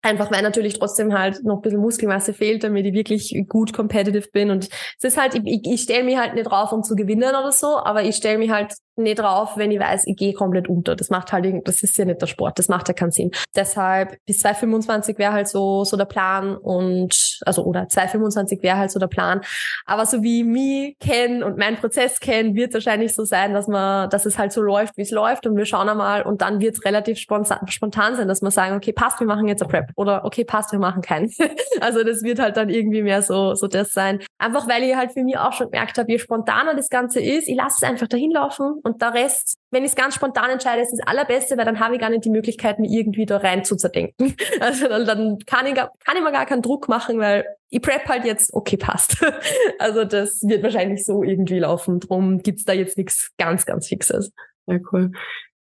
Einfach 0.00 0.30
weil 0.30 0.42
natürlich 0.42 0.78
trotzdem 0.78 1.12
halt 1.12 1.42
noch 1.42 1.56
ein 1.56 1.62
bisschen 1.62 1.80
Muskelmasse 1.80 2.32
fehlt, 2.32 2.62
damit 2.62 2.86
ich 2.86 2.94
wirklich 2.94 3.44
gut 3.48 3.72
competitive 3.72 4.28
bin. 4.32 4.50
Und 4.50 4.68
es 4.96 5.04
ist 5.04 5.16
halt, 5.16 5.34
ich, 5.34 5.66
ich 5.66 5.82
stelle 5.82 6.04
mich 6.04 6.16
halt 6.16 6.34
nicht 6.34 6.48
drauf, 6.48 6.70
um 6.70 6.84
zu 6.84 6.94
gewinnen 6.94 7.28
oder 7.28 7.50
so, 7.50 7.78
aber 7.78 8.04
ich 8.04 8.14
stelle 8.14 8.38
mich 8.38 8.50
halt 8.50 8.74
nicht 8.98 9.18
drauf, 9.18 9.56
wenn 9.56 9.70
ich 9.70 9.80
weiß, 9.80 10.06
ich 10.06 10.16
gehe 10.16 10.32
komplett 10.32 10.68
unter. 10.68 10.96
Das 10.96 11.10
macht 11.10 11.32
halt, 11.32 11.66
das 11.66 11.82
ist 11.82 11.96
ja 11.96 12.04
nicht 12.04 12.20
der 12.20 12.26
Sport, 12.26 12.58
das 12.58 12.68
macht 12.68 12.88
ja 12.88 12.94
keinen 12.94 13.10
Sinn. 13.10 13.30
Deshalb 13.54 14.16
bis 14.26 14.40
2025 14.40 15.18
wäre 15.18 15.32
halt 15.32 15.48
so, 15.48 15.84
so 15.84 15.96
der 15.96 16.04
Plan 16.04 16.56
und, 16.56 17.40
also, 17.46 17.64
oder 17.64 17.88
2025 17.88 18.62
wäre 18.62 18.76
halt 18.76 18.90
so 18.90 18.98
der 18.98 19.06
Plan. 19.06 19.40
Aber 19.86 20.06
so 20.06 20.22
wie 20.22 20.40
ich 20.40 20.46
mich 20.46 20.98
kenne 20.98 21.44
und 21.44 21.58
meinen 21.58 21.76
Prozess 21.76 22.20
kenne, 22.20 22.54
wird 22.54 22.68
es 22.68 22.74
wahrscheinlich 22.74 23.14
so 23.14 23.24
sein, 23.24 23.54
dass 23.54 23.68
man, 23.68 24.10
dass 24.10 24.26
es 24.26 24.38
halt 24.38 24.52
so 24.52 24.62
läuft, 24.62 24.96
wie 24.96 25.02
es 25.02 25.10
läuft 25.10 25.46
und 25.46 25.56
wir 25.56 25.64
schauen 25.64 25.88
einmal 25.88 26.22
und 26.22 26.42
dann 26.42 26.60
wird 26.60 26.74
es 26.74 26.84
relativ 26.84 27.18
spontan, 27.18 27.66
spontan 27.68 28.16
sein, 28.16 28.28
dass 28.28 28.42
wir 28.42 28.50
sagen, 28.50 28.76
okay, 28.76 28.92
passt, 28.92 29.20
wir 29.20 29.26
machen 29.26 29.48
jetzt 29.48 29.62
eine 29.62 29.70
Prep 29.70 29.90
oder 29.96 30.24
okay, 30.24 30.44
passt, 30.44 30.72
wir 30.72 30.78
machen 30.78 31.02
keinen. 31.02 31.30
also 31.80 32.04
das 32.04 32.22
wird 32.22 32.38
halt 32.38 32.56
dann 32.56 32.68
irgendwie 32.68 33.02
mehr 33.02 33.22
so, 33.22 33.54
so 33.54 33.66
das 33.66 33.92
sein. 33.92 34.20
Einfach 34.38 34.68
weil 34.68 34.82
ich 34.82 34.96
halt 34.96 35.12
für 35.12 35.22
mich 35.22 35.38
auch 35.38 35.52
schon 35.52 35.70
gemerkt 35.70 35.98
habe, 35.98 36.10
je 36.10 36.18
spontaner 36.18 36.74
das 36.74 36.88
Ganze 36.88 37.20
ist, 37.20 37.48
ich 37.48 37.56
lasse 37.56 37.76
es 37.80 37.88
einfach 37.88 38.08
dahin 38.08 38.30
laufen 38.30 38.80
und 38.88 39.02
der 39.02 39.12
Rest, 39.12 39.58
wenn 39.70 39.84
ich 39.84 39.90
es 39.90 39.96
ganz 39.96 40.14
spontan 40.14 40.48
entscheide, 40.48 40.80
ist 40.80 40.92
das 40.92 41.06
Allerbeste, 41.06 41.58
weil 41.58 41.66
dann 41.66 41.78
habe 41.78 41.94
ich 41.94 42.00
gar 42.00 42.08
nicht 42.08 42.24
die 42.24 42.30
Möglichkeit, 42.30 42.78
mir 42.78 42.88
irgendwie 42.88 43.26
da 43.26 43.36
rein 43.36 43.64
zu 43.64 43.76
zerdenken. 43.76 44.34
Also 44.60 44.88
dann, 44.88 45.04
dann 45.04 45.38
kann, 45.46 45.66
ich, 45.66 45.74
gar, 45.74 45.92
kann 46.04 46.16
ich 46.16 46.22
mir 46.22 46.32
gar 46.32 46.46
keinen 46.46 46.62
Druck 46.62 46.88
machen, 46.88 47.18
weil 47.18 47.44
ich 47.68 47.82
prep 47.82 48.08
halt 48.08 48.24
jetzt, 48.24 48.52
okay, 48.54 48.76
passt. 48.76 49.18
Also 49.78 50.04
das 50.04 50.42
wird 50.42 50.62
wahrscheinlich 50.62 51.04
so 51.04 51.22
irgendwie 51.22 51.58
laufen. 51.58 52.00
Drum 52.00 52.38
gibt's 52.38 52.64
da 52.64 52.72
jetzt 52.72 52.96
nichts 52.96 53.30
ganz, 53.36 53.66
ganz 53.66 53.88
Fixes. 53.88 54.32
Sehr 54.66 54.80
cool. 54.90 55.12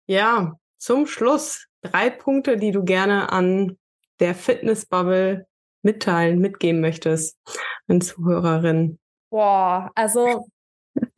Ja, 0.06 0.58
zum 0.78 1.08
Schluss 1.08 1.68
drei 1.82 2.10
Punkte, 2.10 2.58
die 2.58 2.72
du 2.72 2.84
gerne 2.84 3.32
an 3.32 3.78
der 4.20 4.36
Fitnessbubble 4.36 5.48
mitteilen, 5.82 6.40
mitgeben 6.40 6.82
möchtest, 6.82 7.38
an 7.88 8.02
Zuhörerinnen? 8.02 9.00
Boah, 9.30 9.92
also 9.96 10.46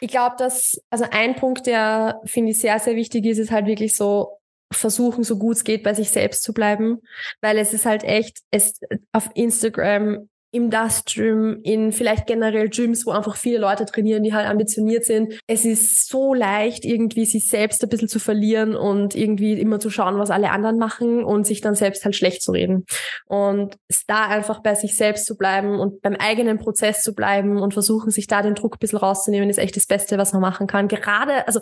ich 0.00 0.10
glaube, 0.10 0.36
dass, 0.38 0.80
also 0.90 1.04
ein 1.10 1.36
Punkt, 1.36 1.66
der 1.66 2.20
finde 2.24 2.52
ich 2.52 2.60
sehr, 2.60 2.78
sehr 2.78 2.96
wichtig 2.96 3.26
ist, 3.26 3.38
ist 3.38 3.50
halt 3.50 3.66
wirklich 3.66 3.94
so, 3.94 4.40
versuchen, 4.72 5.24
so 5.24 5.36
gut 5.36 5.56
es 5.56 5.64
geht, 5.64 5.82
bei 5.82 5.94
sich 5.94 6.10
selbst 6.10 6.42
zu 6.42 6.52
bleiben, 6.52 7.00
weil 7.40 7.58
es 7.58 7.72
ist 7.74 7.86
halt 7.86 8.04
echt, 8.04 8.38
es 8.50 8.78
auf 9.12 9.28
Instagram 9.34 10.28
im 10.52 10.70
Dustgym, 10.70 11.60
in 11.62 11.92
vielleicht 11.92 12.26
generell 12.26 12.68
Gyms, 12.68 13.06
wo 13.06 13.12
einfach 13.12 13.36
viele 13.36 13.58
Leute 13.58 13.86
trainieren, 13.86 14.24
die 14.24 14.34
halt 14.34 14.48
ambitioniert 14.48 15.04
sind. 15.04 15.40
Es 15.46 15.64
ist 15.64 16.08
so 16.08 16.34
leicht, 16.34 16.84
irgendwie 16.84 17.24
sich 17.24 17.48
selbst 17.48 17.82
ein 17.82 17.88
bisschen 17.88 18.08
zu 18.08 18.18
verlieren 18.18 18.74
und 18.74 19.14
irgendwie 19.14 19.52
immer 19.52 19.78
zu 19.78 19.90
schauen, 19.90 20.18
was 20.18 20.30
alle 20.30 20.50
anderen 20.50 20.78
machen 20.78 21.22
und 21.22 21.46
sich 21.46 21.60
dann 21.60 21.76
selbst 21.76 22.04
halt 22.04 22.16
schlecht 22.16 22.42
zu 22.42 22.52
reden. 22.52 22.84
Und 23.26 23.76
da 24.08 24.26
einfach 24.26 24.60
bei 24.60 24.74
sich 24.74 24.96
selbst 24.96 25.26
zu 25.26 25.36
bleiben 25.36 25.78
und 25.78 26.02
beim 26.02 26.16
eigenen 26.16 26.58
Prozess 26.58 27.02
zu 27.02 27.14
bleiben 27.14 27.60
und 27.60 27.72
versuchen, 27.72 28.10
sich 28.10 28.26
da 28.26 28.42
den 28.42 28.56
Druck 28.56 28.76
ein 28.76 28.80
bisschen 28.80 28.98
rauszunehmen, 28.98 29.50
ist 29.50 29.58
echt 29.58 29.76
das 29.76 29.86
Beste, 29.86 30.18
was 30.18 30.32
man 30.32 30.42
machen 30.42 30.66
kann. 30.66 30.88
Gerade, 30.88 31.46
also 31.46 31.60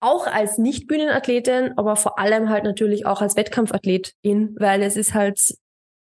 auch 0.00 0.26
als 0.26 0.56
Nicht-Bühnenathletin, 0.56 1.72
aber 1.76 1.96
vor 1.96 2.18
allem 2.18 2.48
halt 2.48 2.64
natürlich 2.64 3.06
auch 3.06 3.20
als 3.20 3.36
Wettkampfathletin, 3.36 4.54
weil 4.58 4.82
es 4.82 4.96
ist 4.96 5.14
halt 5.14 5.38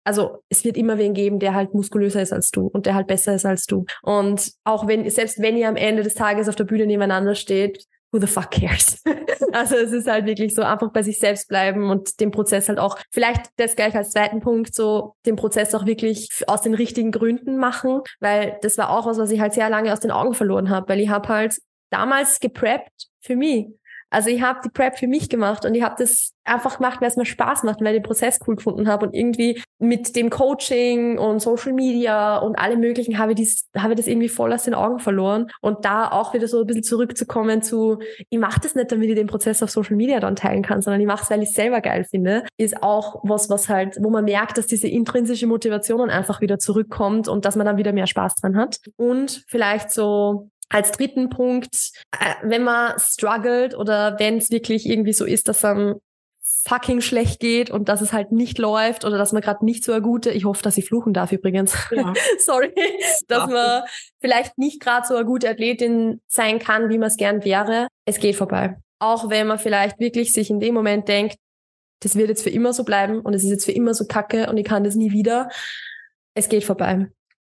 also 0.05 0.43
es 0.49 0.65
wird 0.65 0.77
immer 0.77 0.99
wen 0.99 1.15
geben, 1.15 1.39
der 1.39 1.55
halt 1.55 1.75
muskulöser 1.75 2.23
ist 2.23 2.33
als 2.33 2.51
du 2.51 2.67
und 2.67 2.87
der 2.87 2.95
halt 2.95 3.07
besser 3.07 3.35
ist 3.35 3.47
als 3.47 3.67
du. 3.67 3.85
Und 4.03 4.53
auch 4.65 4.87
wenn, 4.87 5.09
selbst 5.11 5.41
wenn 5.41 5.57
ihr 5.57 5.69
am 5.69 5.77
Ende 5.77 6.03
des 6.03 6.15
Tages 6.15 6.49
auf 6.49 6.57
der 6.57 6.65
Bühne 6.65 6.87
nebeneinander 6.87 7.35
steht, 7.35 7.87
who 8.13 8.21
the 8.21 8.27
fuck 8.27 8.51
cares? 8.51 9.03
also 9.53 9.77
es 9.77 9.93
ist 9.93 10.09
halt 10.09 10.27
wirklich 10.27 10.55
so 10.55 10.63
einfach 10.63 10.93
bei 10.93 11.03
sich 11.03 11.19
selbst 11.19 11.49
bleiben 11.49 11.91
und 11.91 12.21
den 12.21 12.31
Prozess 12.31 12.69
halt 12.69 12.79
auch, 12.79 12.99
vielleicht 13.11 13.47
das 13.57 13.77
gleich 13.77 13.95
als 13.95 14.11
zweiten 14.11 14.41
Punkt, 14.41 14.75
so 14.75 15.15
den 15.25 15.37
Prozess 15.37 15.75
auch 15.75 15.87
wirklich 15.87 16.29
aus 16.47 16.63
den 16.63 16.75
richtigen 16.75 17.11
Gründen 17.11 17.57
machen, 17.57 18.01
weil 18.21 18.59
das 18.63 18.77
war 18.79 18.91
auch 18.91 19.07
was, 19.07 19.19
was 19.19 19.31
ich 19.31 19.41
halt 19.41 19.55
sehr 19.55 19.71
lange 19.71 19.93
aus 19.93 20.01
den 20.01 20.11
Augen 20.11 20.35
verloren 20.35 20.69
habe, 20.69 20.89
weil 20.89 21.01
ich 21.01 21.09
habe 21.09 21.29
halt 21.29 21.59
damals 21.91 22.41
gepreppt 22.41 23.09
für 23.21 23.37
mich. 23.37 23.69
Also 24.13 24.29
ich 24.29 24.43
habe 24.43 24.61
die 24.65 24.69
Prep 24.69 24.99
für 24.99 25.09
mich 25.09 25.29
gemacht 25.29 25.65
und 25.65 25.75
ich 25.75 25.83
habe 25.83 25.95
das 25.99 26.35
einfach 26.45 26.77
gemacht, 26.79 27.01
weil 27.01 27.09
es 27.09 27.17
mir 27.17 27.25
Spaß 27.25 27.63
macht, 27.63 27.81
weil 27.81 27.95
ich 27.95 28.03
den 28.03 28.07
Prozess 28.07 28.39
cool 28.47 28.57
gefunden 28.57 28.89
habe 28.89 29.07
und 29.07 29.15
irgendwie 29.15 29.63
mit 29.79 30.17
dem 30.17 30.29
Coaching 30.29 31.19
und 31.19 31.41
Social 31.41 31.73
Media 31.73 32.37
und 32.37 32.57
alle 32.59 32.77
möglichen 32.77 33.19
habe 33.19 33.33
ich, 33.33 33.37
dies, 33.37 33.69
habe 33.77 33.95
ich 33.95 33.97
das 33.97 34.07
irgendwie 34.07 34.29
voll 34.29 34.53
aus 34.53 34.65
den 34.65 34.75
Augen 34.75 34.99
verloren. 34.99 35.51
Und 35.61 35.85
da 35.85 36.09
auch 36.09 36.35
wieder 36.35 36.47
so 36.47 36.61
ein 36.61 36.67
bisschen 36.67 36.83
zurückzukommen 36.83 37.63
zu, 37.63 38.01
ich 38.29 38.39
mache 38.39 38.61
das 38.61 38.75
nicht, 38.75 38.93
damit 38.93 39.09
ich 39.09 39.15
den 39.15 39.29
Prozess 39.29 39.63
auf 39.63 39.71
Social 39.71 39.97
Media 39.97 40.21
dann 40.21 40.37
teilen 40.37 40.63
kann, 40.63 40.83
sondern 40.83 41.01
ich 41.01 41.07
mache 41.07 41.23
es, 41.23 41.31
weil 41.31 41.43
ich 41.43 41.49
es 41.49 41.55
selber 41.55 41.81
geil 41.81 42.05
finde, 42.05 42.45
ist 42.59 42.83
auch 42.83 43.21
was, 43.23 43.49
was 43.49 43.69
halt, 43.69 43.97
wo 44.01 44.11
man 44.11 44.25
merkt, 44.25 44.59
dass 44.59 44.67
diese 44.67 44.89
intrinsische 44.89 45.47
Motivation 45.47 46.01
dann 46.01 46.11
einfach 46.11 46.41
wieder 46.41 46.59
zurückkommt 46.59 47.29
und 47.29 47.45
dass 47.45 47.57
man 47.57 47.67
dann 47.67 47.79
wieder 47.79 47.93
mehr 47.93 48.07
Spaß 48.07 48.35
dran 48.37 48.57
hat. 48.57 48.79
Und 48.97 49.45
vielleicht 49.49 49.91
so 49.91 50.51
als 50.73 50.91
dritten 50.91 51.29
Punkt, 51.29 51.93
äh, 52.19 52.35
wenn 52.43 52.65
man 52.65 52.99
struggelt 52.99 53.77
oder 53.77 54.19
wenn 54.19 54.39
es 54.39 54.51
wirklich 54.51 54.87
irgendwie 54.87 55.13
so 55.13 55.25
ist, 55.25 55.49
dass 55.49 55.65
einem 55.65 56.01
fucking 56.65 57.01
schlecht 57.01 57.41
geht 57.41 57.71
und 57.71 57.89
dass 57.89 58.01
es 58.01 58.13
halt 58.13 58.31
nicht 58.33 58.59
läuft 58.59 59.05
oder 59.05 59.19
dass 59.19 59.33
man 59.33 59.43
gerade 59.43 59.65
nicht 59.65 59.85
so 59.85 59.93
eine 59.93 60.01
gute, 60.01 60.31
ich 60.31 60.45
hoffe, 60.45 60.63
dass 60.63 60.79
ich 60.79 60.87
fluchen 60.87 61.13
darf 61.13 61.33
übrigens, 61.33 61.75
ja. 61.91 62.13
sorry, 62.39 62.73
dass 63.27 63.51
man 63.51 63.83
vielleicht 64.21 64.59
nicht 64.59 64.81
gerade 64.81 65.07
so 65.07 65.17
eine 65.17 65.25
gute 65.25 65.49
Athletin 65.49 66.21
sein 66.29 66.59
kann, 66.59 66.89
wie 66.89 66.99
man 66.99 67.09
es 67.09 67.17
gern 67.17 67.45
wäre. 67.45 67.89
Es 68.07 68.19
geht 68.19 68.37
vorbei. 68.37 68.77
Auch 69.01 69.29
wenn 69.29 69.49
man 69.49 69.59
vielleicht 69.59 69.99
wirklich 69.99 70.33
sich 70.33 70.51
in 70.51 70.61
dem 70.61 70.75
Moment 70.75 71.09
denkt, 71.09 71.37
das 72.01 72.17
wird 72.17 72.29
jetzt 72.29 72.43
für 72.43 72.51
immer 72.51 72.73
so 72.73 72.85
bleiben 72.85 73.21
und 73.21 73.35
es 73.35 73.45
ist 73.45 73.51
jetzt 73.51 73.65
für 73.65 73.73
immer 73.73 73.95
so 73.95 74.07
kacke 74.07 74.49
und 74.49 74.57
ich 74.57 74.65
kann 74.65 74.85
das 74.85 74.95
nie 74.95 75.13
wieder. 75.13 75.49
Es 76.35 76.49
geht 76.49 76.65
vorbei. 76.65 77.11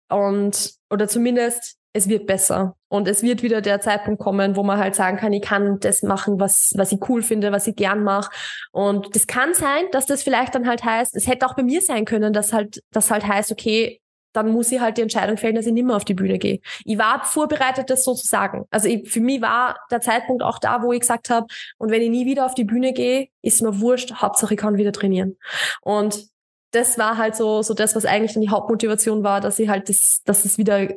Und, 0.08 0.74
oder 0.90 1.08
zumindest 1.08 1.76
es 1.94 2.08
wird 2.08 2.26
besser. 2.26 2.76
Und 2.88 3.08
es 3.08 3.22
wird 3.22 3.42
wieder 3.42 3.60
der 3.60 3.80
Zeitpunkt 3.80 4.20
kommen, 4.20 4.56
wo 4.56 4.62
man 4.62 4.78
halt 4.78 4.94
sagen 4.94 5.16
kann, 5.16 5.32
ich 5.32 5.42
kann 5.42 5.78
das 5.80 6.02
machen, 6.02 6.40
was, 6.40 6.72
was 6.76 6.92
ich 6.92 6.98
cool 7.08 7.22
finde, 7.22 7.52
was 7.52 7.66
ich 7.66 7.76
gern 7.76 8.02
mache. 8.02 8.30
Und 8.72 9.14
das 9.14 9.26
kann 9.26 9.54
sein, 9.54 9.84
dass 9.92 10.04
das 10.04 10.22
vielleicht 10.24 10.54
dann 10.54 10.66
halt 10.66 10.84
heißt, 10.84 11.16
es 11.16 11.28
hätte 11.28 11.46
auch 11.46 11.54
bei 11.54 11.62
mir 11.62 11.80
sein 11.80 12.04
können, 12.04 12.32
dass 12.32 12.52
halt, 12.52 12.82
das 12.90 13.10
halt 13.10 13.26
heißt, 13.26 13.52
okay, 13.52 14.00
dann 14.32 14.50
muss 14.50 14.72
ich 14.72 14.80
halt 14.80 14.96
die 14.98 15.02
Entscheidung 15.02 15.36
fällen, 15.36 15.54
dass 15.54 15.66
ich 15.66 15.72
nicht 15.72 15.84
mehr 15.84 15.94
auf 15.94 16.04
die 16.04 16.14
Bühne 16.14 16.38
gehe. 16.38 16.58
Ich 16.84 16.98
war 16.98 17.24
vorbereitet, 17.24 17.88
das 17.88 18.02
so 18.02 18.14
zu 18.14 18.26
sagen. 18.26 18.64
Also 18.70 18.88
ich, 18.88 19.08
für 19.08 19.20
mich 19.20 19.40
war 19.40 19.78
der 19.92 20.00
Zeitpunkt 20.00 20.42
auch 20.42 20.58
da, 20.58 20.82
wo 20.82 20.92
ich 20.92 21.00
gesagt 21.00 21.30
habe, 21.30 21.46
und 21.78 21.92
wenn 21.92 22.02
ich 22.02 22.10
nie 22.10 22.26
wieder 22.26 22.44
auf 22.44 22.54
die 22.54 22.64
Bühne 22.64 22.92
gehe, 22.92 23.28
ist 23.42 23.62
mir 23.62 23.80
wurscht, 23.80 24.14
Hauptsache 24.16 24.54
ich 24.54 24.60
kann 24.60 24.76
wieder 24.76 24.92
trainieren. 24.92 25.36
Und 25.80 26.26
das 26.72 26.98
war 26.98 27.16
halt 27.16 27.36
so, 27.36 27.62
so 27.62 27.72
das, 27.72 27.94
was 27.94 28.04
eigentlich 28.04 28.32
dann 28.32 28.42
die 28.42 28.50
Hauptmotivation 28.50 29.22
war, 29.22 29.40
dass 29.40 29.60
ich 29.60 29.68
halt 29.68 29.88
das, 29.88 30.22
dass 30.24 30.44
es 30.44 30.58
wieder 30.58 30.88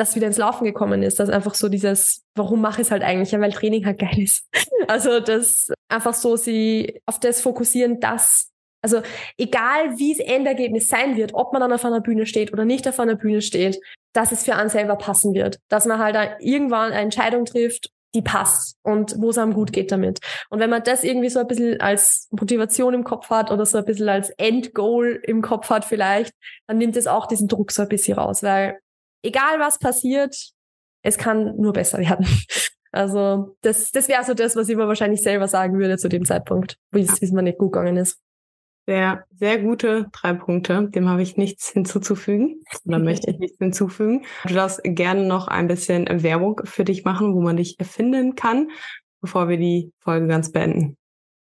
das 0.00 0.16
wieder 0.16 0.26
ins 0.26 0.38
Laufen 0.38 0.64
gekommen 0.64 1.02
ist, 1.02 1.20
dass 1.20 1.28
einfach 1.28 1.54
so 1.54 1.68
dieses, 1.68 2.24
warum 2.34 2.60
mache 2.60 2.80
ich 2.80 2.86
es 2.86 2.90
halt 2.90 3.02
eigentlich? 3.02 3.30
Ja, 3.32 3.40
weil 3.40 3.52
Training 3.52 3.84
halt 3.84 3.98
geil 4.00 4.18
ist. 4.18 4.46
Also 4.88 5.20
das 5.20 5.70
einfach 5.88 6.14
so 6.14 6.36
sie 6.36 7.00
auf 7.06 7.20
das 7.20 7.40
fokussieren, 7.40 8.00
dass, 8.00 8.50
also 8.82 9.02
egal 9.36 9.98
wie 9.98 10.16
das 10.16 10.26
Endergebnis 10.26 10.88
sein 10.88 11.16
wird, 11.16 11.34
ob 11.34 11.52
man 11.52 11.60
dann 11.60 11.72
auf 11.72 11.84
einer 11.84 12.00
Bühne 12.00 12.26
steht 12.26 12.52
oder 12.52 12.64
nicht 12.64 12.88
auf 12.88 12.98
einer 12.98 13.14
Bühne 13.14 13.42
steht, 13.42 13.78
dass 14.12 14.32
es 14.32 14.44
für 14.44 14.56
einen 14.56 14.70
selber 14.70 14.96
passen 14.96 15.34
wird. 15.34 15.58
Dass 15.68 15.84
man 15.84 15.98
halt 15.98 16.16
irgendwann 16.40 16.92
eine 16.92 17.02
Entscheidung 17.02 17.44
trifft, 17.44 17.90
die 18.14 18.22
passt 18.22 18.76
und 18.82 19.14
wo 19.18 19.30
es 19.30 19.38
einem 19.38 19.52
gut 19.52 19.72
geht 19.72 19.92
damit. 19.92 20.18
Und 20.48 20.58
wenn 20.58 20.70
man 20.70 20.82
das 20.82 21.04
irgendwie 21.04 21.28
so 21.28 21.38
ein 21.38 21.46
bisschen 21.46 21.80
als 21.80 22.26
Motivation 22.30 22.94
im 22.94 23.04
Kopf 23.04 23.30
hat 23.30 23.52
oder 23.52 23.64
so 23.66 23.78
ein 23.78 23.84
bisschen 23.84 24.08
als 24.08 24.30
Endgoal 24.30 25.20
im 25.22 25.42
Kopf 25.42 25.70
hat 25.70 25.84
vielleicht, 25.84 26.34
dann 26.66 26.78
nimmt 26.78 26.96
es 26.96 27.06
auch 27.06 27.26
diesen 27.26 27.46
Druck 27.46 27.70
so 27.70 27.82
ein 27.82 27.88
bisschen 27.88 28.18
raus, 28.18 28.42
weil 28.42 28.80
egal 29.22 29.58
was 29.58 29.78
passiert, 29.78 30.36
es 31.02 31.18
kann 31.18 31.56
nur 31.56 31.72
besser 31.72 31.98
werden. 31.98 32.26
Also 32.92 33.56
das, 33.60 33.92
das 33.92 34.08
wäre 34.08 34.24
so 34.24 34.34
das, 34.34 34.56
was 34.56 34.68
ich 34.68 34.74
mir 34.74 34.88
wahrscheinlich 34.88 35.22
selber 35.22 35.46
sagen 35.46 35.78
würde 35.78 35.96
zu 35.96 36.08
dem 36.08 36.24
Zeitpunkt, 36.24 36.76
wie 36.90 37.02
es 37.02 37.20
ja. 37.20 37.32
mir 37.32 37.42
nicht 37.42 37.58
gut 37.58 37.72
gegangen 37.72 37.96
ist. 37.96 38.18
Sehr, 38.84 39.24
sehr 39.30 39.58
gute 39.62 40.08
drei 40.10 40.32
Punkte. 40.32 40.88
Dem 40.88 41.08
habe 41.08 41.22
ich 41.22 41.36
nichts 41.36 41.70
hinzuzufügen 41.70 42.64
oder 42.84 42.98
möchte 42.98 43.30
ich 43.30 43.38
nichts 43.38 43.58
hinzufügen. 43.58 44.24
Du 44.44 44.54
darfst 44.54 44.80
gerne 44.82 45.24
noch 45.24 45.46
ein 45.46 45.68
bisschen 45.68 46.06
Werbung 46.24 46.62
für 46.64 46.84
dich 46.84 47.04
machen, 47.04 47.34
wo 47.34 47.40
man 47.40 47.58
dich 47.58 47.76
finden 47.80 48.34
kann, 48.34 48.70
bevor 49.20 49.48
wir 49.48 49.58
die 49.58 49.92
Folge 50.00 50.26
ganz 50.26 50.50
beenden. 50.50 50.96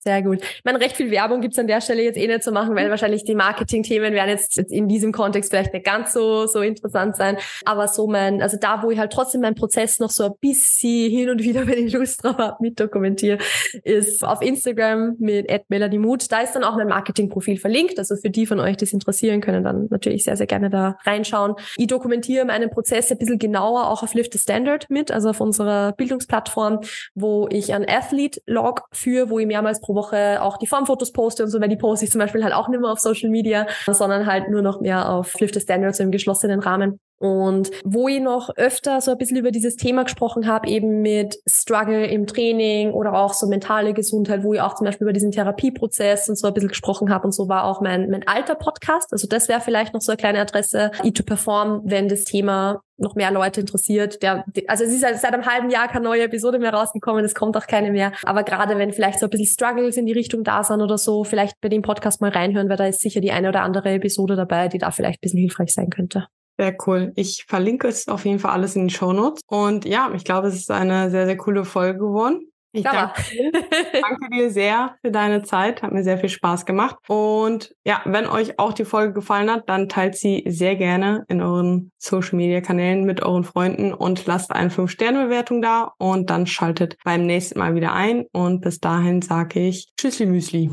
Sehr 0.05 0.21
gut. 0.23 0.43
Ich 0.43 0.65
meine, 0.65 0.81
recht 0.81 0.97
viel 0.97 1.13
Werbung 1.13 1.41
gibt's 1.41 1.61
an 1.61 1.69
der 1.69 1.81
Stelle 1.81 2.03
jetzt 2.03 2.17
eh 2.19 2.27
nicht 2.27 2.43
zu 2.43 2.51
machen, 2.51 2.75
weil 2.75 2.87
mhm. 2.87 2.91
wahrscheinlich 2.91 3.23
die 3.23 3.37
Marketing-Themen 3.37 4.13
werden 4.15 4.31
jetzt, 4.31 4.57
jetzt 4.57 4.73
in 4.73 4.89
diesem 4.89 5.13
Kontext 5.13 5.53
vielleicht 5.53 5.73
nicht 5.73 5.87
ganz 5.87 6.13
so, 6.13 6.47
so 6.47 6.61
interessant 6.61 7.15
sein. 7.15 7.37
Aber 7.65 7.87
so 7.87 8.09
mein, 8.09 8.43
also 8.43 8.57
da, 8.57 8.83
wo 8.83 8.91
ich 8.91 8.99
halt 8.99 9.13
trotzdem 9.13 9.43
meinen 9.43 9.55
Prozess 9.55 10.01
noch 10.01 10.11
so 10.11 10.25
ein 10.25 10.33
bisschen 10.41 11.09
hin 11.09 11.31
und 11.31 11.41
wieder, 11.41 11.67
wenn 11.69 11.87
ich 11.87 11.93
Lust 11.93 12.25
drauf 12.25 12.37
habe, 12.39 12.57
mit 12.61 12.81
dokumentiere, 12.81 13.39
ist 13.85 14.25
auf 14.25 14.43
Instagram 14.43 15.15
mit 15.21 15.49
@melaniemut. 15.69 16.33
Da 16.33 16.41
ist 16.41 16.55
dann 16.55 16.65
auch 16.65 16.77
mein 16.77 16.89
Marketing-Profil 16.89 17.59
verlinkt. 17.59 18.01
Also 18.01 18.17
für 18.17 18.31
die 18.31 18.47
von 18.47 18.59
euch, 18.59 18.77
die 18.77 18.87
es 18.87 18.93
interessieren, 18.93 19.41
können 19.41 19.63
dann 19.63 19.87
natürlich 19.89 20.25
sehr, 20.25 20.37
sehr 20.37 20.49
gerne 20.49 20.69
da 20.69 20.97
reinschauen. 21.05 21.55
Ich 21.77 21.87
dokumentiere 21.87 22.45
meinen 22.45 22.71
Prozess 22.71 23.13
ein 23.13 23.19
bisschen 23.19 23.39
genauer 23.39 23.89
auch 23.89 24.03
auf 24.03 24.15
Lift 24.15 24.33
the 24.33 24.39
Standard 24.41 24.91
mit, 24.91 25.13
also 25.13 25.31
auf 25.31 25.41
unserer 25.41 25.93
Bildungsplattform, 25.93 26.81
wo 27.15 27.47
ich 27.53 27.73
einen 27.73 27.89
Athlete-Log 27.89 28.89
führe, 28.91 29.31
wo 29.31 29.39
ich 29.39 29.47
mehrmals 29.47 29.81
Woche 29.95 30.43
auch 30.43 30.57
die 30.57 30.67
Formfotos 30.67 31.13
poste 31.13 31.45
und 31.45 31.51
so, 31.51 31.61
weil 31.61 31.69
die 31.69 31.77
poste 31.77 32.05
ich 32.05 32.11
zum 32.11 32.19
Beispiel 32.19 32.45
halt 32.45 32.55
auch 32.55 32.69
nicht 32.69 32.81
mehr 32.81 32.91
auf 32.91 33.01
Social 33.01 33.31
Media, 33.31 33.67
sondern 33.87 34.27
halt 34.27 34.51
nur 34.51 34.63
noch 34.63 34.81
mehr 34.81 35.09
auf 35.11 35.39
Lift 35.41 35.55
the 35.55 35.61
Standards 35.61 36.01
im 36.01 36.11
geschlossenen 36.11 36.61
Rahmen. 36.61 36.99
Und 37.23 37.71
wo 37.85 38.09
ich 38.09 38.21
noch 38.21 38.51
öfter 38.57 39.01
so 39.01 39.13
ein 39.13 39.17
bisschen 39.17 39.37
über 39.37 39.53
dieses 39.53 39.77
Thema 39.77 40.03
gesprochen 40.03 40.49
habe, 40.49 40.69
eben 40.69 41.03
mit 41.03 41.39
Struggle 41.49 42.05
im 42.05 42.27
Training 42.27 42.91
oder 42.91 43.15
auch 43.15 43.33
so 43.33 43.47
mentale 43.47 43.95
Gesundheit, 43.95 44.43
wo 44.43 44.55
ich 44.55 44.61
auch 44.61 44.75
zum 44.75 44.87
Beispiel 44.87 45.05
über 45.05 45.13
diesen 45.13 45.31
Therapieprozess 45.31 46.29
und 46.29 46.37
so 46.37 46.49
ein 46.49 46.53
bisschen 46.53 46.71
gesprochen 46.71 47.11
habe 47.11 47.25
und 47.25 47.31
so 47.31 47.49
war 47.49 47.63
auch 47.63 47.81
mein, 47.81 48.11
mein 48.11 48.27
alter 48.27 48.57
Podcast. 48.57 49.13
Also 49.13 49.29
das 49.29 49.49
wäre 49.49 49.61
vielleicht 49.61 49.95
noch 49.95 50.01
so 50.01 50.11
eine 50.11 50.17
kleine 50.17 50.41
Adresse, 50.41 50.91
E2Perform, 51.05 51.83
wenn 51.85 52.09
das 52.09 52.25
Thema 52.25 52.83
noch 52.97 53.15
mehr 53.15 53.31
Leute 53.31 53.61
interessiert. 53.61 54.21
Der, 54.21 54.45
also 54.67 54.83
es 54.83 54.93
ist 54.93 55.05
halt 55.05 55.17
seit 55.19 55.33
einem 55.33 55.47
halben 55.47 55.71
Jahr 55.71 55.87
keine 55.87 56.05
neue 56.05 56.25
Episode 56.25 56.59
mehr 56.59 56.75
rausgekommen, 56.75 57.25
es 57.25 57.37
kommt 57.37 57.57
auch 57.57 57.69
keine 57.69 57.93
mehr. 57.93 58.11
Aber 58.25 58.43
gerade 58.43 58.79
wenn 58.79 58.93
vielleicht 58.93 59.21
so 59.21 59.27
ein 59.27 59.31
bisschen 59.31 59.47
Struggles 59.47 59.97
in 59.97 60.07
die 60.07 60.13
Richtung 60.13 60.43
da 60.43 60.65
sind 60.65 60.81
oder 60.81 60.99
so, 60.99 61.23
vielleicht 61.23 61.61
bei 61.61 61.69
dem 61.69 61.83
Podcast 61.83 62.21
mal 62.21 62.33
reinhören, 62.33 62.69
weil 62.69 62.77
da 62.77 62.87
ist 62.87 63.01
sicher 63.01 63.21
die 63.21 63.31
eine 63.31 63.49
oder 63.49 63.63
andere 63.63 63.91
Episode 63.91 64.35
dabei, 64.35 64.67
die 64.67 64.79
da 64.79 64.91
vielleicht 64.91 65.19
ein 65.19 65.23
bisschen 65.23 65.39
hilfreich 65.39 65.73
sein 65.73 65.89
könnte. 65.89 66.27
Sehr 66.59 66.77
cool. 66.87 67.13
Ich 67.17 67.45
verlinke 67.49 67.89
es 67.89 68.09
auf 68.09 68.25
jeden 68.25 68.39
Fall 68.39 68.53
alles 68.53 68.77
in 68.77 68.85
den 68.85 68.91
Show 68.91 69.13
Notes. 69.13 69.43
Und 69.47 69.85
ja, 69.85 70.11
ich 70.15 70.25
glaube, 70.25 70.49
es 70.49 70.55
ist 70.55 70.71
eine 70.71 71.11
sehr, 71.11 71.27
sehr 71.27 71.37
coole 71.37 71.65
Folge 71.65 71.99
geworden. 71.99 72.53
Ich 72.75 72.85
danke 72.85 73.23
dir. 73.31 73.53
danke 74.01 74.31
dir 74.31 74.51
sehr 74.51 74.97
für 75.03 75.11
deine 75.11 75.43
Zeit. 75.43 75.83
Hat 75.83 75.93
mir 75.93 76.03
sehr 76.03 76.19
viel 76.19 76.31
Spaß 76.31 76.65
gemacht. 76.65 76.97
Und 77.07 77.75
ja, 77.85 78.01
wenn 78.07 78.27
euch 78.27 78.59
auch 78.59 78.73
die 78.73 78.87
Folge 78.87 79.13
gefallen 79.13 79.51
hat, 79.51 79.69
dann 79.69 79.91
teilt 79.91 80.17
sie 80.17 80.43
sehr 80.47 80.77
gerne 80.77 81.25
in 81.29 81.43
euren 81.43 81.93
Social 81.99 82.37
Media 82.37 82.63
Kanälen 82.63 83.05
mit 83.05 83.23
euren 83.23 83.45
Freunden 83.45 83.93
und 83.93 84.25
lasst 84.27 84.53
eine 84.53 84.71
5-Sterne-Bewertung 84.71 85.61
da 85.61 85.93
und 85.99 86.31
dann 86.31 86.47
schaltet 86.47 86.97
beim 87.05 87.27
nächsten 87.27 87.59
Mal 87.59 87.75
wieder 87.75 87.93
ein. 87.93 88.25
Und 88.33 88.63
bis 88.63 88.81
dahin 88.81 89.21
sage 89.21 89.61
ich 89.61 89.89
Tschüssli 89.99 90.25
Müsli. 90.25 90.71